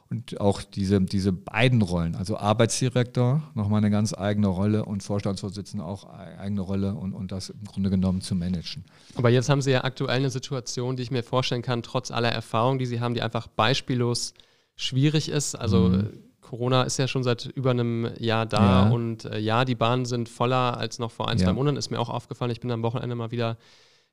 Und 0.08 0.40
auch 0.40 0.62
diese, 0.62 1.00
diese 1.00 1.32
beiden 1.32 1.82
Rollen, 1.82 2.14
also 2.14 2.36
Arbeitsdirektor, 2.36 3.42
nochmal 3.54 3.78
eine 3.78 3.90
ganz 3.90 4.14
eigene 4.14 4.46
Rolle 4.46 4.84
und 4.84 5.02
Vorstandsvorsitzender 5.02 5.84
auch 5.84 6.08
eigene 6.08 6.60
Rolle 6.60 6.94
und, 6.94 7.12
und 7.12 7.32
das 7.32 7.50
im 7.50 7.64
Grunde 7.64 7.90
genommen 7.90 8.20
zu 8.20 8.36
managen. 8.36 8.84
Aber 9.16 9.30
jetzt 9.30 9.48
haben 9.48 9.62
Sie 9.62 9.72
ja 9.72 9.82
aktuell 9.82 10.16
eine 10.16 10.30
Situation, 10.30 10.94
die 10.94 11.02
ich 11.02 11.10
mir 11.10 11.24
vorstellen 11.24 11.62
kann, 11.62 11.82
trotz 11.82 12.12
aller 12.12 12.30
Erfahrung, 12.30 12.78
die 12.78 12.86
Sie 12.86 13.00
haben, 13.00 13.14
die 13.14 13.22
einfach 13.22 13.48
beispiellos 13.48 14.34
schwierig 14.76 15.28
ist. 15.28 15.56
Also 15.56 15.88
mhm. 15.88 16.10
Corona 16.40 16.84
ist 16.84 16.98
ja 16.98 17.08
schon 17.08 17.24
seit 17.24 17.46
über 17.46 17.70
einem 17.70 18.08
Jahr 18.18 18.46
da 18.46 18.86
ja. 18.86 18.90
und 18.90 19.24
äh, 19.24 19.38
ja, 19.38 19.64
die 19.64 19.74
Bahnen 19.74 20.04
sind 20.04 20.28
voller 20.28 20.76
als 20.76 21.00
noch 21.00 21.10
vor 21.10 21.28
ein, 21.28 21.38
ja. 21.38 21.46
zwei 21.46 21.52
Monaten, 21.52 21.76
ist 21.76 21.90
mir 21.90 21.98
auch 21.98 22.10
aufgefallen. 22.10 22.52
Ich 22.52 22.60
bin 22.60 22.70
am 22.70 22.84
Wochenende 22.84 23.16
mal 23.16 23.32
wieder 23.32 23.56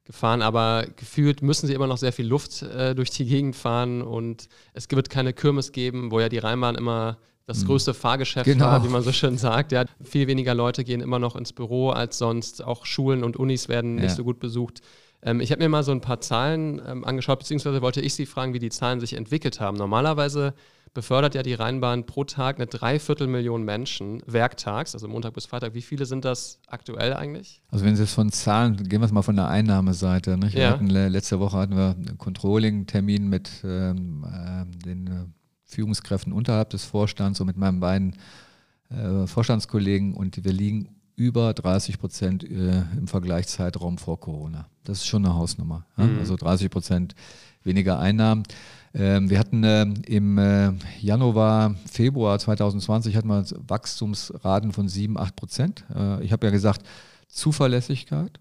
gefahren, 0.06 0.42
aber 0.42 0.86
gefühlt 0.98 1.42
müssen 1.42 1.68
sie 1.68 1.74
immer 1.74 1.88
noch 1.88 1.98
sehr 1.98 2.12
viel 2.12 2.28
Luft 2.28 2.62
äh, 2.62 2.94
durch 2.94 3.10
die 3.10 3.26
Gegend 3.26 3.56
fahren 3.56 4.02
und 4.02 4.50
es 4.74 4.90
wird 4.92 5.10
keine 5.10 5.34
Kirmes 5.34 5.72
geben, 5.72 6.12
wo 6.12 6.20
ja 6.20 6.30
die 6.30 6.40
Rheinbahn 6.40 6.76
immer 6.76 7.18
das 7.46 7.60
hm. 7.60 7.68
größte 7.68 7.94
Fahrgeschäft 7.94 8.46
genau. 8.46 8.66
war, 8.66 8.84
wie 8.84 8.90
man 8.90 9.02
so 9.02 9.12
schön 9.12 9.38
sagt. 9.38 9.72
Ja, 9.72 9.86
viel 10.02 10.28
weniger 10.28 10.54
Leute 10.54 10.84
gehen 10.84 11.02
immer 11.02 11.20
noch 11.20 11.36
ins 11.36 11.54
Büro 11.54 11.90
als 11.90 12.18
sonst. 12.18 12.64
Auch 12.64 12.86
Schulen 12.86 13.24
und 13.24 13.38
Unis 13.38 13.68
werden 13.68 13.98
ja. 13.98 14.06
nicht 14.06 14.16
so 14.16 14.24
gut 14.24 14.40
besucht. 14.40 14.82
Ähm, 15.22 15.42
ich 15.42 15.52
habe 15.52 15.62
mir 15.62 15.70
mal 15.70 15.84
so 15.84 15.92
ein 15.92 16.02
paar 16.02 16.22
Zahlen 16.22 16.82
ähm, 16.86 17.04
angeschaut, 17.04 17.40
beziehungsweise 17.40 17.82
wollte 17.82 18.02
ich 18.02 18.14
Sie 18.14 18.26
fragen, 18.26 18.54
wie 18.54 18.60
die 18.60 18.70
Zahlen 18.70 19.00
sich 19.00 19.14
entwickelt 19.14 19.60
haben. 19.60 19.78
Normalerweise 19.78 20.54
befördert 20.94 21.34
ja 21.36 21.44
die 21.44 21.54
Rheinbahn 21.54 22.06
pro 22.06 22.24
Tag 22.24 22.58
eine 22.58 22.68
Dreiviertelmillion 22.68 23.64
Menschen 23.64 24.22
werktags, 24.26 24.94
also 24.94 25.08
Montag 25.08 25.34
bis 25.34 25.46
Freitag. 25.46 25.74
Wie 25.74 25.82
viele 25.82 26.06
sind 26.06 26.24
das 26.24 26.60
aktuell 26.68 27.14
eigentlich? 27.14 27.62
Also 27.70 27.84
wenn 27.86 27.96
Sie 27.96 28.04
es 28.04 28.14
von 28.14 28.32
Zahlen, 28.32 28.78
gehen 28.78 29.02
wir 29.02 29.06
es 29.06 29.12
mal 29.12 29.24
von 29.24 29.36
der 29.36 29.48
Einnahmeseite. 29.48 30.38
Nicht? 30.38 30.54
Wir 30.54 30.64
ja. 30.64 30.72
hatten, 30.72 30.88
letzte 30.88 31.40
Woche 31.40 31.58
hatten 31.58 31.76
wir 31.76 31.96
einen 31.96 32.18
Controlling-Termin 32.18 33.28
mit 33.28 33.50
ähm, 33.64 34.26
äh, 34.26 34.66
den 34.86 35.08
äh, 35.08 35.26
Führungskräften 35.66 36.32
unterhalb 36.32 36.70
des 36.70 36.86
Vorstands 36.86 37.40
und 37.40 37.48
mit 37.48 37.58
meinen 37.58 37.80
beiden 37.80 38.16
äh, 38.90 39.26
Vorstandskollegen 39.26 40.14
und 40.14 40.44
wir 40.44 40.54
liegen 40.54 40.90
über 41.16 41.54
30 41.54 42.00
Prozent 42.00 42.44
äh, 42.44 42.84
im 42.98 43.08
Vergleichszeitraum 43.08 43.98
vor 43.98 44.20
Corona. 44.20 44.68
Das 44.84 45.00
ist 45.00 45.08
schon 45.08 45.26
eine 45.26 45.36
Hausnummer. 45.36 45.86
Ja? 45.98 46.06
Mhm. 46.06 46.20
Also 46.20 46.36
30 46.36 46.70
Prozent 46.70 47.16
weniger 47.64 48.00
Einnahmen. 48.00 48.44
Ähm, 48.96 49.30
wir 49.30 49.40
hatten 49.40 49.64
äh, 49.64 49.86
im 50.06 50.38
äh, 50.38 50.72
Januar, 51.00 51.76
Februar 51.92 52.38
2020 52.38 53.16
hatten 53.16 53.28
wir 53.28 53.44
Wachstumsraten 53.68 54.72
von 54.72 54.88
7, 54.88 55.18
8 55.18 55.36
Prozent. 55.36 55.86
Äh, 55.96 56.24
ich 56.24 56.32
habe 56.32 56.46
ja 56.46 56.52
gesagt, 56.52 56.86
Zuverlässigkeit, 57.28 58.40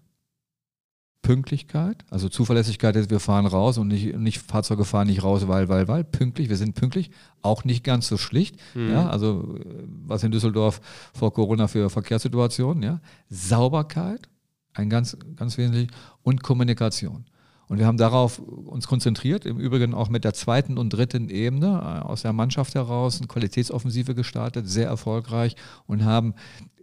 Pünktlichkeit. 1.23 2.05
Also 2.11 2.29
Zuverlässigkeit 2.29 2.95
ist, 2.95 3.09
wir 3.09 3.19
fahren 3.19 3.47
raus 3.47 3.79
und 3.79 3.87
nicht, 3.87 4.15
nicht 4.15 4.39
Fahrzeuge 4.39 4.85
fahren 4.85 5.07
nicht 5.07 5.23
raus, 5.23 5.47
weil, 5.47 5.69
weil, 5.69 5.87
weil. 5.87 6.03
Pünktlich, 6.03 6.49
wir 6.49 6.57
sind 6.57 6.75
pünktlich. 6.75 7.09
Auch 7.41 7.63
nicht 7.63 7.83
ganz 7.83 8.07
so 8.07 8.17
schlicht. 8.17 8.57
Mhm. 8.75 8.91
Ja, 8.91 9.09
also 9.09 9.57
was 10.05 10.23
in 10.23 10.31
Düsseldorf 10.31 10.81
vor 11.13 11.33
Corona 11.33 11.67
für 11.67 11.89
Verkehrssituationen. 11.89 12.83
Ja. 12.83 13.01
Sauberkeit, 13.29 14.29
ein 14.73 14.89
ganz, 14.89 15.17
ganz 15.35 15.57
wesentlich. 15.57 15.89
Und 16.21 16.43
Kommunikation. 16.43 17.25
Und 17.73 17.79
wir 17.79 17.87
haben 17.87 17.97
darauf 17.97 18.37
uns 18.37 18.85
konzentriert, 18.85 19.47
im 19.47 19.57
Übrigen 19.57 19.95
auch 19.95 20.07
mit 20.07 20.25
der 20.25 20.35
zweiten 20.35 20.77
und 20.77 20.91
dritten 20.91 21.29
Ebene 21.29 21.69
äh, 21.81 22.05
aus 22.05 22.21
der 22.21 22.31
Mannschaft 22.31 22.75
heraus 22.75 23.17
eine 23.17 23.25
Qualitätsoffensive 23.25 24.13
gestartet, 24.13 24.69
sehr 24.69 24.85
erfolgreich 24.85 25.55
und 25.87 26.05
haben 26.05 26.35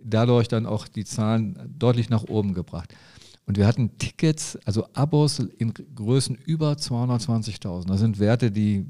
dadurch 0.02 0.48
dann 0.48 0.66
auch 0.66 0.88
die 0.88 1.04
Zahlen 1.04 1.76
deutlich 1.78 2.10
nach 2.10 2.24
oben 2.24 2.54
gebracht. 2.54 2.92
Und 3.46 3.56
wir 3.56 3.68
hatten 3.68 3.98
Tickets, 3.98 4.58
also 4.64 4.84
Abos 4.92 5.38
in 5.38 5.72
Größen 5.74 6.34
über 6.34 6.72
220.000. 6.72 7.86
Das 7.86 8.00
sind 8.00 8.18
Werte, 8.18 8.50
die 8.50 8.84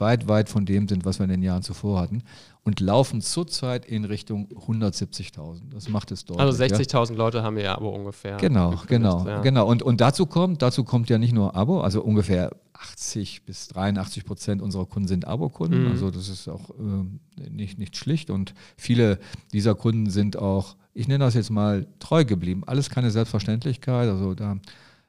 weit, 0.00 0.28
weit 0.28 0.48
von 0.48 0.66
dem 0.66 0.88
sind, 0.88 1.04
was 1.04 1.18
wir 1.18 1.24
in 1.24 1.30
den 1.30 1.42
Jahren 1.42 1.62
zuvor 1.62 2.00
hatten. 2.00 2.22
Und 2.64 2.80
laufen 2.80 3.22
zurzeit 3.22 3.86
in 3.86 4.04
Richtung 4.04 4.48
170.000. 4.48 5.70
Das 5.70 5.88
macht 5.88 6.10
es 6.12 6.26
deutlich. 6.26 6.44
Also 6.44 6.62
60.000 6.62 7.12
ja. 7.12 7.16
Leute 7.16 7.42
haben 7.42 7.56
wir 7.56 7.62
ja 7.62 7.76
Abo 7.76 7.88
ungefähr. 7.88 8.36
Genau, 8.36 8.74
genau, 8.86 9.26
ja. 9.26 9.40
genau. 9.40 9.66
Und, 9.66 9.82
und 9.82 10.00
dazu 10.00 10.26
kommt, 10.26 10.60
dazu 10.60 10.84
kommt 10.84 11.08
ja 11.08 11.16
nicht 11.16 11.32
nur 11.32 11.56
Abo, 11.56 11.80
also 11.80 12.02
ungefähr 12.02 12.54
80 12.74 13.44
bis 13.44 13.68
83 13.68 14.24
Prozent 14.24 14.60
unserer 14.60 14.84
Kunden 14.84 15.08
sind 15.08 15.26
Abo-Kunden. 15.26 15.84
Mhm. 15.84 15.92
Also 15.92 16.10
das 16.10 16.28
ist 16.28 16.46
auch 16.48 16.70
äh, 16.70 17.50
nicht, 17.50 17.78
nicht 17.78 17.96
schlicht. 17.96 18.28
Und 18.28 18.54
viele 18.76 19.18
dieser 19.52 19.74
Kunden 19.74 20.10
sind 20.10 20.36
auch 20.36 20.76
ich 20.98 21.06
nenne 21.06 21.24
das 21.24 21.34
jetzt 21.34 21.50
mal 21.50 21.86
treu 22.00 22.24
geblieben. 22.24 22.64
Alles 22.66 22.90
keine 22.90 23.12
Selbstverständlichkeit. 23.12 24.08
Also 24.08 24.34
da 24.34 24.58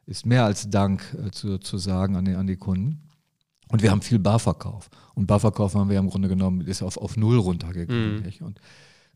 ist 0.05 0.23
mehr 0.23 0.45
als 0.45 0.69
Dank 0.69 1.01
äh, 1.25 1.31
zu, 1.31 1.57
zu 1.57 1.79
sagen 1.79 2.15
an 2.15 2.25
die, 2.25 2.35
an 2.35 2.45
die 2.45 2.57
Kunden. 2.57 3.01
Und 3.71 3.83
wir 3.83 3.91
haben 3.91 4.01
viel 4.01 4.19
Barverkauf. 4.19 4.89
Und 5.13 5.27
Barverkauf 5.27 5.75
haben 5.75 5.89
wir 5.89 5.99
im 5.99 6.09
Grunde 6.09 6.27
genommen, 6.27 6.61
ist 6.61 6.81
auf, 6.81 6.97
auf 6.97 7.17
Null 7.17 7.37
runtergegangen. 7.37 8.23
Mhm. 8.23 8.45
Und 8.45 8.59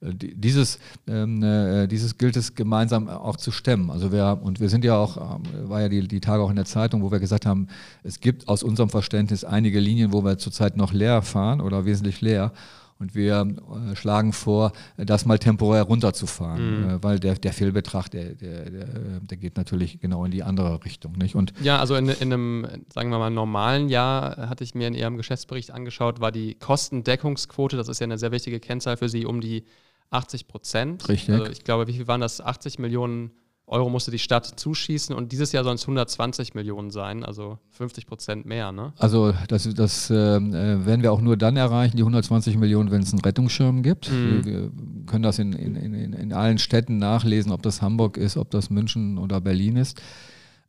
äh, 0.01 0.13
dieses, 0.13 0.79
ähm, 1.07 1.41
äh, 1.41 1.87
dieses 1.87 2.17
gilt 2.17 2.37
es 2.37 2.55
gemeinsam 2.55 3.09
auch 3.09 3.37
zu 3.37 3.51
stemmen. 3.51 3.89
Also 3.89 4.11
wir, 4.11 4.39
und 4.41 4.59
wir 4.59 4.69
sind 4.69 4.85
ja 4.85 4.95
auch, 4.97 5.37
ähm, 5.37 5.69
war 5.69 5.81
ja 5.81 5.89
die, 5.89 6.07
die 6.07 6.21
Tage 6.21 6.43
auch 6.43 6.49
in 6.49 6.55
der 6.55 6.65
Zeitung, 6.65 7.01
wo 7.01 7.11
wir 7.11 7.19
gesagt 7.19 7.45
haben, 7.45 7.67
es 8.03 8.19
gibt 8.19 8.47
aus 8.47 8.63
unserem 8.63 8.89
Verständnis 8.89 9.43
einige 9.43 9.79
Linien, 9.79 10.13
wo 10.13 10.23
wir 10.23 10.37
zurzeit 10.37 10.77
noch 10.77 10.93
leer 10.93 11.21
fahren 11.21 11.61
oder 11.61 11.85
wesentlich 11.85 12.21
leer. 12.21 12.51
Und 12.99 13.15
wir 13.15 13.45
äh, 13.91 13.95
schlagen 13.95 14.33
vor, 14.33 14.71
das 14.97 15.25
mal 15.25 15.39
temporär 15.39 15.83
runterzufahren, 15.83 16.83
mhm. 16.83 16.89
äh, 16.89 17.03
weil 17.03 17.19
der, 17.19 17.35
der 17.35 17.53
Fehlbetrag, 17.53 18.09
der, 18.09 18.35
der, 18.35 18.69
der, 18.69 18.85
der, 19.19 19.37
geht 19.37 19.57
natürlich 19.57 19.99
genau 19.99 20.23
in 20.25 20.31
die 20.31 20.43
andere 20.43 20.83
Richtung. 20.85 21.13
Nicht? 21.13 21.35
Und 21.35 21.53
ja, 21.61 21.79
also 21.79 21.95
in, 21.95 22.07
in 22.09 22.33
einem, 22.33 22.67
sagen 22.93 23.09
wir 23.09 23.19
mal, 23.19 23.29
normalen 23.29 23.89
Jahr 23.89 24.49
hatte 24.49 24.63
ich 24.63 24.75
mir 24.75 24.87
in 24.87 24.93
Ihrem 24.93 25.17
Geschäftsbericht 25.17 25.71
angeschaut, 25.71 26.21
war 26.21 26.31
die 26.31 26.55
Kostendeckungsquote, 26.55 27.75
das 27.75 27.87
ist 27.87 27.99
ja 27.99 28.05
eine 28.05 28.17
sehr 28.17 28.31
wichtige 28.31 28.59
Kennzahl 28.59 28.97
für 28.97 29.09
Sie, 29.09 29.25
um 29.25 29.41
die 29.41 29.65
80 30.11 30.47
Prozent. 30.47 31.09
Richtig. 31.09 31.33
Also 31.33 31.51
ich 31.51 31.63
glaube, 31.63 31.87
wie 31.87 31.93
viel 31.93 32.07
waren 32.07 32.21
das? 32.21 32.39
80 32.39 32.79
Millionen 32.79 33.31
Euro 33.73 33.89
musste 33.89 34.11
die 34.11 34.19
Stadt 34.19 34.45
zuschießen 34.45 35.15
und 35.15 35.31
dieses 35.31 35.51
Jahr 35.51 35.63
sollen 35.63 35.75
es 35.75 35.83
120 35.83 36.53
Millionen 36.53 36.91
sein, 36.91 37.25
also 37.25 37.57
50 37.71 38.05
Prozent 38.05 38.45
mehr. 38.45 38.71
Ne? 38.71 38.93
Also 38.99 39.33
das, 39.47 39.67
das 39.73 40.11
äh, 40.11 40.15
werden 40.15 41.01
wir 41.01 41.11
auch 41.11 41.21
nur 41.21 41.37
dann 41.37 41.57
erreichen, 41.57 41.97
die 41.97 42.03
120 42.03 42.57
Millionen, 42.57 42.91
wenn 42.91 43.01
es 43.01 43.11
einen 43.11 43.21
Rettungsschirm 43.21 43.81
gibt. 43.81 44.11
Mhm. 44.11 44.45
Wir, 44.45 44.45
wir, 44.45 44.71
können 45.07 45.23
das 45.23 45.39
in, 45.39 45.53
in, 45.53 45.75
in, 45.75 46.13
in 46.13 46.33
allen 46.33 46.59
Städten 46.59 46.97
nachlesen, 46.97 47.51
ob 47.51 47.61
das 47.63 47.81
Hamburg 47.81 48.17
ist, 48.17 48.37
ob 48.37 48.51
das 48.51 48.69
München 48.69 49.17
oder 49.17 49.41
Berlin 49.41 49.75
ist. 49.75 50.01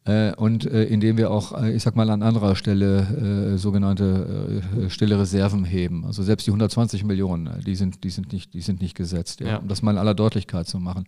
Äh, 0.07 0.35
und 0.35 0.67
äh, 0.67 0.85
indem 0.85 1.17
wir 1.17 1.31
auch, 1.31 1.59
äh, 1.63 1.73
ich 1.73 1.83
sag 1.83 1.97
mal, 1.97 2.11
an 2.11 2.23
anderer 2.23 2.57
Stelle 2.57 3.55
äh, 3.55 3.59
sogenannte 3.59 4.63
äh, 4.79 4.91
stille 4.91 5.19
Reserven 5.19 5.65
heben. 5.65 6.05
Also 6.05 6.23
selbst 6.23 6.47
die 6.47 6.51
120 6.51 7.05
Millionen, 7.05 7.63
die 7.65 7.75
sind, 7.75 8.05
die 8.05 8.11
sind, 8.11 8.33
nicht, 8.33 8.53
die 8.53 8.61
sind 8.61 8.83
nicht 8.83 8.97
gesetzt, 8.97 9.41
ja, 9.41 9.47
ja. 9.47 9.57
um 9.59 9.69
das 9.69 9.83
mal 9.83 9.93
in 9.93 9.99
aller 9.99 10.15
Deutlichkeit 10.15 10.67
zu 10.69 10.79
machen. 10.79 11.07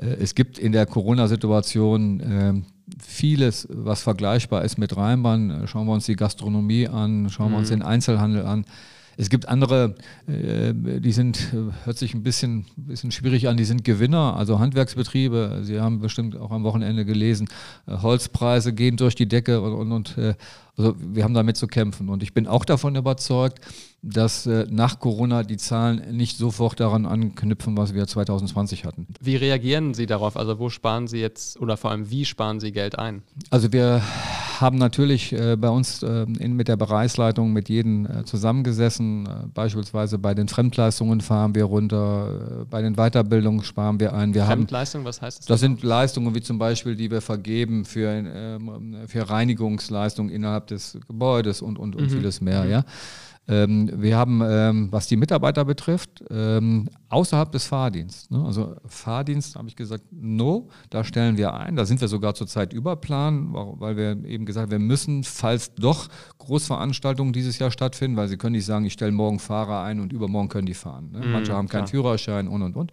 Äh, 0.00 0.16
es 0.20 0.34
gibt 0.34 0.58
in 0.58 0.72
der 0.72 0.86
Corona-Situation 0.86 2.22
ähm, 2.24 2.64
vieles, 2.98 3.68
was 3.70 4.02
vergleichbar 4.02 4.64
ist 4.64 4.78
mit 4.78 4.96
Rheinbahn. 4.96 5.50
Äh, 5.50 5.66
schauen 5.66 5.86
wir 5.86 5.92
uns 5.92 6.06
die 6.06 6.16
Gastronomie 6.16 6.88
an, 6.88 7.28
schauen 7.30 7.48
mhm. 7.48 7.52
wir 7.52 7.58
uns 7.58 7.70
mhm. 7.70 7.74
den 7.74 7.82
Einzelhandel 7.82 8.46
an. 8.46 8.64
Es 9.16 9.28
gibt 9.28 9.48
andere, 9.48 9.94
äh, 10.26 10.72
die 11.00 11.12
sind, 11.12 11.52
hört 11.84 11.98
sich 11.98 12.14
ein 12.14 12.22
bisschen, 12.22 12.66
bisschen 12.76 13.10
schwierig 13.10 13.48
an, 13.48 13.56
die 13.56 13.64
sind 13.64 13.84
Gewinner, 13.84 14.36
also 14.36 14.58
Handwerksbetriebe. 14.58 15.60
Sie 15.62 15.80
haben 15.80 16.00
bestimmt 16.00 16.36
auch 16.36 16.50
am 16.50 16.64
Wochenende 16.64 17.04
gelesen, 17.04 17.48
Holzpreise 17.86 18.72
gehen 18.72 18.96
durch 18.96 19.14
die 19.14 19.28
Decke 19.28 19.60
und, 19.60 19.72
und, 19.74 19.92
und 19.92 20.36
also 20.80 20.94
wir 20.98 21.24
haben 21.24 21.34
damit 21.34 21.58
zu 21.58 21.66
kämpfen. 21.66 22.08
Und 22.08 22.22
ich 22.22 22.32
bin 22.32 22.46
auch 22.46 22.64
davon 22.64 22.96
überzeugt, 22.96 23.60
dass 24.02 24.46
äh, 24.46 24.66
nach 24.70 24.98
Corona 24.98 25.42
die 25.42 25.58
Zahlen 25.58 26.16
nicht 26.16 26.38
sofort 26.38 26.80
daran 26.80 27.04
anknüpfen, 27.04 27.76
was 27.76 27.92
wir 27.92 28.06
2020 28.06 28.86
hatten. 28.86 29.06
Wie 29.20 29.36
reagieren 29.36 29.92
Sie 29.92 30.06
darauf? 30.06 30.36
Also 30.36 30.58
wo 30.58 30.70
sparen 30.70 31.06
Sie 31.06 31.18
jetzt 31.18 31.60
oder 31.60 31.76
vor 31.76 31.90
allem 31.90 32.10
wie 32.10 32.24
sparen 32.24 32.60
Sie 32.60 32.72
Geld 32.72 32.98
ein? 32.98 33.22
Also 33.50 33.72
wir 33.72 34.00
haben 34.60 34.78
natürlich 34.78 35.32
äh, 35.32 35.56
bei 35.56 35.68
uns 35.68 36.02
äh, 36.02 36.26
in, 36.38 36.54
mit 36.54 36.68
der 36.68 36.76
Bereichsleitung 36.76 37.52
mit 37.52 37.68
jedem 37.68 38.06
äh, 38.06 38.24
zusammengesessen. 38.24 39.26
Äh, 39.26 39.30
beispielsweise 39.54 40.18
bei 40.18 40.34
den 40.34 40.48
Fremdleistungen 40.48 41.20
fahren 41.20 41.54
wir 41.54 41.64
runter, 41.64 42.62
äh, 42.62 42.64
bei 42.64 42.82
den 42.82 42.94
Weiterbildungen 42.94 43.64
sparen 43.64 43.98
wir 44.00 44.12
ein. 44.14 44.34
Wir 44.34 44.44
Fremdleistungen, 44.44 45.04
was 45.04 45.22
heißt 45.22 45.40
das? 45.40 45.46
Das 45.46 45.60
sind 45.60 45.82
Leistungen 45.82 46.34
wie 46.34 46.42
zum 46.42 46.58
Beispiel, 46.58 46.96
die 46.96 47.10
wir 47.10 47.20
vergeben 47.20 47.84
für, 47.84 48.10
ähm, 48.10 48.96
für 49.06 49.28
Reinigungsleistungen 49.30 50.32
innerhalb 50.32 50.66
des 50.66 50.98
Gebäudes 51.06 51.62
und, 51.62 51.78
und, 51.78 51.96
und 51.96 52.04
mhm. 52.04 52.10
vieles 52.10 52.40
mehr. 52.40 52.64
Mhm. 52.64 52.70
Ja. 52.70 52.84
Ähm, 53.50 53.90
wir 53.96 54.16
haben, 54.16 54.40
ähm, 54.44 54.88
was 54.92 55.08
die 55.08 55.16
Mitarbeiter 55.16 55.64
betrifft, 55.64 56.22
ähm, 56.30 56.88
außerhalb 57.08 57.50
des 57.50 57.66
Fahrdienstes, 57.66 58.30
ne? 58.30 58.44
also 58.44 58.76
Fahrdienst 58.86 59.56
habe 59.56 59.66
ich 59.66 59.74
gesagt, 59.74 60.04
no, 60.12 60.68
da 60.88 61.02
stellen 61.02 61.36
wir 61.36 61.52
ein. 61.54 61.74
Da 61.74 61.84
sind 61.84 62.00
wir 62.00 62.06
sogar 62.06 62.34
zurzeit 62.34 62.72
über 62.72 62.94
Plan, 62.94 63.52
weil 63.52 63.96
wir 63.96 64.24
eben 64.24 64.46
gesagt 64.46 64.66
haben, 64.66 64.70
wir 64.70 64.78
müssen, 64.78 65.24
falls 65.24 65.74
doch 65.74 66.06
Großveranstaltungen 66.38 67.32
dieses 67.32 67.58
Jahr 67.58 67.72
stattfinden, 67.72 68.16
weil 68.16 68.28
sie 68.28 68.36
können 68.36 68.52
nicht 68.52 68.66
sagen, 68.66 68.84
ich 68.84 68.92
stelle 68.92 69.10
morgen 69.10 69.40
Fahrer 69.40 69.82
ein 69.82 69.98
und 69.98 70.12
übermorgen 70.12 70.48
können 70.48 70.66
die 70.66 70.74
fahren. 70.74 71.10
Ne? 71.10 71.26
Mhm, 71.26 71.32
Manche 71.32 71.52
haben 71.52 71.66
keinen 71.66 71.86
klar. 71.86 72.02
Führerschein 72.02 72.46
und 72.46 72.62
und 72.62 72.76
und. 72.76 72.92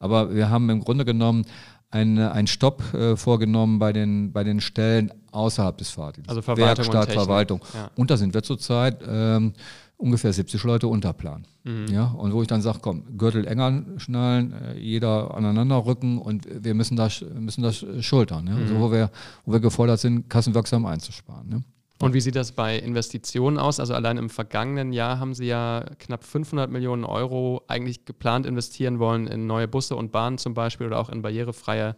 Aber 0.00 0.34
wir 0.34 0.50
haben 0.50 0.68
im 0.68 0.80
Grunde 0.80 1.04
genommen 1.04 1.44
einen 1.92 2.46
Stopp 2.46 2.94
äh, 2.94 3.16
vorgenommen 3.16 3.78
bei 3.78 3.92
den, 3.92 4.32
bei 4.32 4.44
den 4.44 4.60
Stellen 4.60 5.12
außerhalb 5.30 5.76
des 5.76 5.90
Fahrdienstes. 5.90 6.30
Also 6.30 6.42
Verwaltung 6.42 6.86
Werkstatt, 6.86 7.08
und 7.08 7.14
Verwaltung. 7.14 7.60
Ja. 7.74 7.90
Und 7.96 8.10
da 8.10 8.16
sind 8.16 8.32
wir 8.32 8.42
zurzeit 8.42 9.02
ähm, 9.06 9.52
ungefähr 9.96 10.32
70 10.32 10.62
Leute 10.64 10.88
unter 10.88 11.12
Plan. 11.12 11.46
Mhm. 11.64 11.86
Ja, 11.88 12.06
und 12.06 12.32
wo 12.32 12.42
ich 12.42 12.48
dann 12.48 12.62
sage, 12.62 12.78
komm, 12.82 13.16
Gürtel 13.16 13.46
enger 13.46 13.84
schnallen, 13.98 14.52
äh, 14.52 14.78
jeder 14.78 15.34
aneinander 15.34 15.86
rücken 15.86 16.18
und 16.18 16.46
wir 16.64 16.74
müssen 16.74 16.96
das, 16.96 17.24
müssen 17.34 17.62
das 17.62 17.84
schultern. 18.00 18.46
Ja? 18.46 18.54
Also 18.54 18.74
mhm. 18.74 18.80
Also 18.80 18.80
wo 18.80 18.92
wir, 18.92 19.10
wo 19.44 19.52
wir 19.52 19.60
gefordert 19.60 20.00
sind, 20.00 20.28
kassenwirksam 20.28 20.86
einzusparen. 20.86 21.48
Ne? 21.48 21.62
Und 22.02 22.14
wie 22.14 22.20
sieht 22.20 22.34
das 22.34 22.50
bei 22.50 22.78
Investitionen 22.78 23.58
aus? 23.58 23.78
Also 23.78 23.94
allein 23.94 24.18
im 24.18 24.28
vergangenen 24.28 24.92
Jahr 24.92 25.20
haben 25.20 25.34
Sie 25.34 25.46
ja 25.46 25.84
knapp 26.00 26.24
500 26.24 26.68
Millionen 26.68 27.04
Euro 27.04 27.62
eigentlich 27.68 28.04
geplant 28.04 28.44
investieren 28.44 28.98
wollen 28.98 29.28
in 29.28 29.46
neue 29.46 29.68
Busse 29.68 29.94
und 29.94 30.10
Bahnen 30.10 30.36
zum 30.36 30.52
Beispiel 30.52 30.88
oder 30.88 30.98
auch 30.98 31.10
in 31.10 31.22
barrierefreie 31.22 31.94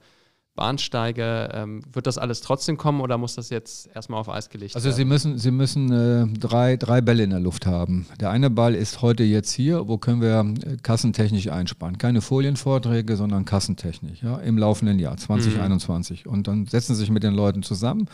Bahnsteige. 0.55 1.51
Ähm, 1.53 1.83
wird 1.93 2.07
das 2.07 2.19
alles 2.19 2.41
trotzdem 2.41 2.77
kommen 2.77 3.01
oder 3.01 3.19
muss 3.19 3.35
das 3.35 3.51
jetzt 3.51 3.89
erstmal 3.95 4.21
auf 4.21 4.29
Eis 4.29 4.49
gelegt 4.49 4.75
also 4.75 4.85
werden? 4.85 4.93
Also 4.93 4.97
Sie 4.97 5.05
müssen, 5.05 5.39
Sie 5.39 5.51
müssen 5.51 5.93
äh, 5.93 6.39
drei, 6.39 6.77
drei 6.77 7.01
Bälle 7.01 7.25
in 7.25 7.31
der 7.31 7.41
Luft 7.41 7.67
haben. 7.67 8.07
Der 8.21 8.31
eine 8.31 8.51
Ball 8.51 8.75
ist 8.75 9.03
heute 9.03 9.25
jetzt 9.25 9.53
hier, 9.53 9.89
wo 9.89 9.99
können 9.99 10.21
wir 10.21 10.41
äh, 10.41 10.77
kassentechnisch 10.83 11.49
einsparen. 11.49 11.99
Keine 11.99 12.21
Folienvorträge, 12.21 13.17
sondern 13.17 13.45
kassentechnisch 13.45 14.23
ja, 14.23 14.39
im 14.39 14.59
laufenden 14.59 14.99
Jahr 14.99 15.17
2021. 15.17 16.25
Mhm. 16.25 16.33
Und 16.33 16.49
dann 16.49 16.67
setzen 16.67 16.95
Sie 16.95 17.01
sich 17.01 17.11
mit 17.11 17.23
den 17.23 17.35
Leuten 17.35 17.63
zusammen 17.63 18.09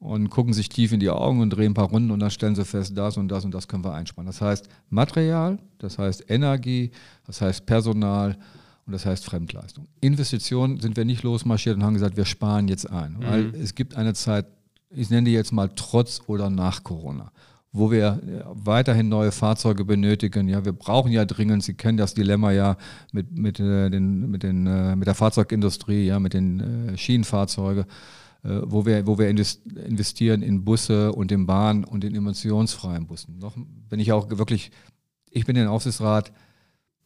und 0.00 0.30
gucken 0.30 0.52
sich 0.52 0.68
tief 0.68 0.92
in 0.92 1.00
die 1.00 1.10
Augen 1.10 1.40
und 1.40 1.50
drehen 1.50 1.72
ein 1.72 1.74
paar 1.74 1.88
Runden 1.88 2.10
und 2.10 2.20
dann 2.20 2.30
stellen 2.30 2.54
sie 2.54 2.64
fest, 2.64 2.96
das 2.96 3.16
und 3.16 3.28
das 3.28 3.44
und 3.44 3.52
das 3.52 3.66
können 3.66 3.84
wir 3.84 3.94
einsparen. 3.94 4.26
Das 4.26 4.40
heißt 4.40 4.68
Material, 4.90 5.58
das 5.78 5.98
heißt 5.98 6.26
Energie, 6.28 6.92
das 7.26 7.40
heißt 7.40 7.66
Personal 7.66 8.36
und 8.88 8.92
das 8.92 9.04
heißt 9.04 9.24
Fremdleistung. 9.26 9.86
Investitionen 10.00 10.80
sind 10.80 10.96
wir 10.96 11.04
nicht 11.04 11.22
losmarschiert 11.22 11.76
und 11.76 11.84
haben 11.84 11.92
gesagt, 11.92 12.16
wir 12.16 12.24
sparen 12.24 12.68
jetzt 12.68 12.90
ein, 12.90 13.18
mhm. 13.18 13.22
weil 13.22 13.54
es 13.54 13.74
gibt 13.74 13.94
eine 13.94 14.14
Zeit, 14.14 14.46
ich 14.88 15.10
nenne 15.10 15.26
die 15.26 15.34
jetzt 15.34 15.52
mal 15.52 15.70
trotz 15.76 16.22
oder 16.26 16.48
nach 16.48 16.82
Corona. 16.82 17.30
wo 17.70 17.90
wir 17.90 18.18
äh, 18.26 18.44
weiterhin 18.46 19.08
neue 19.08 19.30
Fahrzeuge 19.30 19.84
benötigen. 19.84 20.48
Ja, 20.48 20.64
wir 20.64 20.72
brauchen 20.72 21.12
ja 21.12 21.26
dringend, 21.26 21.62
Sie 21.62 21.74
kennen 21.74 21.98
das 21.98 22.14
Dilemma 22.14 22.50
ja 22.50 22.76
mit, 23.12 23.30
mit, 23.36 23.60
äh, 23.60 23.90
den, 23.90 24.30
mit, 24.30 24.42
den, 24.42 24.66
äh, 24.66 24.96
mit 24.96 25.06
der 25.06 25.14
Fahrzeugindustrie, 25.14 26.06
ja, 26.06 26.18
mit 26.18 26.32
den 26.32 26.60
äh, 26.60 26.96
Schienenfahrzeugen, 26.96 27.84
äh, 28.42 28.60
wo 28.64 28.86
wir, 28.86 29.06
wo 29.06 29.18
wir 29.18 29.28
investieren 29.28 30.40
in 30.42 30.64
Busse 30.64 31.12
und 31.12 31.30
in 31.30 31.44
Bahn 31.44 31.84
und 31.84 32.04
in 32.04 32.14
emissionsfreien 32.14 33.06
Bussen. 33.06 33.38
Noch 33.38 33.54
bin 33.90 34.00
ich 34.00 34.12
auch 34.12 34.30
wirklich, 34.30 34.70
ich 35.30 35.44
bin 35.44 35.54
den 35.54 35.68
Aufsichtsrat 35.68 36.32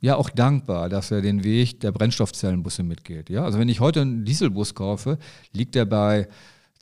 ja 0.03 0.17
auch 0.17 0.29
dankbar, 0.29 0.91
dass 0.91 1.11
er 1.11 1.23
den 1.23 1.45
Weg 1.45 1.81
der 1.81 1.93
Brennstoffzellenbusse 1.93 2.83
mitgeht. 2.83 3.31
Ja, 3.31 3.45
also 3.45 3.59
wenn 3.59 3.69
ich 3.69 3.81
heute 3.81 4.03
einen 4.03 4.25
Dieselbus 4.25 4.75
kaufe, 4.75 5.17
liegt 5.53 5.75
er 5.77 5.87
bei 5.87 6.29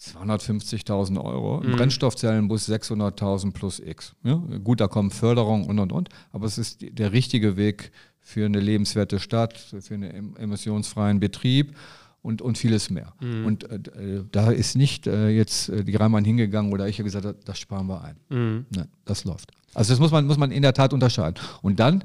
250.000 0.01 1.23
Euro. 1.23 1.61
Ein 1.61 1.69
mhm. 1.69 1.77
Brennstoffzellenbus 1.77 2.69
600.000 2.69 3.53
plus 3.53 3.79
X. 3.79 4.15
Ja, 4.25 4.43
gut, 4.65 4.81
da 4.81 4.89
kommen 4.89 5.11
Förderungen 5.11 5.67
und 5.67 5.79
und 5.79 5.93
und, 5.93 6.09
aber 6.33 6.47
es 6.47 6.57
ist 6.57 6.79
der 6.81 7.13
richtige 7.13 7.57
Weg 7.57 7.93
für 8.21 8.47
eine 8.47 8.59
lebenswerte 8.59 9.19
Stadt, 9.19 9.59
für 9.59 9.95
einen 9.95 10.37
emissionsfreien 10.37 11.21
Betrieb 11.21 11.77
und, 12.23 12.41
und 12.41 12.57
vieles 12.57 12.89
mehr. 12.89 13.13
Mhm. 13.21 13.45
Und 13.45 13.71
äh, 13.71 14.25
da 14.33 14.51
ist 14.51 14.77
nicht 14.77 15.07
äh, 15.07 15.29
jetzt 15.29 15.69
äh, 15.69 15.85
die 15.85 15.97
Reimann 15.97 16.25
hingegangen 16.25 16.73
oder 16.73 16.89
ich 16.89 16.97
habe 16.97 17.05
gesagt, 17.05 17.27
das 17.45 17.59
sparen 17.59 17.87
wir 17.87 18.03
ein. 18.03 18.17
Mhm. 18.31 18.67
Nein, 18.75 18.89
das 19.05 19.25
läuft. 19.25 19.53
Also 19.75 19.93
das 19.93 20.01
muss 20.01 20.11
man, 20.11 20.27
muss 20.27 20.39
man 20.39 20.51
in 20.51 20.63
der 20.63 20.73
Tat 20.73 20.93
unterscheiden. 20.93 21.37
Und 21.63 21.81
dann 21.81 22.03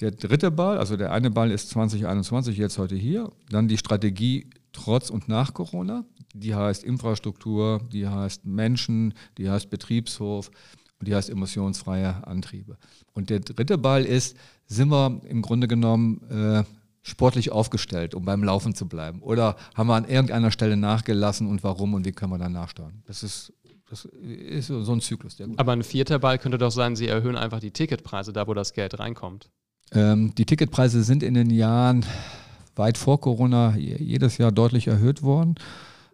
der 0.00 0.10
dritte 0.12 0.50
Ball, 0.50 0.78
also 0.78 0.96
der 0.96 1.12
eine 1.12 1.30
Ball 1.30 1.50
ist 1.50 1.70
2021, 1.70 2.56
jetzt 2.56 2.78
heute 2.78 2.96
hier. 2.96 3.30
Dann 3.50 3.68
die 3.68 3.78
Strategie 3.78 4.48
trotz 4.72 5.10
und 5.10 5.28
nach 5.28 5.52
Corona. 5.54 6.04
Die 6.32 6.54
heißt 6.54 6.84
Infrastruktur, 6.84 7.80
die 7.92 8.08
heißt 8.08 8.46
Menschen, 8.46 9.14
die 9.36 9.50
heißt 9.50 9.68
Betriebshof 9.68 10.50
und 10.98 11.08
die 11.08 11.14
heißt 11.14 11.28
emissionsfreie 11.28 12.26
Antriebe. 12.26 12.78
Und 13.12 13.30
der 13.30 13.40
dritte 13.40 13.78
Ball 13.78 14.04
ist, 14.04 14.36
sind 14.66 14.90
wir 14.90 15.20
im 15.28 15.42
Grunde 15.42 15.66
genommen 15.68 16.22
äh, 16.30 16.64
sportlich 17.02 17.50
aufgestellt, 17.50 18.14
um 18.14 18.24
beim 18.24 18.44
Laufen 18.44 18.74
zu 18.74 18.86
bleiben? 18.86 19.20
Oder 19.22 19.56
haben 19.74 19.88
wir 19.88 19.96
an 19.96 20.08
irgendeiner 20.08 20.50
Stelle 20.50 20.76
nachgelassen 20.76 21.48
und 21.48 21.64
warum 21.64 21.94
und 21.94 22.06
wie 22.06 22.12
können 22.12 22.32
wir 22.32 22.38
dann 22.38 22.52
nachsteuern? 22.52 23.02
Das 23.06 23.22
ist 23.22 23.52
das 23.90 24.04
ist 24.04 24.68
so 24.68 24.92
ein 24.92 25.00
Zyklus. 25.00 25.36
Aber 25.56 25.72
ein 25.72 25.82
vierter 25.82 26.20
Ball 26.20 26.38
könnte 26.38 26.58
doch 26.58 26.70
sein, 26.70 26.94
Sie 26.94 27.08
erhöhen 27.08 27.34
einfach 27.34 27.58
die 27.58 27.72
Ticketpreise 27.72 28.32
da, 28.32 28.46
wo 28.46 28.54
das 28.54 28.72
Geld 28.72 29.00
reinkommt. 29.00 29.50
Ähm, 29.92 30.34
die 30.36 30.46
Ticketpreise 30.46 31.02
sind 31.02 31.22
in 31.22 31.34
den 31.34 31.50
Jahren 31.50 32.04
weit 32.76 32.96
vor 32.96 33.20
Corona 33.20 33.76
jedes 33.76 34.38
Jahr 34.38 34.52
deutlich 34.52 34.86
erhöht 34.86 35.22
worden. 35.22 35.56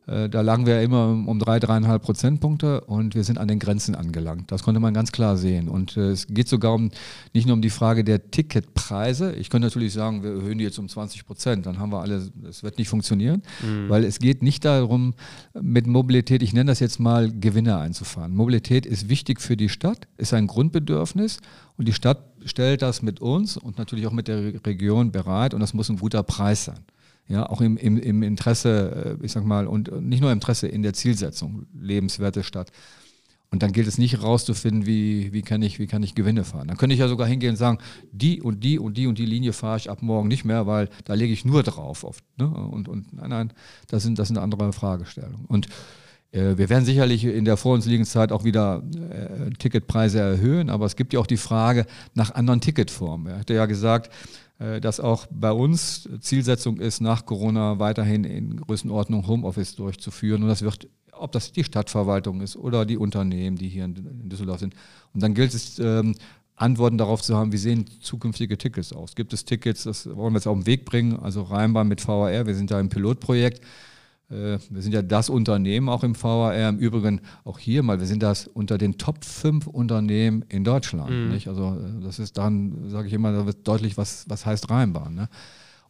Äh, 0.07 0.29
da 0.29 0.41
lagen 0.41 0.67
wir 0.67 0.81
immer 0.83 1.09
um 1.09 1.39
drei, 1.39 1.59
dreieinhalb 1.59 2.03
Prozentpunkte 2.03 2.83
und 2.83 3.15
wir 3.15 3.25
sind 3.25 3.39
an 3.39 3.49
den 3.49 3.59
Grenzen 3.59 3.95
angelangt. 3.95 4.53
Das 4.53 4.63
konnte 4.63 4.81
man 4.81 4.95
ganz 4.95 5.13
klar 5.13 5.37
sehen. 5.37 5.69
Und 5.69 5.97
äh, 5.97 6.11
es 6.11 6.29
geht 6.29 6.49
sogar 6.49 6.75
um, 6.75 6.91
nicht 7.35 7.47
nur 7.47 7.55
um 7.55 7.63
die 7.63 7.71
Frage 7.71 8.05
der 8.05 8.31
Ticketpreise. 8.31 9.33
Ich 9.35 9.51
könnte 9.51 9.67
natürlich 9.67 9.93
sagen, 9.93 10.23
wir 10.23 10.31
erhöhen 10.31 10.59
die 10.59 10.65
jetzt 10.65 10.79
um 10.79 10.89
20 10.89 11.27
Prozent. 11.27 11.67
Dann 11.67 11.79
haben 11.79 11.91
wir 11.91 12.01
alle, 12.01 12.31
das 12.43 12.63
wird 12.63 12.79
nicht 12.79 12.89
funktionieren, 12.89 13.43
mhm. 13.63 13.89
weil 13.89 14.05
es 14.05 14.19
geht 14.19 14.43
nicht 14.43 14.65
darum, 14.65 15.15
mit 15.61 15.87
Mobilität, 15.87 16.43
ich 16.43 16.53
nenne 16.53 16.71
das 16.71 16.81
jetzt 16.81 17.01
mal, 17.01 17.31
Gewinne 17.31 17.79
einzufahren. 17.79 18.35
Mobilität 18.35 18.87
ist 18.87 19.09
wichtig 19.09 19.41
für 19.41 19.57
die 19.57 19.69
Stadt, 19.69 20.07
ist 20.17 20.33
ein 20.33 20.47
Grundbedürfnis 20.47 21.39
und 21.77 21.89
die 21.89 21.93
Stadt 21.93 22.23
stellt 22.45 22.83
das 22.83 23.03
mit 23.03 23.21
uns 23.21 23.57
und 23.57 23.79
natürlich 23.79 24.07
auch 24.07 24.13
mit 24.13 24.29
der 24.29 24.65
Region 24.65 25.11
bereit 25.11 25.53
und 25.53 25.61
das 25.61 25.75
muss 25.75 25.89
ein 25.89 25.99
guter 25.99 26.23
Preis 26.23 26.65
sein. 26.65 26.79
Ja, 27.29 27.49
auch 27.49 27.61
im, 27.61 27.77
im, 27.77 27.99
im 27.99 28.23
Interesse, 28.23 29.19
äh, 29.21 29.25
ich 29.25 29.33
sag 29.33 29.45
mal, 29.45 29.67
und 29.67 29.91
nicht 30.01 30.21
nur 30.21 30.31
im 30.31 30.37
Interesse 30.37 30.69
in 30.69 30.83
der 30.83 30.93
Zielsetzung, 30.93 31.67
lebenswerte 31.75 32.45
Stadt. 32.45 32.71
Und 33.51 33.63
dann 33.63 33.73
gilt 33.73 33.87
es 33.87 33.97
nicht 33.97 34.13
herauszufinden, 34.13 34.87
wie, 34.87 35.33
wie, 35.33 35.43
kann 35.43 35.63
ich, 35.63 35.79
wie 35.79 35.87
kann 35.87 36.03
ich 36.03 36.15
Gewinne 36.15 36.45
fahren. 36.45 36.69
Dann 36.69 36.77
könnte 36.77 36.95
ich 36.95 37.01
ja 37.01 37.09
sogar 37.09 37.27
hingehen 37.27 37.51
und 37.51 37.57
sagen, 37.57 37.79
die 38.11 38.43
und 38.43 38.65
die 38.65 38.79
und 38.79 38.97
die 38.97 39.07
und 39.07 39.19
die 39.19 39.27
Linie 39.27 39.53
fahre 39.53 39.77
ich 39.77 39.89
ab 39.89 40.03
morgen 40.03 40.29
nicht 40.29 40.45
mehr, 40.45 40.67
weil 40.67 40.89
da 41.05 41.15
lege 41.15 41.33
ich 41.33 41.45
nur 41.45 41.63
drauf 41.63 42.03
oft. 42.03 42.25
Ne? 42.39 42.49
Und, 42.49 42.89
und 42.89 43.13
nein, 43.13 43.31
nein, 43.31 43.53
das 43.89 44.03
sind, 44.03 44.19
das 44.19 44.29
sind 44.29 44.39
andere 44.39 44.73
Fragestellungen. 44.73 45.47
Und 45.47 45.69
wir 46.33 46.69
werden 46.69 46.85
sicherlich 46.85 47.25
in 47.25 47.45
der 47.45 47.57
vor 47.57 47.75
uns 47.75 47.87
liegenden 47.87 48.11
Zeit 48.11 48.33
auch 48.33 48.45
wieder 48.45 48.83
äh, 49.11 49.51
Ticketpreise 49.59 50.21
erhöhen, 50.21 50.69
aber 50.71 50.85
es 50.85 50.97
gibt 50.97 51.13
ja 51.13 51.21
auch 51.21 51.27
die 51.27 51.37
Frage 51.37 51.87
nach 52.15 52.35
anderen 52.35 52.61
Ticketformen. 52.61 53.33
Er 53.33 53.39
hatte 53.39 53.55
ja 53.55 53.67
gesagt, 53.67 54.11
äh, 54.59 54.81
dass 54.81 55.01
auch 55.01 55.27
bei 55.31 55.53
uns 55.53 56.09
Zielsetzung 56.21 56.79
ist, 56.79 57.01
nach 57.01 57.27
Corona 57.27 57.79
weiterhin 57.79 58.25
in 58.25 58.57
Größenordnung 58.57 59.27
Homeoffice 59.27 59.77
durchzuführen. 59.77 60.43
Und 60.43 60.49
das 60.49 60.63
wird, 60.63 60.89
ob 61.13 61.33
das 61.33 61.53
die 61.53 61.65
Stadtverwaltung 61.65 62.41
ist 62.41 62.57
oder 62.57 62.87
die 62.87 62.97
Unternehmen, 62.97 63.57
die 63.57 63.69
hier 63.69 63.85
in 63.85 64.29
Düsseldorf 64.29 64.61
sind. 64.61 64.75
Und 65.13 65.23
dann 65.23 65.35
gilt 65.35 65.55
es, 65.55 65.79
ähm, 65.79 66.15
Antworten 66.57 66.97
darauf 66.97 67.21
zu 67.21 67.37
haben, 67.37 67.53
wie 67.53 67.59
sehen 67.59 67.85
zukünftige 68.01 68.57
Tickets 68.57 68.95
aus. 68.95 69.15
Gibt 69.15 69.35
es 69.35 69.45
Tickets, 69.45 69.85
das 69.85 70.07
wollen 70.07 70.33
wir 70.33 70.39
jetzt 70.39 70.47
auf 70.47 70.57
den 70.57 70.67
Weg 70.67 70.87
bringen, 70.87 71.19
also 71.19 71.43
Rheinbahn 71.43 71.87
mit 71.87 72.07
VAR, 72.07 72.47
wir 72.47 72.55
sind 72.55 72.71
da 72.71 72.81
im 72.81 72.89
Pilotprojekt. 72.89 73.61
Äh, 74.31 74.59
wir 74.71 74.83
sind 74.83 74.93
ja 74.93 75.03
das 75.03 75.29
Unternehmen 75.29 75.89
auch 75.89 76.03
im 76.03 76.21
VAR. 76.21 76.55
Im 76.69 76.79
Übrigen 76.79 77.21
auch 77.45 77.59
hier 77.59 77.83
mal, 77.83 78.01
wir 78.01 78.07
sind 78.07 78.23
das 78.23 78.47
unter 78.47 78.79
den 78.79 78.99
Top 78.99 79.25
5 79.25 79.67
Unternehmen 79.67 80.45
in 80.49 80.65
Deutschland. 80.65 81.11
Mhm. 81.11 81.33
Also 81.47 81.79
äh, 81.79 82.05
das 82.05 82.19
ist 82.19 82.37
dann, 82.39 82.91
sage 82.91 83.09
ich 83.09 83.15
immer, 83.15 83.33
da 83.33 83.47
wird 83.47 83.67
deutlich, 83.67 83.97
was, 83.97 84.25
was 84.29 84.47
heißt 84.47 84.71
Rheinbahn. 84.71 85.15
Ne? 85.15 85.29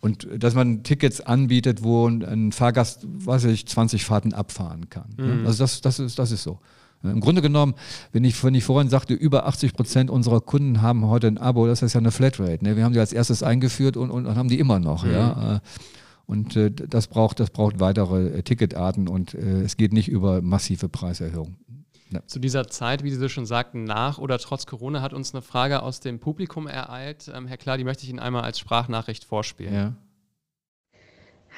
Und 0.01 0.29
dass 0.37 0.55
man 0.55 0.83
Tickets 0.83 1.21
anbietet, 1.21 1.83
wo 1.83 2.07
ein 2.07 2.53
Fahrgast, 2.53 3.07
weiß 3.09 3.45
ich, 3.45 3.67
20 3.67 4.05
Fahrten 4.05 4.35
abfahren 4.35 4.91
kann. 4.91 5.15
Ne? 5.17 5.27
Mhm. 5.27 5.47
Also 5.47 5.65
das, 5.65 5.81
das, 5.81 5.99
ist, 5.99 6.19
das 6.19 6.31
ist 6.31 6.43
so. 6.43 6.61
Im 7.03 7.21
Grunde 7.21 7.41
genommen, 7.41 7.75
wenn 8.13 8.25
ich, 8.25 8.43
wenn 8.43 8.55
ich 8.55 8.65
vorhin 8.65 8.89
sagte, 8.89 9.15
über 9.15 9.47
80 9.47 9.75
Prozent 9.75 10.11
unserer 10.11 10.41
Kunden 10.41 10.83
haben 10.83 11.07
heute 11.07 11.29
ein 11.29 11.39
Abo, 11.39 11.67
das 11.67 11.83
ist 11.83 11.93
ja 11.93 12.01
eine 12.01 12.11
Flatrate. 12.11 12.65
Ne? 12.65 12.77
Wir 12.77 12.85
haben 12.85 12.95
die 12.95 12.99
als 12.99 13.13
erstes 13.13 13.43
eingeführt 13.43 13.97
und, 13.97 14.11
und, 14.11 14.27
und 14.27 14.37
haben 14.37 14.49
die 14.49 14.59
immer 14.59 14.81
noch. 14.81 15.05
Mhm. 15.05 15.13
Ja? 15.13 15.61
Und 16.27 16.57
äh, 16.57 16.71
das, 16.71 17.07
braucht, 17.07 17.39
das 17.41 17.51
braucht 17.51 17.79
weitere 17.79 18.39
äh, 18.39 18.43
Ticketarten 18.43 19.09
und 19.09 19.35
äh, 19.35 19.63
es 19.63 19.77
geht 19.77 19.93
nicht 19.93 20.09
über 20.09 20.43
massive 20.43 20.89
Preiserhöhungen. 20.89 21.57
Ja. 22.11 22.25
Zu 22.27 22.39
dieser 22.39 22.69
Zeit, 22.69 23.03
wie 23.03 23.11
Sie 23.11 23.29
schon 23.29 23.47
sagten, 23.47 23.85
nach 23.85 24.19
oder 24.19 24.39
trotz 24.39 24.67
Corona 24.67 25.03
hat 25.03 25.13
uns 25.13 25.35
eine 25.35 25.43
Frage 25.43 25.83
aus 25.83 26.01
dem 26.01 26.21
Publikum 26.21 26.67
ereilt. 26.67 27.31
Ähm, 27.35 27.47
Herr 27.47 27.57
Klar, 27.57 27.79
die 27.79 27.85
möchte 27.85 28.05
ich 28.05 28.11
Ihnen 28.11 28.21
einmal 28.21 28.43
als 28.43 28.59
Sprachnachricht 28.59 29.25
vorspielen. 29.25 29.75
Ja. 29.75 29.97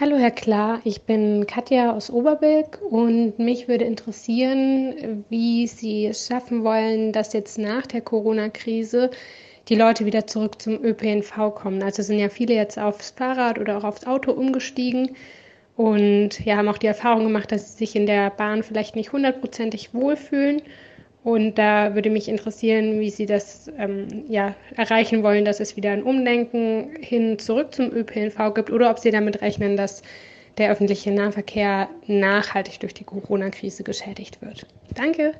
Hallo 0.00 0.16
Herr 0.16 0.30
Klar, 0.30 0.80
ich 0.84 1.02
bin 1.02 1.46
Katja 1.46 1.92
aus 1.92 2.08
Oberbilk 2.08 2.78
und 2.88 3.38
mich 3.38 3.66
würde 3.66 3.84
interessieren, 3.84 5.24
wie 5.28 5.66
Sie 5.66 6.06
es 6.06 6.28
schaffen 6.28 6.62
wollen, 6.62 7.12
dass 7.12 7.32
jetzt 7.32 7.58
nach 7.58 7.84
der 7.84 8.00
Corona-Krise 8.00 9.10
die 9.68 9.74
Leute 9.74 10.06
wieder 10.06 10.26
zurück 10.26 10.60
zum 10.60 10.82
ÖPNV 10.82 11.54
kommen. 11.54 11.82
Also 11.82 12.02
sind 12.02 12.18
ja 12.18 12.28
viele 12.28 12.54
jetzt 12.54 12.78
aufs 12.78 13.10
Fahrrad 13.10 13.58
oder 13.58 13.78
auch 13.78 13.84
aufs 13.84 14.06
Auto 14.06 14.32
umgestiegen 14.32 15.16
und 15.76 16.44
ja, 16.44 16.56
haben 16.56 16.68
auch 16.68 16.78
die 16.78 16.88
Erfahrung 16.88 17.24
gemacht, 17.24 17.52
dass 17.52 17.72
sie 17.72 17.78
sich 17.84 17.94
in 17.94 18.06
der 18.06 18.30
Bahn 18.30 18.62
vielleicht 18.62 18.96
nicht 18.96 19.12
hundertprozentig 19.12 19.94
wohlfühlen. 19.94 20.62
Und 21.22 21.58
da 21.58 21.94
würde 21.94 22.10
mich 22.10 22.28
interessieren, 22.28 23.00
wie 23.00 23.10
Sie 23.10 23.26
das 23.26 23.70
ähm, 23.76 24.24
ja, 24.28 24.54
erreichen 24.76 25.22
wollen, 25.22 25.44
dass 25.44 25.60
es 25.60 25.76
wieder 25.76 25.90
ein 25.90 26.02
Umdenken 26.02 26.96
hin 27.00 27.38
zurück 27.38 27.74
zum 27.74 27.92
ÖPNV 27.92 28.54
gibt 28.54 28.70
oder 28.70 28.90
ob 28.90 28.98
Sie 28.98 29.10
damit 29.10 29.42
rechnen, 29.42 29.76
dass 29.76 30.02
der 30.58 30.70
öffentliche 30.70 31.12
Nahverkehr 31.12 31.88
nachhaltig 32.06 32.80
durch 32.80 32.94
die 32.94 33.04
Corona-Krise 33.04 33.84
geschädigt 33.84 34.40
wird. 34.40 34.66
Danke. 34.94 35.34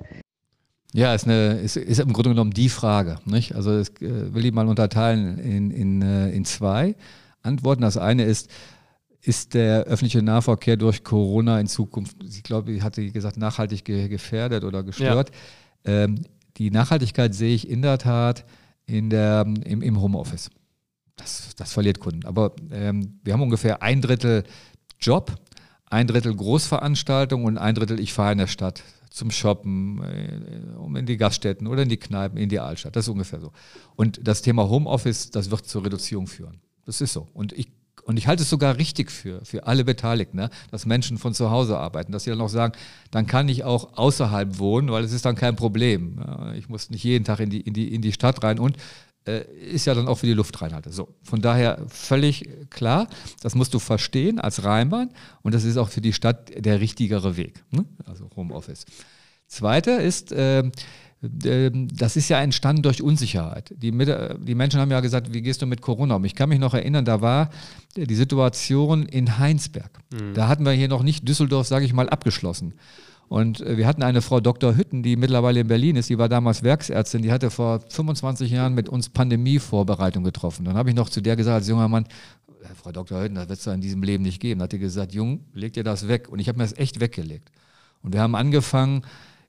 Ja, 0.95 1.15
ist, 1.15 1.25
eine, 1.25 1.61
ist, 1.61 1.77
ist 1.77 2.01
im 2.01 2.13
Grunde 2.13 2.31
genommen 2.31 2.53
die 2.53 2.69
Frage. 2.69 3.19
Nicht? 3.27 3.55
Also 3.55 3.77
das 3.77 3.89
äh, 4.01 4.35
will 4.35 4.47
ich 4.47 4.53
mal 4.53 4.67
unterteilen 4.67 5.39
in, 5.39 5.71
in, 5.71 6.03
äh, 6.03 6.31
in 6.31 6.45
zwei 6.45 6.97
Antworten. 7.43 7.83
Das 7.83 7.99
eine 7.99 8.25
ist, 8.25 8.51
ist 9.21 9.55
der 9.55 9.85
öffentliche 9.85 10.23
Nahverkehr 10.23 10.77
durch 10.77 11.05
Corona 11.05 11.61
in 11.61 11.67
Zukunft, 11.67 12.17
ich 12.23 12.43
glaube, 12.43 12.73
ich 12.73 12.83
hatte 12.83 13.11
gesagt, 13.11 13.37
nachhaltig 13.37 13.85
gefährdet 13.85 14.65
oder 14.65 14.83
gestört. 14.83 15.31
Ja. 15.87 16.05
Ähm, 16.05 16.25
die 16.57 16.71
Nachhaltigkeit 16.71 17.35
sehe 17.35 17.55
ich 17.55 17.69
in 17.69 17.83
der 17.83 17.99
Tat 17.99 18.45
in 18.87 19.11
der, 19.11 19.43
im, 19.65 19.83
im 19.83 20.01
Homeoffice. 20.01 20.51
Das, 21.17 21.55
das 21.57 21.73
verliert 21.73 22.01
Kunden. 22.01 22.25
Aber 22.25 22.53
ähm, 22.73 23.21
wir 23.23 23.35
haben 23.35 23.43
ungefähr 23.43 23.83
ein 23.83 24.01
Drittel 24.01 24.45
Job, 24.99 25.37
ein 25.91 26.07
Drittel 26.07 26.35
Großveranstaltung 26.35 27.45
und 27.45 27.59
ein 27.59 27.75
Drittel 27.75 28.01
ich 28.01 28.13
fahre 28.13 28.33
in 28.33 28.39
der 28.39 28.47
Stadt 28.47 28.83
zum 29.19 29.31
Shoppen, 29.31 30.01
äh, 30.03 30.79
um 30.79 30.97
in 30.97 31.05
die 31.05 31.17
Gaststätten 31.17 31.67
oder 31.67 31.83
in 31.83 31.89
die 31.89 31.97
Kneipen, 31.97 32.39
in 32.39 32.49
die 32.49 32.61
Altstadt. 32.61 32.97
Das 32.97 33.05
ist 33.05 33.11
ungefähr 33.11 33.41
so. 33.41 33.53
Und 33.97 34.21
das 34.23 34.43
Thema 34.43 34.69
Homeoffice, 34.69 35.31
das 35.31 35.51
wird 35.51 35.67
zur 35.67 35.85
Reduzierung 35.85 36.27
führen. 36.27 36.61
Das 36.87 37.01
ist 37.01 37.13
so. 37.13 37.29
Und 37.35 37.53
ich 37.53 37.69
und 38.05 38.17
ich 38.17 38.27
halte 38.27 38.43
es 38.43 38.49
sogar 38.49 38.79
richtig 38.79 39.11
für, 39.11 39.45
für 39.45 39.67
alle 39.67 39.85
Beteiligten, 39.85 40.39
ne? 40.39 40.49
dass 40.71 40.87
Menschen 40.87 41.19
von 41.19 41.35
zu 41.35 41.51
Hause 41.51 41.77
arbeiten, 41.77 42.11
dass 42.11 42.25
sie 42.25 42.31
dann 42.31 42.41
auch 42.41 42.49
sagen, 42.49 42.73
dann 43.11 43.27
kann 43.27 43.51
ich 43.51 43.65
auch 43.65 43.99
außerhalb 43.99 44.59
wohnen, 44.59 44.91
weil 44.91 45.05
es 45.05 45.13
ist 45.13 45.27
dann 45.27 45.35
kein 45.35 45.57
Problem. 45.57 46.19
Ich 46.57 46.71
muss 46.71 46.89
nicht 46.89 47.05
jeden 47.05 47.27
Tag 47.27 47.41
in 47.41 47.51
die, 47.51 47.61
in 47.61 47.75
die, 47.75 47.95
in 47.95 48.01
die 48.01 48.13
Stadt 48.13 48.43
rein 48.43 48.59
und 48.59 48.79
ist 49.29 49.87
ja 49.87 49.95
dann 49.95 50.09
auch 50.09 50.17
für 50.17 50.27
die 50.27 50.33
Luftreinhalte. 50.33 50.93
So, 50.93 51.09
von 51.23 51.41
daher 51.41 51.85
völlig 51.89 52.49
klar, 52.71 53.09
das 53.43 53.55
musst 53.55 53.75
du 53.75 53.79
verstehen 53.79 54.39
als 54.39 54.65
Rheinbahn 54.65 55.11
und 55.43 55.55
das 55.55 55.65
ist 55.65 55.77
auch 55.77 55.89
für 55.89 56.01
die 56.01 56.13
Stadt 56.13 56.51
der 56.57 56.81
richtigere 56.81 57.37
Weg, 57.37 57.65
ne? 57.71 57.85
also 58.07 58.31
Homeoffice. 58.37 58.85
Zweite 59.47 59.93
ist, 59.93 60.33
äh, 60.33 60.63
das 61.21 62.17
ist 62.17 62.29
ja 62.29 62.41
entstanden 62.41 62.83
durch 62.83 63.03
Unsicherheit. 63.03 63.75
Die, 63.77 63.91
die, 63.91 64.55
Menschen 64.55 64.81
haben 64.81 64.91
ja 64.91 65.01
gesagt, 65.01 65.33
wie 65.33 65.43
gehst 65.43 65.61
du 65.63 65.67
mit 65.67 65.81
Corona 65.81 66.15
um? 66.15 66.25
Ich 66.25 66.37
kann 66.37 66.49
mich 66.49 66.61
noch 66.61 66.75
erinnern, 66.75 67.05
da 67.05 67.21
war 67.21 67.51
die 67.97 68.15
Situation 68.15 69.07
in 69.07 69.39
Heinsberg. 69.39 69.99
Mhm. 70.13 70.35
Da 70.35 70.47
hatten 70.47 70.65
wir 70.65 70.73
hier 70.73 70.89
noch 70.89 71.03
nicht 71.03 71.27
Düsseldorf, 71.27 71.67
sage 71.67 71.85
ich 71.85 71.93
mal, 71.93 72.09
abgeschlossen. 72.09 72.75
Und 73.29 73.61
äh, 73.61 73.77
wir 73.77 73.87
hatten 73.87 74.03
eine 74.03 74.23
Frau 74.23 74.41
Dr. 74.41 74.77
Hütten, 74.77 75.03
die 75.03 75.17
mittlerweile 75.17 75.61
in 75.61 75.69
Berlin 75.69 75.97
ist, 75.97 76.09
die 76.09 76.19
war 76.19 76.29
damals 76.29 76.63
Werksärztin, 76.63 77.23
die 77.23 77.31
hatte 77.31 77.51
vor 77.51 77.81
25 77.89 78.51
Jahren 78.51 78.75
mit 78.75 78.89
uns 78.89 79.09
Pandemievorbereitung 79.11 80.25
getroffen. 80.25 80.65
Dann 80.65 80.77
habe 80.77 80.91
ich 80.91 80.97
noch 80.97 81.11
zu 81.11 81.21
der 81.21 81.37
gesagt, 81.37 81.55
als 81.55 81.69
junger 81.69 81.89
Mann, 81.89 82.05
äh, 82.63 82.75
Frau 82.75 82.91
Dr. 82.91 83.23
Hütten, 83.23 83.35
das 83.35 83.49
wird 83.49 83.59
es 83.59 83.67
in 83.67 83.81
diesem 83.81 84.03
Leben 84.03 84.25
nicht 84.25 84.41
geben. 84.41 84.61
Dann 84.61 84.65
hat 84.65 84.73
die 84.73 84.79
gesagt, 84.79 85.13
Jung, 85.13 85.45
leg 85.53 85.75
dir 85.75 85.85
das 85.85 86.09
weg. 86.09 86.29
Und 86.31 86.39
ich 86.39 86.49
habe 86.49 86.59
mir 86.59 86.65
das 86.65 86.77
echt 86.79 87.01
weggelegt. 87.01 87.51
Und 88.03 88.15
wir 88.15 88.21
haben 88.21 88.35
angefangen, 88.35 89.03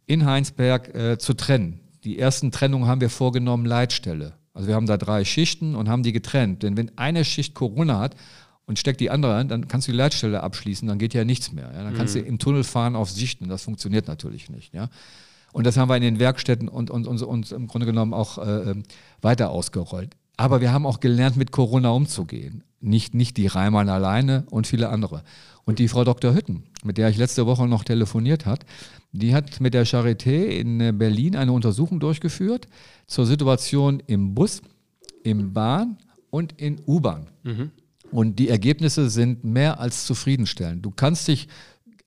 in 0.05 0.25
Heinsberg 0.25 0.93
äh, 0.95 1.17
zu 1.17 1.35
trennen. 1.35 1.79
Die 2.03 2.17
ersten 2.17 2.51
Trennungen 2.51 2.87
haben 2.87 2.99
wir 2.99 3.09
vorgenommen, 3.09 3.65
Leitstelle. 3.65 4.33
Also 4.53 4.67
wir 4.67 4.75
haben 4.75 4.87
da 4.87 4.97
drei 4.97 5.23
Schichten 5.23 5.75
und 5.75 5.87
haben 5.87 6.03
die 6.03 6.11
getrennt. 6.11 6.63
Denn 6.63 6.75
wenn 6.75 6.97
eine 6.97 7.23
Schicht 7.23 7.53
Corona 7.53 7.99
hat 7.99 8.15
und 8.69 8.77
steckt 8.77 8.99
die 8.99 9.09
andere 9.09 9.33
an, 9.33 9.47
dann 9.47 9.67
kannst 9.67 9.87
du 9.87 9.91
die 9.91 9.97
Leitstelle 9.97 10.43
abschließen, 10.43 10.87
dann 10.87 10.99
geht 10.99 11.15
ja 11.15 11.25
nichts 11.25 11.51
mehr. 11.51 11.71
Ja? 11.73 11.83
Dann 11.83 11.95
kannst 11.95 12.15
mhm. 12.15 12.19
du 12.19 12.25
im 12.27 12.37
Tunnel 12.37 12.63
fahren 12.63 12.95
auf 12.95 13.09
Sichten. 13.09 13.49
Das 13.49 13.63
funktioniert 13.63 14.07
natürlich 14.07 14.51
nicht. 14.51 14.75
Ja? 14.75 14.89
Und 15.51 15.65
das 15.65 15.75
haben 15.75 15.89
wir 15.89 15.95
in 15.95 16.03
den 16.03 16.19
Werkstätten 16.19 16.69
und, 16.69 16.91
und, 16.91 17.07
und, 17.07 17.19
und 17.23 17.51
im 17.51 17.65
Grunde 17.65 17.87
genommen 17.87 18.13
auch 18.13 18.37
äh, 18.37 18.69
ähm, 18.69 18.83
weiter 19.23 19.49
ausgerollt. 19.49 20.15
Aber 20.37 20.61
wir 20.61 20.71
haben 20.71 20.85
auch 20.85 20.99
gelernt, 20.99 21.35
mit 21.35 21.51
Corona 21.51 21.89
umzugehen. 21.89 22.63
Nicht, 22.79 23.15
nicht 23.15 23.37
die 23.37 23.47
Reimann 23.47 23.89
alleine 23.89 24.45
und 24.51 24.67
viele 24.67 24.89
andere. 24.89 25.23
Und 25.65 25.79
die 25.79 25.87
Frau 25.87 26.03
Dr. 26.03 26.35
Hütten, 26.35 26.65
mit 26.83 26.99
der 26.99 27.09
ich 27.09 27.17
letzte 27.17 27.47
Woche 27.47 27.67
noch 27.67 27.83
telefoniert 27.83 28.45
hat, 28.45 28.67
die 29.13 29.33
hat 29.33 29.59
mit 29.61 29.73
der 29.73 29.87
Charité 29.87 30.45
in 30.45 30.95
Berlin 30.99 31.35
eine 31.35 31.53
Untersuchung 31.53 31.99
durchgeführt 31.99 32.67
zur 33.07 33.25
Situation 33.25 34.03
im 34.05 34.35
Bus, 34.35 34.61
im 35.23 35.53
Bahn 35.53 35.97
und 36.29 36.53
in 36.61 36.79
U-Bahn. 36.85 37.25
Mhm. 37.41 37.71
Und 38.11 38.39
die 38.39 38.49
Ergebnisse 38.49 39.09
sind 39.09 39.43
mehr 39.43 39.79
als 39.79 40.05
zufriedenstellend. 40.05 40.85
Du 40.85 40.91
kannst 40.91 41.27
dich 41.27 41.47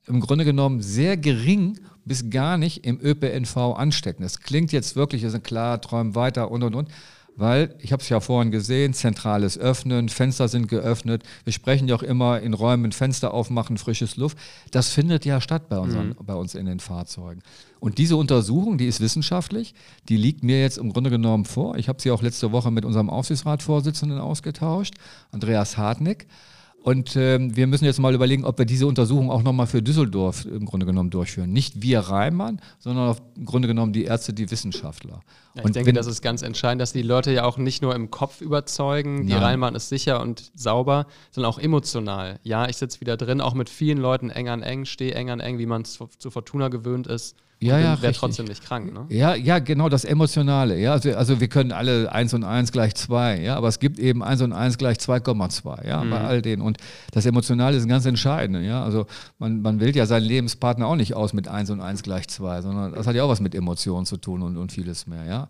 im 0.07 0.21
Grunde 0.21 0.45
genommen 0.45 0.81
sehr 0.83 1.17
gering 1.17 1.79
bis 2.05 2.31
gar 2.31 2.59
nicht 2.59 2.85
im 2.85 3.01
ÖPNV 3.01 3.57
anstecken. 3.57 4.23
Das 4.23 4.41
klingt 4.41 4.73
jetzt 4.73 4.97
wirklich, 4.97 5.23
ist 5.23 5.45
klar, 5.45 5.81
träumen 5.81 6.15
weiter 6.15 6.51
und 6.51 6.63
und 6.65 6.75
und 6.75 6.89
weil, 7.37 7.75
ich 7.79 7.93
habe 7.93 8.03
es 8.03 8.09
ja 8.09 8.21
vorhin 8.21 8.51
gesehen, 8.51 8.95
zentrales 8.95 9.59
Öffnen, 9.59 10.09
Fenster 10.09 10.49
sind 10.49 10.69
geöffnet. 10.69 11.23
Wir 11.45 11.53
sprechen 11.53 11.89
ja 11.89 11.95
auch 11.95 12.03
immer 12.03 12.41
in 12.41 12.55
Räumen 12.55 12.93
Fenster 12.93 13.33
aufmachen, 13.33 13.79
frisches 13.79 14.17
Luft. 14.17 14.37
Das 14.71 14.89
findet 14.91 15.25
ja 15.25 15.41
statt 15.41 15.69
bei, 15.69 15.79
unseren, 15.79 16.09
mhm. 16.09 16.17
bei 16.25 16.35
uns 16.35 16.55
in 16.55 16.67
den 16.67 16.81
Fahrzeugen. 16.81 17.43
Und 17.81 17.99
diese 17.99 18.17
Untersuchung, 18.17 18.79
die 18.79 18.87
ist 18.87 19.01
wissenschaftlich, 19.01 19.75
die 20.09 20.17
liegt 20.17 20.45
mir 20.45 20.61
jetzt 20.61 20.79
im 20.79 20.93
Grunde 20.93 21.11
genommen 21.11 21.45
vor. 21.45 21.77
Ich 21.77 21.89
habe 21.89 22.01
sie 22.01 22.11
auch 22.11 22.23
letzte 22.23 22.53
Woche 22.53 22.71
mit 22.71 22.85
unserem 22.85 23.11
Aufsichtsratsvorsitzenden 23.11 24.19
ausgetauscht, 24.19 24.95
Andreas 25.31 25.77
Hartnick. 25.77 26.27
Und 26.83 27.15
ähm, 27.17 27.57
wir 27.57 27.67
müssen 27.67 27.85
jetzt 27.85 28.01
mal 28.01 28.15
überlegen, 28.15 28.45
ob 28.45 28.59
wir 28.59 28.65
diese 28.65 28.87
Untersuchung 28.87 29.31
auch 29.31 29.43
nochmal 29.43 29.67
für 29.67 29.83
Düsseldorf 29.83 30.45
im 30.45 30.67
Grunde 30.67 30.85
genommen 30.85 31.11
durchführen. 31.11 31.53
Nicht 31.53 31.81
wir 31.81 32.01
Reimann, 32.01 32.61
sondern 32.81 33.17
im 33.37 33.45
Grunde 33.45 33.69
genommen 33.69 33.93
die 33.93 34.05
Ärzte, 34.05 34.33
die 34.33 34.51
Wissenschaftler. 34.51 35.21
Ja, 35.55 35.61
ich 35.61 35.65
und 35.65 35.77
denke, 35.77 35.93
das 35.93 36.07
ist 36.07 36.23
ganz 36.23 36.43
entscheidend, 36.43 36.83
dass 36.83 36.93
die 36.93 37.03
Leute 37.03 37.33
ja 37.33 37.45
auch 37.45 37.57
nicht 37.57 37.83
nur 37.83 37.95
im 37.95 38.11
Kopf 38.11 38.41
überzeugen, 38.41 39.27
die 39.27 39.35
Rheinbahn 39.35 39.75
ist 39.75 39.91
sicher 39.91 40.21
und 40.21 40.51
sauber, 40.55 41.07
sondern 41.31 41.53
auch 41.53 41.59
emotional. 41.59 42.41
Ja, 42.43 42.69
ich 42.69 42.77
sitze 42.77 43.01
wieder 43.01 43.17
drin, 43.17 43.41
auch 43.41 43.55
mit 43.55 43.71
vielen 43.71 43.99
Leuten 43.99 44.31
eng 44.31 44.49
an 44.49 44.63
eng, 44.63 44.85
stehe 44.85 45.15
eng 45.15 45.31
an 45.31 45.41
eng, 45.41 45.59
wie 45.59 45.67
man 45.67 45.83
es 45.83 45.99
zu 46.19 46.31
Fortuna 46.31 46.69
gewöhnt 46.69 47.07
ist 47.07 47.37
ja, 47.63 47.79
ja, 47.79 48.03
wäre 48.03 48.13
trotzdem 48.13 48.47
nicht 48.47 48.65
krank, 48.65 48.93
ne? 48.93 49.07
Ja, 49.09 49.35
ja, 49.35 49.59
genau, 49.59 49.89
das 49.89 50.05
Emotionale. 50.05 50.79
Ja, 50.79 50.93
also, 50.93 51.15
also 51.15 51.41
wir 51.41 51.49
können 51.49 51.73
alle 51.73 52.11
1 52.13 52.35
und 52.35 52.45
1 52.45 52.73
gleich 52.73 52.95
2, 52.95 53.41
ja, 53.41 53.57
aber 53.57 53.69
es 53.69 53.79
gibt 53.79 53.99
eben 53.99 54.23
1 54.23 54.43
und 54.43 54.53
1 54.53 54.79
gleich 54.79 54.99
2,2, 54.99 55.87
ja, 55.87 56.03
mhm. 56.03 56.11
bei 56.11 56.21
all 56.21 56.43
denen. 56.43 56.63
Und 56.63 56.79
das 57.13 57.27
Emotionale 57.27 57.77
ist 57.77 57.85
ein 57.85 57.89
ganz 57.89 58.05
entscheidend, 58.07 58.65
ja. 58.65 58.83
Also 58.83 59.07
man, 59.39 59.63
man 59.63 59.81
wählt 59.81 59.97
ja 59.97 60.07
seinen 60.07 60.25
Lebenspartner 60.25 60.87
auch 60.87 60.97
nicht 60.97 61.15
aus 61.15 61.33
mit 61.33 61.49
1 61.49 61.71
und 61.71 61.81
1 61.81 62.03
gleich 62.03 62.29
2, 62.29 62.63
sondern 62.63 62.93
das 62.93 63.07
hat 63.07 63.15
ja 63.15 63.25
auch 63.25 63.29
was 63.29 63.41
mit 63.41 63.55
Emotionen 63.55 64.07
zu 64.07 64.17
tun 64.17 64.43
und, 64.43 64.57
und 64.57 64.73
vieles 64.73 65.07
mehr, 65.07 65.25
ja. 65.25 65.49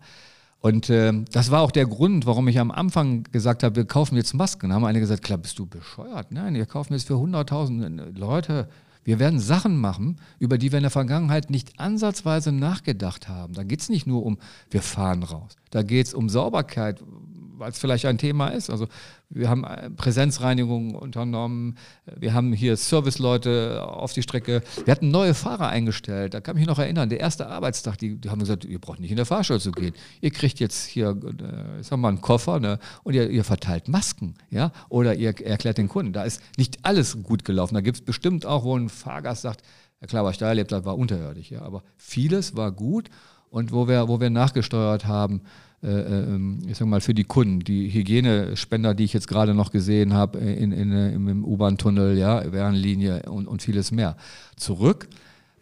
Und 0.59 0.89
äh, 0.89 1.11
das 1.33 1.51
war 1.51 1.61
auch 1.61 1.71
der 1.71 1.85
Grund, 1.85 2.25
warum 2.25 2.47
ich 2.47 2.57
am 2.57 2.71
Anfang 2.71 3.23
gesagt 3.33 3.63
habe, 3.63 3.75
wir 3.75 3.85
kaufen 3.85 4.15
jetzt 4.15 4.33
Masken. 4.33 4.69
Da 4.69 4.75
haben 4.75 4.85
einige 4.85 5.01
gesagt, 5.01 5.21
klar, 5.21 5.37
bist 5.37 5.59
du 5.59 5.65
bescheuert? 5.65 6.31
Nein, 6.31 6.53
wir 6.53 6.65
kaufen 6.65 6.93
jetzt 6.93 7.05
für 7.05 7.15
100.000 7.15 8.17
Leute 8.17 8.69
wir 9.03 9.19
werden 9.19 9.39
Sachen 9.39 9.77
machen, 9.77 10.17
über 10.39 10.57
die 10.57 10.71
wir 10.71 10.77
in 10.77 10.83
der 10.83 10.91
Vergangenheit 10.91 11.49
nicht 11.49 11.79
ansatzweise 11.79 12.51
nachgedacht 12.51 13.27
haben. 13.27 13.53
Da 13.53 13.63
geht 13.63 13.81
es 13.81 13.89
nicht 13.89 14.07
nur 14.07 14.25
um, 14.25 14.37
wir 14.69 14.81
fahren 14.81 15.23
raus. 15.23 15.55
Da 15.71 15.83
geht 15.83 16.07
es 16.07 16.13
um 16.13 16.29
Sauberkeit, 16.29 17.03
weil 17.63 17.71
es 17.71 17.79
vielleicht 17.79 18.05
ein 18.05 18.17
Thema 18.17 18.49
ist. 18.49 18.69
Also 18.69 18.87
wir 19.29 19.49
haben 19.49 19.63
äh, 19.63 19.89
Präsenzreinigung 19.89 20.95
unternommen, 20.95 21.77
wir 22.05 22.33
haben 22.33 22.51
hier 22.51 22.75
Serviceleute 22.75 23.81
auf 23.87 24.11
die 24.11 24.21
Strecke, 24.21 24.61
wir 24.83 24.91
hatten 24.91 25.11
neue 25.11 25.33
Fahrer 25.33 25.69
eingestellt, 25.69 26.33
da 26.33 26.41
kann 26.41 26.57
ich 26.57 26.59
mich 26.59 26.67
noch 26.67 26.77
erinnern, 26.77 27.07
der 27.07 27.21
erste 27.21 27.47
Arbeitstag, 27.47 27.97
die, 27.97 28.17
die 28.17 28.29
haben 28.29 28.39
gesagt, 28.39 28.65
ihr 28.65 28.79
braucht 28.79 28.99
nicht 28.99 29.11
in 29.11 29.15
der 29.15 29.25
Fahrschule 29.25 29.61
zu 29.61 29.71
gehen, 29.71 29.93
ihr 30.19 30.31
kriegt 30.31 30.59
jetzt 30.59 30.85
hier, 30.85 31.11
äh, 31.11 31.83
sagen 31.83 31.89
wir 31.89 31.97
mal, 31.97 32.09
einen 32.09 32.21
Koffer 32.21 32.59
ne, 32.59 32.79
und 33.03 33.13
ihr, 33.13 33.29
ihr 33.29 33.45
verteilt 33.45 33.87
Masken, 33.87 34.35
ja, 34.49 34.73
oder 34.89 35.15
ihr 35.15 35.29
erklärt 35.39 35.77
den 35.77 35.87
Kunden, 35.87 36.11
da 36.11 36.23
ist 36.23 36.41
nicht 36.57 36.83
alles 36.83 37.23
gut 37.23 37.45
gelaufen, 37.45 37.75
da 37.75 37.81
gibt 37.81 37.97
es 37.97 38.03
bestimmt 38.03 38.45
auch, 38.45 38.65
wo 38.65 38.77
ein 38.77 38.89
Fahrgast 38.89 39.43
sagt, 39.43 39.63
ja 40.01 40.07
klar, 40.07 40.25
was 40.25 40.33
ich 40.33 40.39
da 40.39 40.49
erlebt 40.49 40.73
habe, 40.73 40.83
war 40.83 40.97
unterirdisch, 40.97 41.49
ja, 41.49 41.61
aber 41.61 41.83
vieles 41.95 42.57
war 42.57 42.73
gut. 42.73 43.09
Und 43.53 43.71
wo 43.71 43.87
wir, 43.87 44.07
wo 44.07 44.19
wir 44.19 44.31
nachgesteuert 44.31 45.05
haben, 45.05 45.43
ich 45.83 46.77
sag 46.77 46.87
mal, 46.87 47.01
für 47.01 47.13
die 47.13 47.25
Kunden, 47.25 47.59
die 47.59 47.89
Hygienespender, 47.89 48.93
die 48.93 49.03
ich 49.03 49.13
jetzt 49.13 49.27
gerade 49.27 49.53
noch 49.53 49.71
gesehen 49.71 50.13
habe 50.13 50.39
in, 50.39 50.71
in, 50.71 50.91
im 50.91 51.43
U-Bahn-Tunnel, 51.43 52.17
ja, 52.17 52.51
Wernlinie 52.51 53.23
und, 53.29 53.47
und 53.47 53.61
vieles 53.61 53.91
mehr. 53.91 54.15
Zurück. 54.55 55.09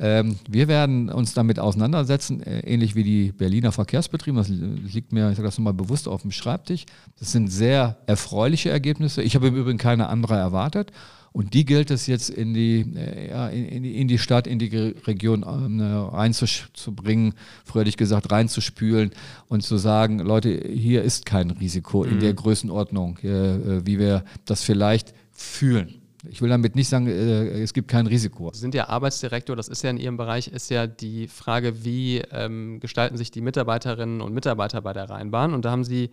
Ähm, 0.02 0.38
wir 0.50 0.68
werden 0.68 1.10
uns 1.10 1.36
damit 1.36 1.60
auseinandersetzen, 1.60 2.42
äh, 2.42 2.62
ähnlich 2.62 2.96
wie 2.96 3.04
die 3.04 3.32
Berliner 3.32 3.72
Verkehrsbetriebe. 3.72 4.36
Das 4.36 4.50
liegt 4.50 5.14
mir, 5.14 5.30
ich 5.30 5.38
sage 5.38 5.48
das 5.48 5.60
nochmal 5.60 5.74
bewusst, 5.74 6.08
auf 6.08 6.24
dem 6.24 6.32
Schreibtisch. 6.32 6.86
Das 7.20 7.32
sind 7.32 7.50
sehr 7.50 7.98
erfreuliche 8.08 8.72
Ergebnisse. 8.72 9.22
Ich 9.22 9.36
habe 9.36 9.48
im 9.48 9.56
Übrigen 9.56 9.78
keine 9.78 10.10
andere 10.10 10.36
erwartet. 10.36 10.92
Und 11.34 11.54
die 11.54 11.64
gilt 11.64 11.92
es 11.92 12.08
jetzt 12.08 12.30
in 12.30 12.54
die, 12.54 12.82
äh, 12.82 14.02
in, 14.02 14.08
die 14.08 14.18
Stadt, 14.18 14.48
in 14.48 14.60
die 14.60 14.96
Region 15.08 15.44
ähm, 15.48 15.80
reinzubringen, 15.82 17.34
früher 17.64 17.82
hätte 17.82 17.90
ich 17.90 17.98
gesagt, 17.98 18.32
reinzuspülen 18.32 19.12
und 19.48 19.64
zu 19.64 19.78
sagen, 19.78 20.20
Leute, 20.20 20.50
hier 20.50 21.04
ist 21.04 21.26
kein 21.26 21.52
Risiko 21.52 22.04
in 22.04 22.20
der 22.20 22.32
mhm. 22.32 22.36
Größenordnung, 22.36 23.18
äh, 23.20 23.86
wie 23.86 23.98
wir 23.98 24.26
das 24.46 24.64
vielleicht 24.64 25.14
fühlen. 25.32 26.02
Ich 26.30 26.42
will 26.42 26.50
damit 26.50 26.76
nicht 26.76 26.90
sagen, 26.90 27.08
äh, 27.08 27.62
es 27.62 27.74
gibt 27.74 27.88
kein 27.88 28.08
Risiko. 28.08 28.52
Sie 28.54 28.60
sind 28.60 28.76
ja 28.76 28.90
Arbeitsdirektor, 28.90 29.56
das 29.56 29.70
ist 29.70 29.84
ja 29.84 29.90
in 29.90 29.98
Ihrem 29.98 30.18
Bereich, 30.18 30.50
ist 30.50 30.70
ja 30.70 30.86
die 30.86 31.28
Frage, 31.28 31.86
wie 31.86 32.22
ähm, 32.32 32.80
gestalten 32.82 33.16
sich 33.18 33.32
die 33.32 33.42
Mitarbeiterinnen 33.42 34.20
und 34.20 34.34
Mitarbeiter 34.34 34.82
bei 34.82 34.92
der 34.92 35.10
Rheinbahn? 35.10 35.54
Und 35.54 35.64
da 35.64 35.72
haben 35.72 35.86
Sie 35.86 36.10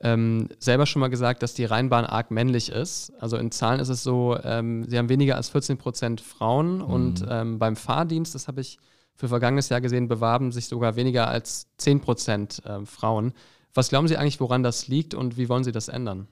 ähm, 0.00 0.48
selber 0.58 0.86
schon 0.86 1.00
mal 1.00 1.08
gesagt, 1.08 1.42
dass 1.42 1.54
die 1.54 1.64
Rheinbahn 1.64 2.04
arg 2.04 2.30
männlich 2.30 2.70
ist. 2.70 3.12
Also 3.20 3.36
in 3.36 3.50
Zahlen 3.50 3.80
ist 3.80 3.88
es 3.88 4.02
so, 4.02 4.36
ähm, 4.42 4.84
sie 4.88 4.98
haben 4.98 5.08
weniger 5.08 5.36
als 5.36 5.48
14 5.48 5.78
Prozent 5.78 6.20
Frauen 6.20 6.78
mhm. 6.78 6.84
und 6.84 7.26
ähm, 7.28 7.58
beim 7.58 7.76
Fahrdienst, 7.76 8.34
das 8.34 8.48
habe 8.48 8.60
ich 8.60 8.78
für 9.16 9.28
vergangenes 9.28 9.68
Jahr 9.68 9.80
gesehen, 9.80 10.08
bewarben 10.08 10.52
sich 10.52 10.66
sogar 10.66 10.96
weniger 10.96 11.28
als 11.28 11.68
10 11.78 12.00
Prozent 12.00 12.62
äh, 12.64 12.84
Frauen. 12.84 13.32
Was 13.72 13.88
glauben 13.88 14.08
Sie 14.08 14.16
eigentlich, 14.16 14.40
woran 14.40 14.62
das 14.62 14.88
liegt 14.88 15.14
und 15.14 15.36
wie 15.36 15.48
wollen 15.48 15.64
Sie 15.64 15.72
das 15.72 15.88
ändern? 15.88 16.28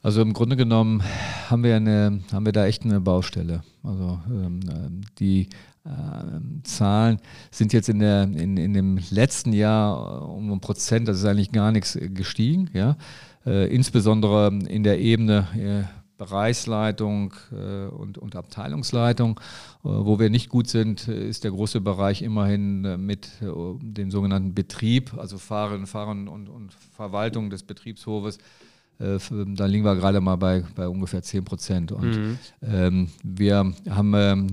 Also 0.00 0.22
im 0.22 0.32
Grunde 0.32 0.56
genommen 0.56 1.02
haben 1.50 1.64
wir, 1.64 1.74
eine, 1.74 2.20
haben 2.32 2.44
wir 2.44 2.52
da 2.52 2.66
echt 2.66 2.84
eine 2.84 3.00
Baustelle. 3.00 3.62
Also 3.82 4.20
ähm, 4.30 5.00
die 5.18 5.48
äh, 5.84 6.60
Zahlen 6.62 7.20
sind 7.50 7.72
jetzt 7.72 7.88
in, 7.88 7.98
der, 7.98 8.22
in, 8.22 8.56
in 8.56 8.74
dem 8.74 9.00
letzten 9.10 9.52
Jahr 9.52 10.28
um 10.28 10.52
ein 10.52 10.60
Prozent, 10.60 11.08
das 11.08 11.18
ist 11.18 11.24
eigentlich 11.24 11.50
gar 11.50 11.72
nichts 11.72 11.98
gestiegen. 12.00 12.70
Ja? 12.72 12.96
Äh, 13.44 13.74
insbesondere 13.74 14.56
in 14.68 14.84
der 14.84 15.00
Ebene 15.00 15.48
äh, 15.56 15.98
Bereichsleitung 16.16 17.32
äh, 17.52 17.86
und, 17.86 18.18
und 18.18 18.36
Abteilungsleitung. 18.36 19.40
Äh, 19.84 19.88
wo 19.88 20.18
wir 20.18 20.30
nicht 20.30 20.48
gut 20.48 20.68
sind, 20.68 21.08
ist 21.08 21.44
der 21.44 21.52
große 21.52 21.80
Bereich 21.80 22.22
immerhin 22.22 22.84
äh, 22.84 22.96
mit 22.96 23.30
dem 23.40 24.10
sogenannten 24.10 24.54
Betrieb, 24.54 25.14
also 25.16 25.38
Fahren, 25.38 25.86
Fahren 25.86 26.28
und, 26.28 26.48
und 26.48 26.72
Verwaltung 26.72 27.50
des 27.50 27.62
Betriebshofes 27.62 28.38
Äh, 29.00 29.18
da 29.54 29.66
liegen 29.66 29.84
wir 29.84 29.94
gerade 29.94 30.20
mal 30.20 30.36
bei, 30.36 30.64
bei 30.74 30.88
ungefähr 30.88 31.22
10 31.22 31.44
Prozent. 31.44 31.92
Und 31.92 32.16
mhm. 32.16 32.38
ähm, 32.62 33.08
wir 33.22 33.72
haben 33.88 34.14
ähm, 34.14 34.46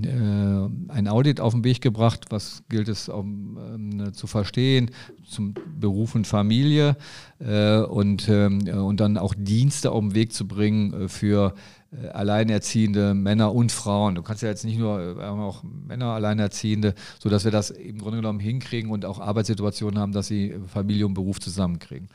äh, 0.90 0.94
ein 0.94 1.08
Audit 1.08 1.40
auf 1.40 1.54
den 1.54 1.64
Weg 1.64 1.82
gebracht, 1.82 2.26
was 2.30 2.64
gilt 2.70 2.88
es 2.88 3.10
um, 3.10 3.58
ähm, 3.58 4.14
zu 4.14 4.28
verstehen, 4.28 4.92
zum 5.28 5.56
Beruf 5.80 6.16
und 6.16 6.28
Familie 6.28 6.96
äh, 7.40 7.80
und, 7.80 8.30
ähm, 8.30 8.68
und 8.68 9.00
dann 9.00 9.18
auch 9.18 9.34
Dienste 9.36 9.92
auf 9.92 10.02
den 10.02 10.16
Weg 10.16 10.32
zu 10.34 10.48
bringen 10.48 10.94
äh, 10.94 11.08
für 11.10 11.56
äh, 11.92 12.08
alleinerziehende 12.10 13.14
Männer 13.14 13.54
und 13.54 13.72
Frauen. 13.72 14.16
Du 14.16 14.22
kannst 14.22 14.44
ja 14.44 14.50
jetzt 14.50 14.66
nicht 14.66 14.78
nur, 14.78 15.18
wir 15.18 15.26
haben 15.26 15.40
auch 15.40 15.64
Männer 15.64 16.08
alleinerziehende, 16.08 16.94
sodass 17.20 17.46
wir 17.46 17.52
das 17.52 17.72
im 17.72 17.98
Grunde 17.98 18.18
genommen 18.18 18.40
hinkriegen 18.40 18.92
und 18.92 19.06
auch 19.06 19.20
Arbeitssituationen 19.20 20.00
haben, 20.00 20.12
dass 20.12 20.28
sie 20.28 20.56
Familie 20.68 21.08
und 21.08 21.16
Beruf 21.16 21.40
zusammenkriegen. 21.40 22.10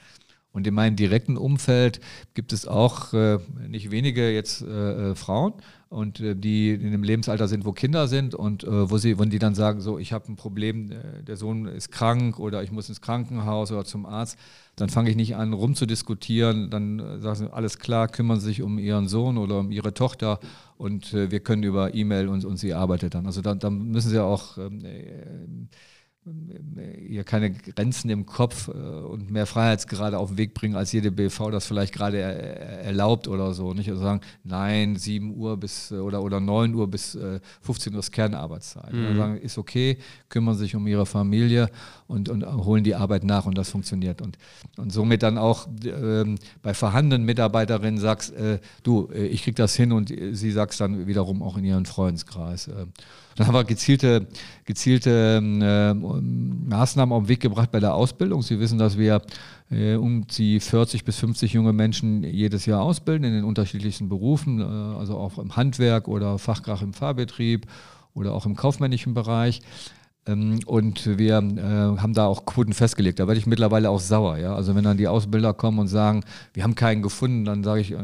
Und 0.53 0.67
in 0.67 0.75
meinem 0.75 0.97
direkten 0.97 1.37
Umfeld 1.37 2.01
gibt 2.35 2.53
es 2.53 2.67
auch 2.67 3.13
äh, 3.13 3.39
nicht 3.69 3.91
wenige 3.91 4.31
jetzt 4.31 4.63
äh, 4.63 5.11
äh 5.11 5.15
Frauen 5.15 5.55
und 5.91 6.21
äh, 6.21 6.37
die 6.37 6.71
in 6.71 6.93
dem 6.93 7.03
Lebensalter 7.03 7.49
sind, 7.49 7.65
wo 7.65 7.73
Kinder 7.73 8.07
sind 8.07 8.35
und 8.35 8.63
äh, 8.63 8.91
wo 8.91 8.97
sie, 8.97 9.19
wenn 9.19 9.29
die 9.29 9.41
dann 9.41 9.57
sagen, 9.57 9.81
so 9.81 9.99
ich 9.99 10.13
habe 10.13 10.31
ein 10.31 10.37
Problem, 10.37 10.93
äh, 10.93 11.23
der 11.25 11.37
Sohn 11.37 11.67
ist 11.67 11.91
krank 11.91 12.39
oder 12.39 12.63
ich 12.63 12.71
muss 12.71 12.89
ins 12.89 13.01
Krankenhaus 13.01 13.73
oder 13.73 13.85
zum 13.85 14.07
Arzt, 14.07 14.39
dann 14.77 14.89
fange 14.89 15.11
ich 15.11 15.17
nicht 15.17 15.35
an 15.35 15.53
rumzudiskutieren, 15.53 16.71
dann 16.71 17.21
sagen 17.21 17.37
sie, 17.37 17.53
alles 17.53 17.79
klar, 17.79 18.07
kümmern 18.07 18.39
sie 18.39 18.47
sich 18.47 18.63
um 18.63 18.79
ihren 18.79 19.09
Sohn 19.09 19.37
oder 19.37 19.59
um 19.59 19.73
ihre 19.73 19.93
Tochter 19.93 20.39
und 20.79 21.13
wir 21.13 21.41
können 21.41 21.65
über 21.65 21.93
E-Mail 21.95 22.29
und, 22.29 22.47
und 22.47 22.57
sie 22.57 22.73
arbeitet 22.73 23.15
dann. 23.15 23.27
Also 23.27 23.43
dann, 23.43 23.59
dann 23.59 23.91
müssen 23.91 24.09
sie 24.09 24.23
auch 24.23 24.57
ähm, 24.57 25.69
ihr 27.09 27.25
keine 27.25 27.51
Grenzen 27.51 28.11
im 28.11 28.27
Kopf 28.27 28.69
äh, 28.69 28.73
und 28.73 29.31
mehr 29.31 29.47
Freiheitsgrade 29.47 30.19
auf 30.19 30.31
den 30.31 30.39
Weg 30.39 30.53
bringen, 30.53 30.77
als 30.77 30.93
jede 30.93 31.11
BV 31.11 31.51
das 31.51 31.67
vielleicht 31.67 31.95
gerade 31.95 32.19
erlaubt 32.21 33.27
oder 33.27 33.55
so. 33.55 33.73
Nicht 33.73 33.89
also 33.89 34.03
sagen, 34.03 34.21
nein, 34.45 34.97
7 34.97 35.35
Uhr 35.35 35.57
bis 35.57 35.91
äh, 35.91 35.95
oder, 35.95 36.23
oder 36.23 36.39
9 36.39 36.75
Uhr 36.75 36.89
bis 36.89 37.19
15 37.63 37.93
äh, 37.93 37.97
Uhr 37.97 38.01
ist 38.01 38.13
Kernarbeitszeit. 38.13 38.93
Mhm. 38.93 39.17
sagen, 39.17 39.37
ist 39.39 39.57
okay, 39.57 39.99
kümmern 40.29 40.57
sich 40.57 40.77
um 40.77 40.87
ihre 40.87 41.07
Familie 41.07 41.71
und, 42.07 42.29
und 42.29 42.45
holen 42.45 42.85
die 42.85 42.95
Arbeit 42.95 43.25
nach 43.25 43.47
und 43.47 43.57
das 43.57 43.71
funktioniert. 43.71 44.21
Und, 44.21 44.37
und 44.77 44.93
somit 44.93 45.23
dann 45.23 45.39
auch 45.39 45.69
äh, 45.85 46.25
bei 46.61 46.75
vorhandenen 46.75 47.25
Mitarbeiterinnen 47.25 47.99
sagst, 47.99 48.35
äh, 48.35 48.59
du, 48.83 49.11
ich 49.13 49.43
krieg 49.43 49.57
das 49.57 49.75
hin 49.75 49.93
und 49.93 50.09
sie 50.33 50.51
sagst 50.51 50.81
dann 50.81 51.07
wiederum 51.07 51.43
auch 51.43 51.57
in 51.57 51.65
ihren 51.65 51.87
Freundeskreis. 51.87 52.69
Äh, 52.69 52.87
dann 53.37 53.47
haben 53.47 53.55
wir 53.55 53.65
gezielte, 53.65 54.27
gezielte 54.65 55.41
äh, 55.43 55.95
Maßnahmen 55.95 57.13
auf 57.13 57.25
den 57.25 57.29
Weg 57.29 57.41
gebracht 57.41 57.71
bei 57.71 57.81
der 57.81 57.95
Ausbildung. 57.95 58.43
Sie 58.43 58.61
wissen, 58.61 58.79
dass 58.79 58.99
wir 58.99 59.23
äh, 59.71 59.95
um 59.95 60.27
die 60.27 60.61
40 60.61 61.05
bis 61.05 61.17
50 61.19 61.53
junge 61.53 61.73
Menschen 61.73 62.25
jedes 62.25 62.67
Jahr 62.67 62.83
ausbilden 62.83 63.25
in 63.25 63.33
den 63.33 63.45
unterschiedlichsten 63.45 64.09
Berufen, 64.09 64.61
äh, 64.61 64.65
also 64.65 65.17
auch 65.17 65.39
im 65.39 65.57
Handwerk 65.57 66.09
oder 66.09 66.39
Fachkraft 66.39 66.83
im 66.83 66.93
Fahrbetrieb 66.93 67.67
oder 68.15 68.33
auch 68.35 68.47
im 68.47 68.57
kaufmännischen 68.57 69.15
Bereich. 69.15 69.63
Ähm, 70.27 70.61
und 70.67 71.19
wir 71.19 71.39
äh, 71.39 72.01
haben 72.01 72.15
da 72.15 72.27
auch 72.27 72.45
Quoten 72.45 72.73
festgelegt. 72.73 73.19
Da 73.21 73.27
werde 73.27 73.39
ich 73.39 73.47
mittlerweile 73.47 73.91
auch 73.91 74.01
sauer. 74.01 74.39
Ja? 74.39 74.55
Also 74.55 74.75
wenn 74.75 74.85
dann 74.85 74.97
die 74.97 75.09
Ausbilder 75.09 75.55
kommen 75.55 75.79
und 75.79 75.89
sagen, 75.89 76.25
wir 76.53 76.63
haben 76.63 76.75
keinen 76.75 77.03
gefunden, 77.03 77.45
dann 77.45 77.65
sage 77.65 77.81
ich, 77.81 77.93
äh, 77.93 77.97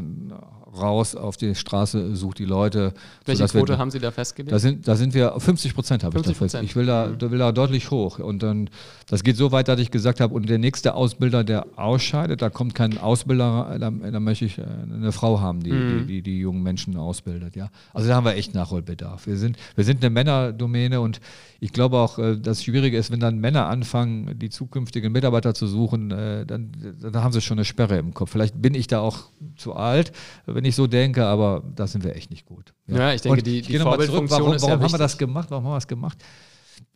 raus 0.79 1.15
auf 1.15 1.37
die 1.37 1.55
Straße, 1.55 2.15
sucht 2.15 2.39
die 2.39 2.45
Leute. 2.45 2.93
Welche 3.25 3.45
Quote 3.45 3.73
wir, 3.73 3.77
haben 3.77 3.91
Sie 3.91 3.99
da 3.99 4.11
festgelegt? 4.11 4.51
Da 4.51 4.59
sind, 4.59 4.87
da 4.87 4.95
sind 4.95 5.13
wir, 5.13 5.33
50 5.37 5.73
Prozent 5.73 6.03
habe 6.03 6.17
ich 6.17 6.25
da 6.25 6.33
fest. 6.33 6.57
Ich 6.61 6.75
will 6.75 6.85
da, 6.85 7.07
mhm. 7.07 7.31
will 7.31 7.39
da 7.39 7.51
deutlich 7.51 7.91
hoch. 7.91 8.19
Und 8.19 8.43
dann, 8.43 8.69
das 9.07 9.23
geht 9.23 9.37
so 9.37 9.51
weit, 9.51 9.67
dass 9.67 9.79
ich 9.79 9.91
gesagt 9.91 10.19
habe, 10.19 10.33
und 10.33 10.49
der 10.49 10.57
nächste 10.57 10.93
Ausbilder, 10.93 11.43
der 11.43 11.65
ausscheidet, 11.75 12.41
da 12.41 12.49
kommt 12.49 12.75
kein 12.75 12.97
Ausbilder, 12.97 13.77
da, 13.79 13.89
da 13.89 14.19
möchte 14.19 14.45
ich 14.45 14.57
äh, 14.57 14.63
eine 14.63 15.11
Frau 15.11 15.39
haben, 15.39 15.61
die, 15.61 15.71
mhm. 15.71 15.99
die, 15.99 16.05
die, 16.05 16.21
die, 16.21 16.39
jungen 16.39 16.63
Menschen 16.63 16.97
ausbildet. 16.97 17.55
Ja? 17.55 17.69
Also 17.93 18.07
da 18.07 18.15
haben 18.15 18.25
wir 18.25 18.35
echt 18.35 18.53
Nachholbedarf. 18.53 19.27
Wir 19.27 19.37
sind, 19.37 19.57
wir 19.75 19.83
sind 19.83 20.03
eine 20.03 20.09
Männerdomäne 20.09 21.01
und 21.01 21.19
ich 21.59 21.73
glaube 21.73 21.97
auch, 21.97 22.19
äh, 22.19 22.37
das 22.37 22.63
Schwierige 22.63 22.97
ist, 22.97 23.11
wenn 23.11 23.19
dann 23.19 23.39
Männer 23.39 23.67
anfangen, 23.67 24.37
die 24.37 24.49
zukünftigen 24.49 25.11
Mitarbeiter 25.11 25.53
zu 25.53 25.67
suchen, 25.67 26.11
äh, 26.11 26.45
dann, 26.45 26.71
dann 27.01 27.23
haben 27.23 27.31
sie 27.31 27.41
schon 27.41 27.57
eine 27.57 27.65
Sperre 27.65 27.97
im 27.97 28.13
Kopf. 28.13 28.31
Vielleicht 28.31 28.61
bin 28.61 28.73
ich 28.75 28.87
da 28.87 28.99
auch 28.99 29.29
zu 29.55 29.73
alt, 29.73 30.11
wenn 30.45 30.65
ich 30.67 30.75
so 30.75 30.87
denke, 30.87 31.25
aber 31.25 31.63
da 31.75 31.87
sind 31.87 32.03
wir 32.03 32.15
echt 32.15 32.29
nicht 32.29 32.45
gut. 32.45 32.73
Ja, 32.87 32.97
ja 32.97 33.13
ich 33.13 33.21
denke, 33.21 33.39
Und 33.39 33.47
die, 33.47 33.61
die 33.61 33.77
Vorbildfunktion 33.77 34.27
zurück, 34.27 34.41
warum, 34.41 34.53
ist 34.55 34.61
warum 34.63 34.79
ja 34.79 34.83
haben 34.83 34.93
wir 34.93 34.97
das 34.97 35.17
gemacht? 35.17 35.51
Warum 35.51 35.65
haben 35.65 35.71
wir 35.71 35.77
das 35.77 35.87
gemacht? 35.87 36.17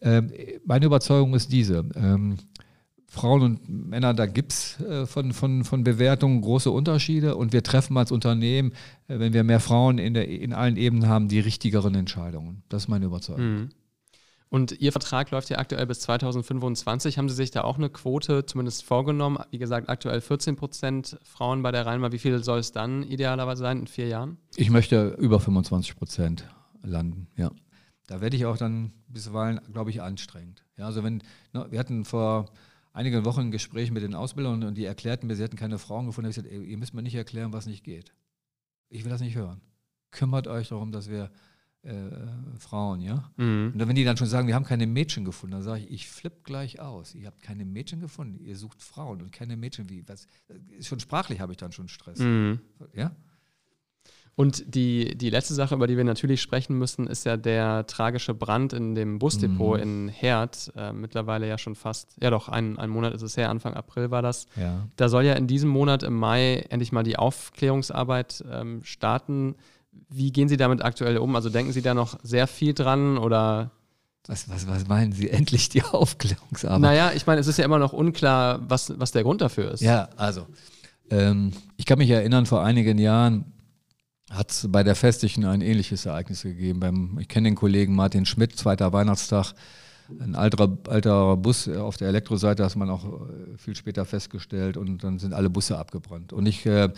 Ähm, 0.01 0.32
meine 0.65 0.86
Überzeugung 0.86 1.34
ist 1.34 1.51
diese. 1.51 1.86
Ähm, 1.95 2.38
Frauen 3.07 3.41
und 3.41 3.67
Männer, 3.67 4.13
da 4.13 4.26
gibt 4.26 4.53
es 4.53 4.80
äh, 4.80 5.05
von, 5.05 5.34
von, 5.34 5.65
von 5.65 5.84
Bewertungen 5.84 6.39
große 6.39 6.72
Unterschiede 6.72 7.36
und 7.36 7.51
wir 7.51 7.61
treffen 7.61 7.97
als 7.97 8.09
Unternehmen, 8.09 8.72
äh, 9.09 9.19
wenn 9.19 9.34
wir 9.34 9.43
mehr 9.43 9.59
Frauen 9.59 9.97
in, 9.97 10.13
der, 10.13 10.30
in 10.30 10.53
allen 10.53 10.78
Ebenen 10.78 11.09
haben, 11.09 11.28
die 11.28 11.41
richtigeren 11.41 11.93
Entscheidungen. 11.95 12.63
Das 12.69 12.84
ist 12.84 12.88
meine 12.88 13.05
Überzeugung. 13.05 13.43
Mhm. 13.43 13.69
Und 14.52 14.74
Ihr 14.82 14.91
Vertrag 14.91 15.32
läuft 15.32 15.49
ja 15.49 15.60
aktuell 15.60 15.88
bis 15.88 16.02
2025. 16.02 17.18
Haben 17.18 17.30
Sie 17.30 17.36
sich 17.36 17.52
da 17.52 17.62
auch 17.62 17.78
eine 17.78 17.89
Quote 17.89 18.45
zumindest 18.45 18.84
vorgenommen? 18.84 19.41
Wie 19.49 19.60
gesagt, 19.60 19.88
aktuell 19.88 20.20
14 20.20 20.58
Prozent 20.58 21.18
Frauen 21.24 21.64
bei 21.64 21.72
der 21.72 21.86
Rheinbahn. 21.86 22.12
Wie 22.12 22.20
viel 22.20 22.43
soll 22.43 22.60
es 22.60 22.74
dann 22.74 23.04
idealerweise 23.04 23.62
sein 23.62 23.80
in 23.80 23.88
vier 23.88 24.10
Jahren? 24.10 24.38
Ich 24.58 24.70
möchte 24.70 25.16
über 25.20 25.39
25 25.39 25.95
Prozent 25.95 26.49
landen, 26.84 27.30
ja. 27.38 27.49
Da 28.08 28.20
werde 28.20 28.36
ich 28.36 28.45
auch 28.45 28.58
dann 28.58 28.91
bisweilen, 29.08 29.62
glaube 29.72 29.89
ich, 29.89 30.02
anstrengend. 30.02 30.66
Ja, 30.76 30.88
also 30.88 31.02
wenn, 31.02 31.24
ne, 31.54 31.68
wir 31.70 31.80
hatten 31.80 32.04
vor 32.04 32.52
einigen 32.91 33.24
Wochen 33.24 33.39
ein 33.39 33.52
Gespräch 33.52 33.89
mit 33.89 34.04
den 34.04 34.16
Ausbildern 34.16 34.64
und 34.64 34.76
die 34.76 34.84
erklärten 34.84 35.28
mir, 35.28 35.38
sie 35.38 35.43
hätten 35.43 35.56
keine 35.56 35.80
Frauen 35.80 36.08
gefunden. 36.08 36.30
Da 36.30 36.36
habe 36.36 36.45
ich 36.45 36.52
gesagt, 36.52 36.70
ihr 36.70 36.78
müsst 36.78 36.93
mir 36.93 37.04
nicht 37.04 37.16
erklären, 37.16 37.54
was 37.54 37.68
nicht 37.68 37.86
geht. 37.86 38.12
Ich 38.89 39.06
will 39.06 39.12
das 39.12 39.22
nicht 39.22 39.38
hören. 39.38 39.62
Kümmert 40.12 40.49
euch 40.49 40.68
darum, 40.68 40.91
dass 40.91 41.10
wir 41.10 41.32
äh, 41.84 42.11
Frauen, 42.59 43.01
ja. 43.01 43.32
Mhm. 43.38 43.71
Und 43.73 43.88
wenn 43.88 43.95
die 43.95 44.03
dann 44.03 44.17
schon 44.17 44.27
sagen, 44.27 44.47
wir 44.47 44.55
haben 44.55 44.65
keine 44.65 44.86
Mädchen 44.86 45.25
gefunden, 45.25 45.53
dann 45.53 45.63
sage 45.63 45.82
ich, 45.82 45.91
ich 45.91 46.09
flippe 46.09 46.41
gleich 46.43 46.79
aus. 46.79 47.15
Ihr 47.15 47.27
habt 47.27 47.41
keine 47.41 47.65
Mädchen 47.65 47.99
gefunden, 47.99 48.43
ihr 48.43 48.55
sucht 48.55 48.82
Frauen 48.84 49.21
und 49.21 49.32
keine 49.32 49.57
Mädchen. 49.57 49.89
Wie, 49.89 50.07
was, 50.07 50.27
schon 50.82 50.99
sprachlich 50.99 51.39
habe 51.39 51.53
ich 51.53 51.57
dann 51.57 51.71
schon 51.71 51.88
Stress. 51.88 52.19
Mhm. 52.19 52.59
Ja. 52.93 53.15
Und 54.36 54.75
die, 54.75 55.17
die 55.17 55.29
letzte 55.29 55.53
Sache, 55.53 55.75
über 55.75 55.88
die 55.88 55.97
wir 55.97 56.03
natürlich 56.03 56.41
sprechen 56.41 56.77
müssen, 56.77 57.07
ist 57.07 57.25
ja 57.25 57.36
der 57.36 57.86
tragische 57.86 58.34
Brand 58.34 58.73
in 58.73 58.95
dem 58.95 59.19
Busdepot 59.19 59.77
mhm. 59.77 59.84
in 59.84 60.07
Herd. 60.07 60.71
Äh, 60.75 60.93
mittlerweile 60.93 61.47
ja 61.47 61.57
schon 61.57 61.75
fast, 61.75 62.15
ja 62.21 62.29
doch, 62.29 62.47
ein, 62.47 62.79
ein 62.79 62.89
Monat 62.89 63.13
ist 63.13 63.23
es 63.23 63.36
her, 63.36 63.49
Anfang 63.49 63.73
April 63.73 64.09
war 64.09 64.21
das. 64.21 64.47
Ja. 64.55 64.88
Da 64.95 65.09
soll 65.09 65.25
ja 65.25 65.34
in 65.34 65.47
diesem 65.47 65.69
Monat 65.69 66.03
im 66.03 66.13
Mai 66.13 66.65
endlich 66.69 66.91
mal 66.91 67.03
die 67.03 67.17
Aufklärungsarbeit 67.17 68.43
ähm, 68.49 68.84
starten. 68.84 69.55
Wie 70.09 70.31
gehen 70.31 70.49
Sie 70.49 70.57
damit 70.57 70.83
aktuell 70.83 71.17
um? 71.17 71.35
Also 71.35 71.49
denken 71.49 71.71
Sie 71.71 71.81
da 71.81 71.93
noch 71.93 72.17
sehr 72.23 72.47
viel 72.47 72.73
dran 72.73 73.17
oder? 73.17 73.71
Was, 74.27 74.49
was, 74.49 74.67
was 74.67 74.87
meinen 74.87 75.13
Sie? 75.13 75.29
Endlich 75.29 75.69
die 75.69 75.83
Aufklärungsarbeit? 75.83 76.81
Naja, 76.81 77.11
ich 77.15 77.25
meine, 77.25 77.41
es 77.41 77.47
ist 77.47 77.57
ja 77.57 77.65
immer 77.65 77.79
noch 77.79 77.93
unklar, 77.93 78.59
was, 78.69 78.93
was 78.99 79.11
der 79.11 79.23
Grund 79.23 79.41
dafür 79.41 79.71
ist. 79.71 79.81
Ja, 79.81 80.09
also, 80.15 80.45
ähm, 81.09 81.51
ich 81.77 81.85
kann 81.85 81.97
mich 81.97 82.09
erinnern, 82.09 82.45
vor 82.45 82.63
einigen 82.63 82.97
Jahren 82.97 83.45
hat 84.29 84.51
es 84.51 84.67
bei 84.69 84.83
der 84.83 84.95
Festlichen 84.95 85.45
ein 85.45 85.61
ähnliches 85.61 86.05
Ereignis 86.05 86.43
gegeben. 86.43 86.79
Beim, 86.79 87.17
ich 87.19 87.27
kenne 87.27 87.49
den 87.49 87.55
Kollegen 87.55 87.95
Martin 87.95 88.25
Schmidt, 88.25 88.55
zweiter 88.55 88.93
Weihnachtstag, 88.93 89.53
ein 90.19 90.35
alter, 90.35 90.77
alter 90.87 91.37
Bus 91.37 91.67
auf 91.67 91.97
der 91.97 92.09
Elektroseite, 92.09 92.63
das 92.63 92.73
hat 92.73 92.79
man 92.79 92.89
auch 92.89 93.05
äh, 93.05 93.57
viel 93.57 93.75
später 93.75 94.05
festgestellt 94.05 94.77
und 94.77 95.03
dann 95.03 95.19
sind 95.19 95.33
alle 95.33 95.49
Busse 95.49 95.77
abgebrannt. 95.77 96.33
Und 96.33 96.45
ich 96.45 96.65
äh, 96.65 96.89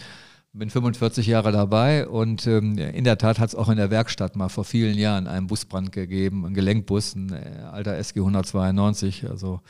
bin 0.54 0.70
45 0.70 1.26
Jahre 1.26 1.52
dabei 1.52 2.08
und 2.08 2.46
ähm, 2.46 2.78
in 2.78 3.04
der 3.04 3.18
Tat 3.18 3.40
hat 3.40 3.50
es 3.50 3.56
auch 3.56 3.70
in 3.70 3.78
der 3.78 3.90
Werkstatt 3.90 4.36
mal 4.36 4.50
vor 4.50 4.64
vielen 4.64 4.98
Jahren 4.98 5.28
einen 5.28 5.48
Busbrand 5.48 5.92
gegeben, 5.92 6.46
einen 6.46 6.54
Gelenkbus, 6.54 7.16
ein 7.16 7.34
äh, 7.34 7.64
alter 7.72 7.98
SG 7.98 8.20
192, 8.20 9.28
also 9.28 9.62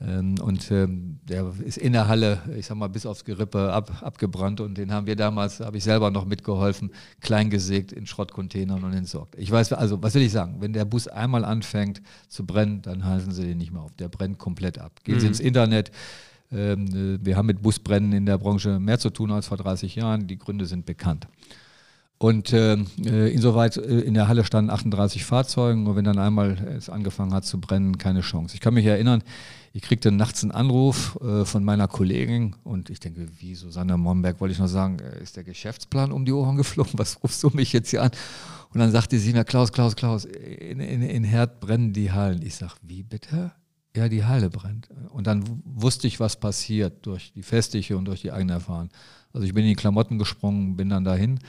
ähm, 0.00 0.36
und 0.40 0.70
ähm, 0.70 1.18
der 1.24 1.52
ist 1.64 1.78
in 1.78 1.92
der 1.92 2.06
Halle, 2.06 2.38
ich 2.56 2.66
sag 2.66 2.76
mal, 2.76 2.88
bis 2.88 3.06
aufs 3.06 3.24
Gerippe 3.24 3.72
ab, 3.72 4.02
abgebrannt 4.02 4.60
und 4.60 4.78
den 4.78 4.92
haben 4.92 5.08
wir 5.08 5.16
damals, 5.16 5.58
habe 5.58 5.78
ich 5.78 5.84
selber 5.84 6.12
noch 6.12 6.26
mitgeholfen, 6.26 6.92
klein 7.20 7.50
gesägt 7.50 7.90
in 7.90 8.06
Schrottcontainern 8.06 8.84
und 8.84 8.92
entsorgt. 8.92 9.34
Ich 9.36 9.50
weiß, 9.50 9.72
also 9.72 10.00
was 10.00 10.14
will 10.14 10.22
ich 10.22 10.32
sagen, 10.32 10.58
wenn 10.60 10.72
der 10.72 10.84
Bus 10.84 11.08
einmal 11.08 11.44
anfängt 11.44 12.02
zu 12.28 12.46
brennen, 12.46 12.82
dann 12.82 13.04
halten 13.04 13.32
Sie 13.32 13.42
den 13.42 13.58
nicht 13.58 13.72
mehr 13.72 13.82
auf, 13.82 13.96
der 13.96 14.08
brennt 14.08 14.38
komplett 14.38 14.78
ab. 14.78 15.00
Gehen 15.02 15.16
mhm. 15.16 15.20
Sie 15.20 15.26
ins 15.26 15.40
Internet, 15.40 15.90
wir 16.50 17.36
haben 17.36 17.46
mit 17.46 17.62
Busbrennen 17.62 18.12
in 18.12 18.26
der 18.26 18.36
Branche 18.36 18.80
mehr 18.80 18.98
zu 18.98 19.10
tun 19.10 19.30
als 19.30 19.46
vor 19.46 19.56
30 19.56 19.94
Jahren. 19.94 20.26
Die 20.26 20.36
Gründe 20.36 20.66
sind 20.66 20.84
bekannt. 20.84 21.28
Und 22.22 22.52
ähm, 22.52 22.86
äh, 23.02 23.32
insoweit 23.32 23.78
äh, 23.78 24.00
in 24.00 24.12
der 24.12 24.28
Halle 24.28 24.44
standen 24.44 24.70
38 24.70 25.24
Fahrzeuge 25.24 25.80
und 25.80 25.96
wenn 25.96 26.04
dann 26.04 26.18
einmal 26.18 26.50
es 26.76 26.90
angefangen 26.90 27.32
hat 27.32 27.46
zu 27.46 27.58
brennen, 27.58 27.96
keine 27.96 28.20
Chance. 28.20 28.54
Ich 28.54 28.60
kann 28.60 28.74
mich 28.74 28.84
erinnern, 28.84 29.22
ich 29.72 29.80
kriegte 29.80 30.12
nachts 30.12 30.42
einen 30.42 30.52
Anruf 30.52 31.18
äh, 31.22 31.46
von 31.46 31.64
meiner 31.64 31.88
Kollegin 31.88 32.56
und 32.62 32.90
ich 32.90 33.00
denke, 33.00 33.26
wie 33.38 33.54
Susanne 33.54 33.96
Momberg, 33.96 34.38
wollte 34.38 34.52
ich 34.52 34.58
noch 34.58 34.66
sagen, 34.66 34.98
äh, 34.98 35.22
ist 35.22 35.38
der 35.38 35.44
Geschäftsplan 35.44 36.12
um 36.12 36.26
die 36.26 36.32
Ohren 36.32 36.58
geflogen? 36.58 36.92
Was 36.96 37.22
rufst 37.22 37.42
du 37.42 37.48
mich 37.54 37.72
jetzt 37.72 37.88
hier 37.88 38.02
an? 38.02 38.10
Und 38.74 38.80
dann 38.80 38.90
sagte 38.90 39.18
sie 39.18 39.32
mir, 39.32 39.44
Klaus, 39.44 39.72
Klaus, 39.72 39.96
Klaus, 39.96 40.26
in, 40.26 40.78
in, 40.78 41.00
in 41.00 41.24
Herd 41.24 41.58
brennen 41.60 41.94
die 41.94 42.12
Hallen. 42.12 42.42
Ich 42.42 42.56
sage, 42.56 42.74
wie 42.82 43.02
bitte? 43.02 43.52
Ja, 43.96 44.08
die 44.08 44.24
Halle 44.24 44.50
brennt. 44.50 44.88
Und 45.10 45.26
dann 45.26 45.62
wusste 45.64 46.06
ich, 46.06 46.20
was 46.20 46.38
passiert 46.38 47.04
durch 47.06 47.32
die 47.32 47.42
Festliche 47.42 47.96
und 47.96 48.04
durch 48.04 48.20
die 48.20 48.30
eigene 48.30 48.52
Erfahrung. 48.54 48.90
Also 49.32 49.46
ich 49.46 49.54
bin 49.54 49.64
in 49.64 49.70
die 49.70 49.76
Klamotten 49.76 50.18
gesprungen, 50.18 50.76
bin 50.76 50.88
dann 50.88 51.04
dahin. 51.04 51.40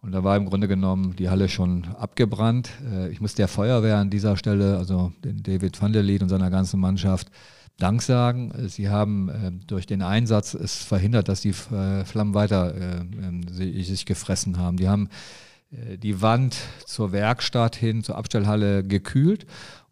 Und 0.00 0.12
da 0.12 0.24
war 0.24 0.36
im 0.36 0.46
Grunde 0.46 0.68
genommen 0.68 1.16
die 1.16 1.28
Halle 1.28 1.48
schon 1.48 1.84
abgebrannt. 1.96 2.70
Äh, 2.90 3.10
ich 3.10 3.20
muss 3.20 3.34
der 3.34 3.48
Feuerwehr 3.48 3.98
an 3.98 4.10
dieser 4.10 4.36
Stelle, 4.36 4.78
also 4.78 5.12
den 5.24 5.42
David 5.42 5.80
van 5.80 5.92
der 5.92 6.02
Lied 6.02 6.22
und 6.22 6.28
seiner 6.28 6.50
ganzen 6.50 6.80
Mannschaft, 6.80 7.30
Dank 7.78 8.00
sagen. 8.00 8.52
Sie 8.68 8.88
haben 8.88 9.28
äh, 9.28 9.52
durch 9.66 9.86
den 9.86 10.00
Einsatz 10.00 10.54
es 10.54 10.76
verhindert, 10.76 11.28
dass 11.28 11.42
die 11.42 11.50
äh, 11.50 12.04
Flammen 12.04 12.32
weiter 12.32 12.74
ähm, 12.74 13.46
sich 13.48 14.06
gefressen 14.06 14.58
haben. 14.58 14.78
Die 14.78 14.88
haben 14.88 15.10
die 15.70 16.22
Wand 16.22 16.56
zur 16.84 17.10
Werkstatt 17.12 17.74
hin, 17.74 18.04
zur 18.04 18.16
Abstellhalle 18.16 18.84
gekühlt 18.84 19.46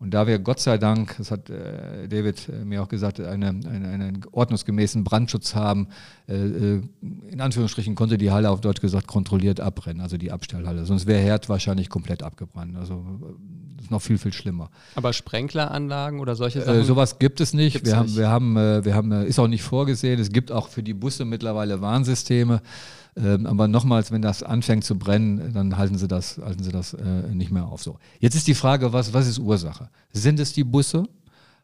und 0.04 0.12
da 0.12 0.26
wir 0.26 0.38
Gott 0.38 0.60
sei 0.60 0.76
Dank, 0.76 1.14
das 1.16 1.30
hat 1.30 1.48
äh, 1.48 2.06
David 2.08 2.50
äh, 2.50 2.62
mir 2.64 2.82
auch 2.82 2.88
gesagt, 2.88 3.20
eine, 3.20 3.48
eine, 3.48 3.88
einen 3.88 4.20
ordnungsgemäßen 4.32 5.02
Brandschutz 5.02 5.54
haben, 5.54 5.88
äh, 6.28 6.34
äh, 6.34 6.82
in 7.30 7.40
Anführungsstrichen 7.40 7.94
konnte 7.94 8.18
die 8.18 8.30
Halle 8.30 8.50
auf 8.50 8.60
Deutsch 8.60 8.82
gesagt 8.82 9.06
kontrolliert 9.06 9.60
abbrennen, 9.60 10.02
also 10.02 10.18
die 10.18 10.30
Abstellhalle. 10.30 10.84
Sonst 10.84 11.06
wäre 11.06 11.22
Herd 11.22 11.48
wahrscheinlich 11.48 11.88
komplett 11.88 12.22
abgebrannt. 12.22 12.76
Also 12.76 13.02
das 13.76 13.86
ist 13.86 13.90
noch 13.90 14.02
viel, 14.02 14.18
viel 14.18 14.34
schlimmer. 14.34 14.68
Aber 14.94 15.14
Sprenkleranlagen 15.14 16.20
oder 16.20 16.34
solche 16.36 16.60
Sachen? 16.60 16.80
Äh, 16.80 16.84
sowas 16.84 17.18
gibt 17.18 17.40
es 17.40 17.54
nicht. 17.54 17.86
wir 17.86 17.96
haben, 17.96 18.14
wir 18.14 18.28
haben, 18.28 18.56
äh, 18.58 18.84
wir 18.84 18.94
haben, 18.94 19.10
ist 19.10 19.38
auch 19.38 19.48
nicht 19.48 19.62
vorgesehen. 19.62 20.20
Es 20.20 20.32
gibt 20.32 20.52
auch 20.52 20.68
für 20.68 20.82
die 20.82 20.92
Busse 20.92 21.24
mittlerweile 21.24 21.80
Warnsysteme. 21.80 22.60
Ähm, 23.16 23.46
aber 23.46 23.68
nochmals, 23.68 24.10
wenn 24.10 24.22
das 24.22 24.42
anfängt 24.42 24.84
zu 24.84 24.98
brennen, 24.98 25.52
dann 25.54 25.76
halten 25.76 25.98
sie 25.98 26.08
das, 26.08 26.38
halten 26.38 26.62
sie 26.62 26.72
das 26.72 26.94
äh, 26.94 27.32
nicht 27.32 27.52
mehr 27.52 27.66
auf. 27.66 27.82
So. 27.82 27.98
Jetzt 28.18 28.34
ist 28.34 28.46
die 28.46 28.54
Frage, 28.54 28.92
was, 28.92 29.12
was 29.12 29.28
ist 29.28 29.38
Ursache? 29.38 29.88
Sind 30.12 30.40
es 30.40 30.52
die 30.52 30.64
Busse? 30.64 31.04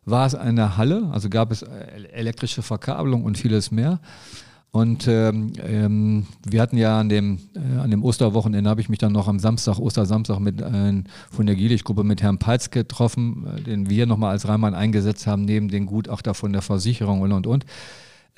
War 0.04 0.26
es 0.26 0.34
eine 0.34 0.76
Halle? 0.76 1.08
Also 1.12 1.28
gab 1.28 1.50
es 1.50 1.62
äh, 1.62 1.68
elektrische 2.12 2.62
Verkabelung 2.62 3.24
und 3.24 3.36
vieles 3.36 3.70
mehr? 3.70 4.00
Und 4.72 5.08
ähm, 5.08 5.52
ähm, 5.66 6.26
wir 6.48 6.62
hatten 6.62 6.76
ja 6.76 7.00
an 7.00 7.08
dem, 7.08 7.40
äh, 7.56 7.80
an 7.80 7.90
dem 7.90 8.04
Osterwochenende, 8.04 8.70
habe 8.70 8.80
ich 8.80 8.88
mich 8.88 9.00
dann 9.00 9.12
noch 9.12 9.26
am 9.26 9.40
Samstag, 9.40 9.80
Ostersamstag 9.80 10.38
mit 10.38 10.60
äh, 10.60 11.02
von 11.30 11.46
der 11.46 11.56
Gielich-Gruppe 11.56 12.04
mit 12.04 12.22
Herrn 12.22 12.38
Peitz 12.38 12.70
getroffen, 12.70 13.48
äh, 13.56 13.62
den 13.62 13.90
wir 13.90 14.06
nochmal 14.06 14.30
als 14.30 14.46
Reimann 14.46 14.74
eingesetzt 14.74 15.26
haben, 15.26 15.44
neben 15.44 15.68
den 15.68 15.86
Gutachter 15.86 16.34
von 16.34 16.52
der 16.52 16.62
Versicherung 16.62 17.20
und 17.20 17.32
und 17.32 17.48
und. 17.48 17.66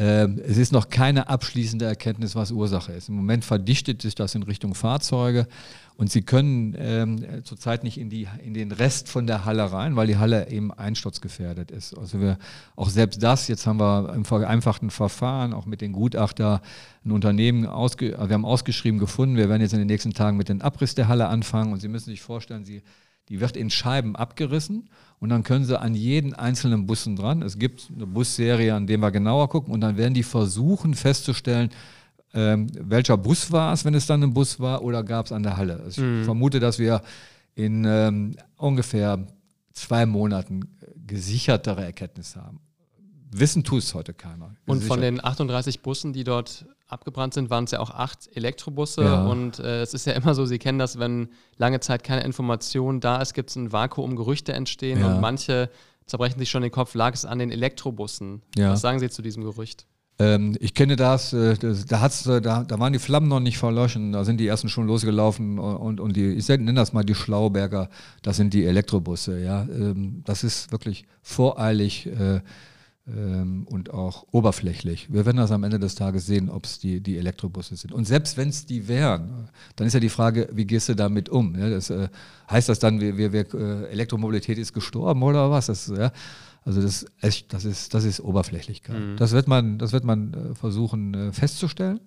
Ähm, 0.04 0.40
es 0.44 0.56
ist 0.56 0.72
noch 0.72 0.88
keine 0.88 1.28
abschließende 1.28 1.84
Erkenntnis, 1.84 2.34
was 2.34 2.50
Ursache 2.50 2.90
ist. 2.92 3.08
Im 3.08 3.14
Moment 3.14 3.44
verdichtet 3.44 4.02
sich 4.02 4.16
das 4.16 4.34
in 4.34 4.42
Richtung 4.42 4.74
Fahrzeuge 4.74 5.46
und 5.94 6.10
Sie 6.10 6.22
können 6.22 6.74
ähm, 6.76 7.44
zurzeit 7.44 7.84
nicht 7.84 7.98
in, 7.98 8.10
die, 8.10 8.26
in 8.42 8.52
den 8.52 8.72
Rest 8.72 9.08
von 9.08 9.28
der 9.28 9.44
Halle 9.44 9.70
rein, 9.70 9.94
weil 9.94 10.08
die 10.08 10.16
Halle 10.16 10.50
eben 10.50 10.72
einsturzgefährdet 10.72 11.70
ist. 11.70 11.96
Also 11.96 12.20
wir 12.20 12.38
auch 12.74 12.88
selbst 12.88 13.22
das, 13.22 13.46
jetzt 13.46 13.64
haben 13.68 13.78
wir 13.78 14.12
im 14.12 14.24
vereinfachten 14.24 14.90
Verfahren 14.90 15.52
auch 15.52 15.66
mit 15.66 15.80
den 15.80 15.92
Gutachter 15.92 16.62
ein 17.04 17.12
Unternehmen, 17.12 17.64
ausge, 17.64 18.10
wir 18.10 18.34
haben 18.34 18.44
ausgeschrieben 18.44 18.98
gefunden, 18.98 19.36
wir 19.36 19.48
werden 19.48 19.62
jetzt 19.62 19.72
in 19.72 19.78
den 19.78 19.86
nächsten 19.86 20.14
Tagen 20.14 20.36
mit 20.36 20.48
dem 20.48 20.62
Abriss 20.62 20.96
der 20.96 21.06
Halle 21.06 21.28
anfangen 21.28 21.72
und 21.72 21.78
Sie 21.78 21.86
müssen 21.86 22.10
sich 22.10 22.22
vorstellen, 22.22 22.64
Sie 22.64 22.82
die 23.28 23.40
wird 23.40 23.56
in 23.56 23.70
Scheiben 23.70 24.16
abgerissen 24.16 24.88
und 25.22 25.28
dann 25.28 25.44
können 25.44 25.64
sie 25.64 25.80
an 25.80 25.94
jeden 25.94 26.34
einzelnen 26.34 26.84
Bussen 26.84 27.14
dran. 27.14 27.42
Es 27.42 27.56
gibt 27.56 27.88
eine 27.94 28.08
Busserie, 28.08 28.74
an 28.74 28.88
der 28.88 28.98
wir 28.98 29.12
genauer 29.12 29.48
gucken 29.48 29.72
und 29.72 29.80
dann 29.80 29.96
werden 29.96 30.14
die 30.14 30.24
versuchen 30.24 30.94
festzustellen, 30.94 31.70
ähm, 32.34 32.66
welcher 32.74 33.16
Bus 33.16 33.52
war 33.52 33.72
es, 33.72 33.84
wenn 33.84 33.94
es 33.94 34.06
dann 34.06 34.24
ein 34.24 34.34
Bus 34.34 34.58
war 34.58 34.82
oder 34.82 35.04
gab 35.04 35.26
es 35.26 35.32
an 35.32 35.44
der 35.44 35.56
Halle. 35.56 35.78
Also 35.78 36.02
ich 36.02 36.08
mhm. 36.08 36.24
vermute, 36.24 36.58
dass 36.58 36.80
wir 36.80 37.02
in 37.54 37.84
ähm, 37.84 38.34
ungefähr 38.56 39.24
zwei 39.72 40.06
Monaten 40.06 40.76
gesichertere 41.06 41.84
Erkenntnisse 41.84 42.42
haben. 42.42 42.58
Wissen 43.30 43.62
tut 43.62 43.84
es 43.84 43.94
heute 43.94 44.14
keiner. 44.14 44.56
Und 44.66 44.82
von 44.82 45.00
den 45.00 45.24
38 45.24 45.82
Bussen, 45.82 46.12
die 46.12 46.24
dort 46.24 46.66
abgebrannt 46.92 47.34
sind, 47.34 47.50
waren 47.50 47.64
es 47.64 47.70
ja 47.70 47.80
auch 47.80 47.90
acht 47.90 48.28
Elektrobusse. 48.34 49.02
Ja. 49.02 49.26
Und 49.26 49.58
äh, 49.58 49.82
es 49.82 49.94
ist 49.94 50.06
ja 50.06 50.12
immer 50.12 50.34
so, 50.34 50.46
Sie 50.46 50.58
kennen 50.58 50.78
das, 50.78 50.98
wenn 50.98 51.28
lange 51.56 51.80
Zeit 51.80 52.04
keine 52.04 52.22
Information 52.22 53.00
da 53.00 53.20
ist, 53.20 53.34
gibt 53.34 53.50
es 53.50 53.56
ein 53.56 53.72
Vakuum, 53.72 54.16
Gerüchte 54.16 54.52
entstehen 54.52 55.00
ja. 55.00 55.06
und 55.06 55.20
manche 55.20 55.70
zerbrechen 56.06 56.38
sich 56.38 56.50
schon 56.50 56.62
den 56.62 56.70
Kopf, 56.70 56.94
lag 56.94 57.14
es 57.14 57.24
an 57.24 57.38
den 57.38 57.50
Elektrobussen. 57.50 58.42
Ja. 58.56 58.70
Was 58.70 58.80
sagen 58.80 58.98
Sie 58.98 59.08
zu 59.08 59.22
diesem 59.22 59.44
Gerücht? 59.44 59.86
Ähm, 60.18 60.56
ich 60.60 60.74
kenne 60.74 60.96
das, 60.96 61.32
äh, 61.32 61.56
das 61.56 61.86
da, 61.86 62.00
hat's, 62.00 62.26
äh, 62.26 62.40
da, 62.40 62.64
da, 62.64 62.78
waren 62.78 62.92
die 62.92 62.98
Flammen 62.98 63.28
noch 63.28 63.40
nicht 63.40 63.58
verlöschen, 63.58 64.12
da 64.12 64.24
sind 64.24 64.38
die 64.38 64.46
ersten 64.46 64.68
schon 64.68 64.86
losgelaufen 64.86 65.58
und, 65.58 66.00
und 66.00 66.16
die, 66.16 66.34
ich 66.34 66.46
nenne 66.48 66.74
das 66.74 66.92
mal 66.92 67.02
die 67.02 67.14
Schlauberger, 67.14 67.88
das 68.22 68.36
sind 68.36 68.52
die 68.52 68.64
Elektrobusse. 68.64 69.40
Ja? 69.40 69.62
Ähm, 69.62 70.22
das 70.24 70.44
ist 70.44 70.70
wirklich 70.70 71.06
voreilig. 71.22 72.06
Äh, 72.06 72.40
ähm, 73.06 73.66
und 73.66 73.90
auch 73.90 74.26
oberflächlich. 74.30 75.12
Wir 75.12 75.26
werden 75.26 75.38
das 75.38 75.50
am 75.50 75.64
Ende 75.64 75.78
des 75.78 75.94
Tages 75.94 76.26
sehen, 76.26 76.48
ob 76.48 76.66
es 76.66 76.78
die, 76.78 77.00
die 77.00 77.16
Elektrobusse 77.16 77.76
sind. 77.76 77.92
Und 77.92 78.04
selbst 78.04 78.36
wenn 78.36 78.48
es 78.48 78.66
die 78.66 78.86
wären, 78.88 79.48
dann 79.76 79.86
ist 79.86 79.94
ja 79.94 80.00
die 80.00 80.08
Frage, 80.08 80.48
wie 80.52 80.66
gehst 80.66 80.88
du 80.88 80.94
damit 80.94 81.28
um? 81.28 81.58
Ja, 81.58 81.68
das, 81.68 81.90
äh, 81.90 82.08
heißt 82.50 82.68
das 82.68 82.78
dann, 82.78 83.00
wir, 83.00 83.16
wir, 83.16 83.32
wir, 83.32 83.54
äh, 83.54 83.90
Elektromobilität 83.90 84.58
ist 84.58 84.72
gestorben 84.72 85.22
oder 85.22 85.50
was? 85.50 85.66
Das, 85.66 85.88
ja, 85.88 86.12
also 86.64 86.80
das, 86.80 87.06
das, 87.48 87.64
ist, 87.64 87.92
das 87.92 88.04
ist 88.04 88.20
Oberflächlichkeit. 88.20 89.00
Mhm. 89.00 89.16
Das 89.16 89.32
wird 89.32 89.48
man, 89.48 89.78
das 89.78 89.92
wird 89.92 90.04
man 90.04 90.32
äh, 90.32 90.54
versuchen 90.54 91.14
äh, 91.14 91.32
festzustellen. 91.32 92.00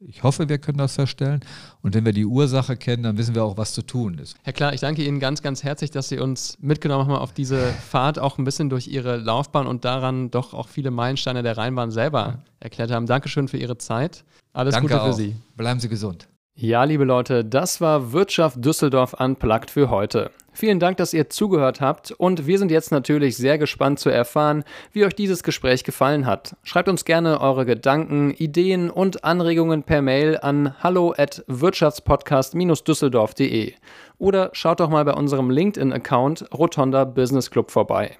Ich 0.00 0.22
hoffe, 0.22 0.48
wir 0.48 0.58
können 0.58 0.78
das 0.78 0.94
feststellen. 0.94 1.40
Und 1.82 1.92
wenn 1.94 2.04
wir 2.04 2.12
die 2.12 2.24
Ursache 2.24 2.76
kennen, 2.76 3.02
dann 3.02 3.18
wissen 3.18 3.34
wir 3.34 3.42
auch, 3.42 3.56
was 3.56 3.72
zu 3.72 3.82
tun 3.82 4.18
ist. 4.18 4.36
Herr 4.44 4.52
Klar, 4.52 4.72
ich 4.72 4.80
danke 4.80 5.02
Ihnen 5.02 5.18
ganz, 5.18 5.42
ganz 5.42 5.64
herzlich, 5.64 5.90
dass 5.90 6.08
Sie 6.08 6.20
uns 6.20 6.56
mitgenommen 6.60 7.08
haben 7.08 7.16
auf 7.16 7.32
diese 7.32 7.66
Fahrt, 7.72 8.16
auch 8.18 8.38
ein 8.38 8.44
bisschen 8.44 8.70
durch 8.70 8.86
Ihre 8.86 9.16
Laufbahn 9.16 9.66
und 9.66 9.84
daran 9.84 10.30
doch 10.30 10.54
auch 10.54 10.68
viele 10.68 10.92
Meilensteine 10.92 11.42
der 11.42 11.58
Rheinbahn 11.58 11.90
selber 11.90 12.44
erklärt 12.60 12.92
haben. 12.92 13.06
Dankeschön 13.06 13.48
für 13.48 13.56
Ihre 13.56 13.76
Zeit. 13.76 14.24
Alles 14.52 14.74
danke 14.74 14.88
Gute 14.88 15.00
für 15.00 15.10
auch. 15.10 15.16
Sie. 15.16 15.34
Bleiben 15.56 15.80
Sie 15.80 15.88
gesund. 15.88 16.28
Ja, 16.54 16.84
liebe 16.84 17.04
Leute, 17.04 17.44
das 17.44 17.80
war 17.80 18.12
Wirtschaft 18.12 18.64
Düsseldorf 18.64 19.14
unplugged 19.14 19.70
für 19.70 19.90
heute. 19.90 20.30
Vielen 20.58 20.80
Dank, 20.80 20.96
dass 20.96 21.14
ihr 21.14 21.30
zugehört 21.30 21.80
habt 21.80 22.10
und 22.10 22.48
wir 22.48 22.58
sind 22.58 22.72
jetzt 22.72 22.90
natürlich 22.90 23.36
sehr 23.36 23.58
gespannt 23.58 24.00
zu 24.00 24.10
erfahren, 24.10 24.64
wie 24.90 25.04
euch 25.04 25.14
dieses 25.14 25.44
Gespräch 25.44 25.84
gefallen 25.84 26.26
hat. 26.26 26.56
Schreibt 26.64 26.88
uns 26.88 27.04
gerne 27.04 27.40
eure 27.40 27.64
Gedanken, 27.64 28.32
Ideen 28.32 28.90
und 28.90 29.22
Anregungen 29.22 29.84
per 29.84 30.02
Mail 30.02 30.36
an 30.42 30.74
hallo 30.82 31.14
at 31.16 31.44
wirtschaftspodcast-düsseldorf.de 31.46 33.74
oder 34.18 34.50
schaut 34.52 34.80
doch 34.80 34.90
mal 34.90 35.04
bei 35.04 35.14
unserem 35.14 35.48
LinkedIn-Account 35.48 36.46
Rotonda 36.52 37.04
Business 37.04 37.52
Club 37.52 37.70
vorbei. 37.70 38.18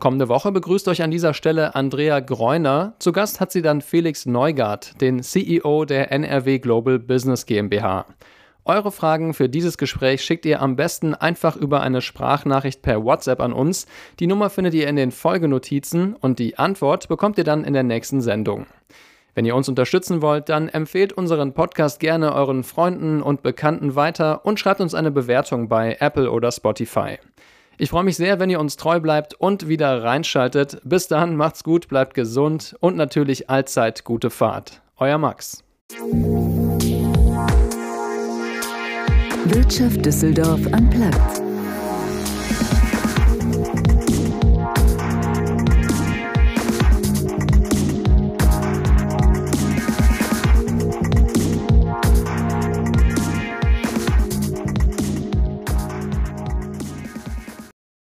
Kommende 0.00 0.26
Woche 0.26 0.50
begrüßt 0.50 0.88
euch 0.88 1.02
an 1.02 1.12
dieser 1.12 1.34
Stelle 1.34 1.76
Andrea 1.76 2.18
Greuner. 2.18 2.94
Zu 2.98 3.12
Gast 3.12 3.38
hat 3.38 3.52
sie 3.52 3.62
dann 3.62 3.80
Felix 3.80 4.26
Neugart, 4.26 5.00
den 5.00 5.22
CEO 5.22 5.84
der 5.84 6.10
NRW 6.10 6.58
Global 6.58 6.98
Business 6.98 7.46
GmbH. 7.46 8.06
Eure 8.70 8.92
Fragen 8.92 9.34
für 9.34 9.48
dieses 9.48 9.78
Gespräch 9.78 10.22
schickt 10.22 10.46
ihr 10.46 10.62
am 10.62 10.76
besten 10.76 11.12
einfach 11.12 11.56
über 11.56 11.80
eine 11.80 12.00
Sprachnachricht 12.00 12.82
per 12.82 13.04
WhatsApp 13.04 13.40
an 13.40 13.52
uns. 13.52 13.88
Die 14.20 14.28
Nummer 14.28 14.48
findet 14.48 14.74
ihr 14.74 14.86
in 14.86 14.94
den 14.94 15.10
Folgenotizen 15.10 16.14
und 16.14 16.38
die 16.38 16.56
Antwort 16.56 17.08
bekommt 17.08 17.36
ihr 17.36 17.42
dann 17.42 17.64
in 17.64 17.72
der 17.72 17.82
nächsten 17.82 18.20
Sendung. 18.20 18.66
Wenn 19.34 19.44
ihr 19.44 19.56
uns 19.56 19.68
unterstützen 19.68 20.22
wollt, 20.22 20.48
dann 20.48 20.68
empfehlt 20.68 21.12
unseren 21.12 21.52
Podcast 21.52 21.98
gerne 21.98 22.32
euren 22.32 22.62
Freunden 22.62 23.22
und 23.22 23.42
Bekannten 23.42 23.96
weiter 23.96 24.46
und 24.46 24.60
schreibt 24.60 24.80
uns 24.80 24.94
eine 24.94 25.10
Bewertung 25.10 25.68
bei 25.68 25.96
Apple 25.98 26.30
oder 26.30 26.52
Spotify. 26.52 27.18
Ich 27.76 27.90
freue 27.90 28.04
mich 28.04 28.16
sehr, 28.16 28.38
wenn 28.38 28.50
ihr 28.50 28.60
uns 28.60 28.76
treu 28.76 29.00
bleibt 29.00 29.34
und 29.34 29.66
wieder 29.66 30.04
reinschaltet. 30.04 30.80
Bis 30.84 31.08
dann, 31.08 31.34
macht's 31.34 31.64
gut, 31.64 31.88
bleibt 31.88 32.14
gesund 32.14 32.76
und 32.78 32.94
natürlich 32.94 33.50
allzeit 33.50 34.04
gute 34.04 34.30
Fahrt. 34.30 34.80
Euer 34.96 35.18
Max. 35.18 35.64
Wirtschaft 39.52 40.06
Düsseldorf 40.06 40.60
am 40.72 40.88
Platz. 40.90 41.39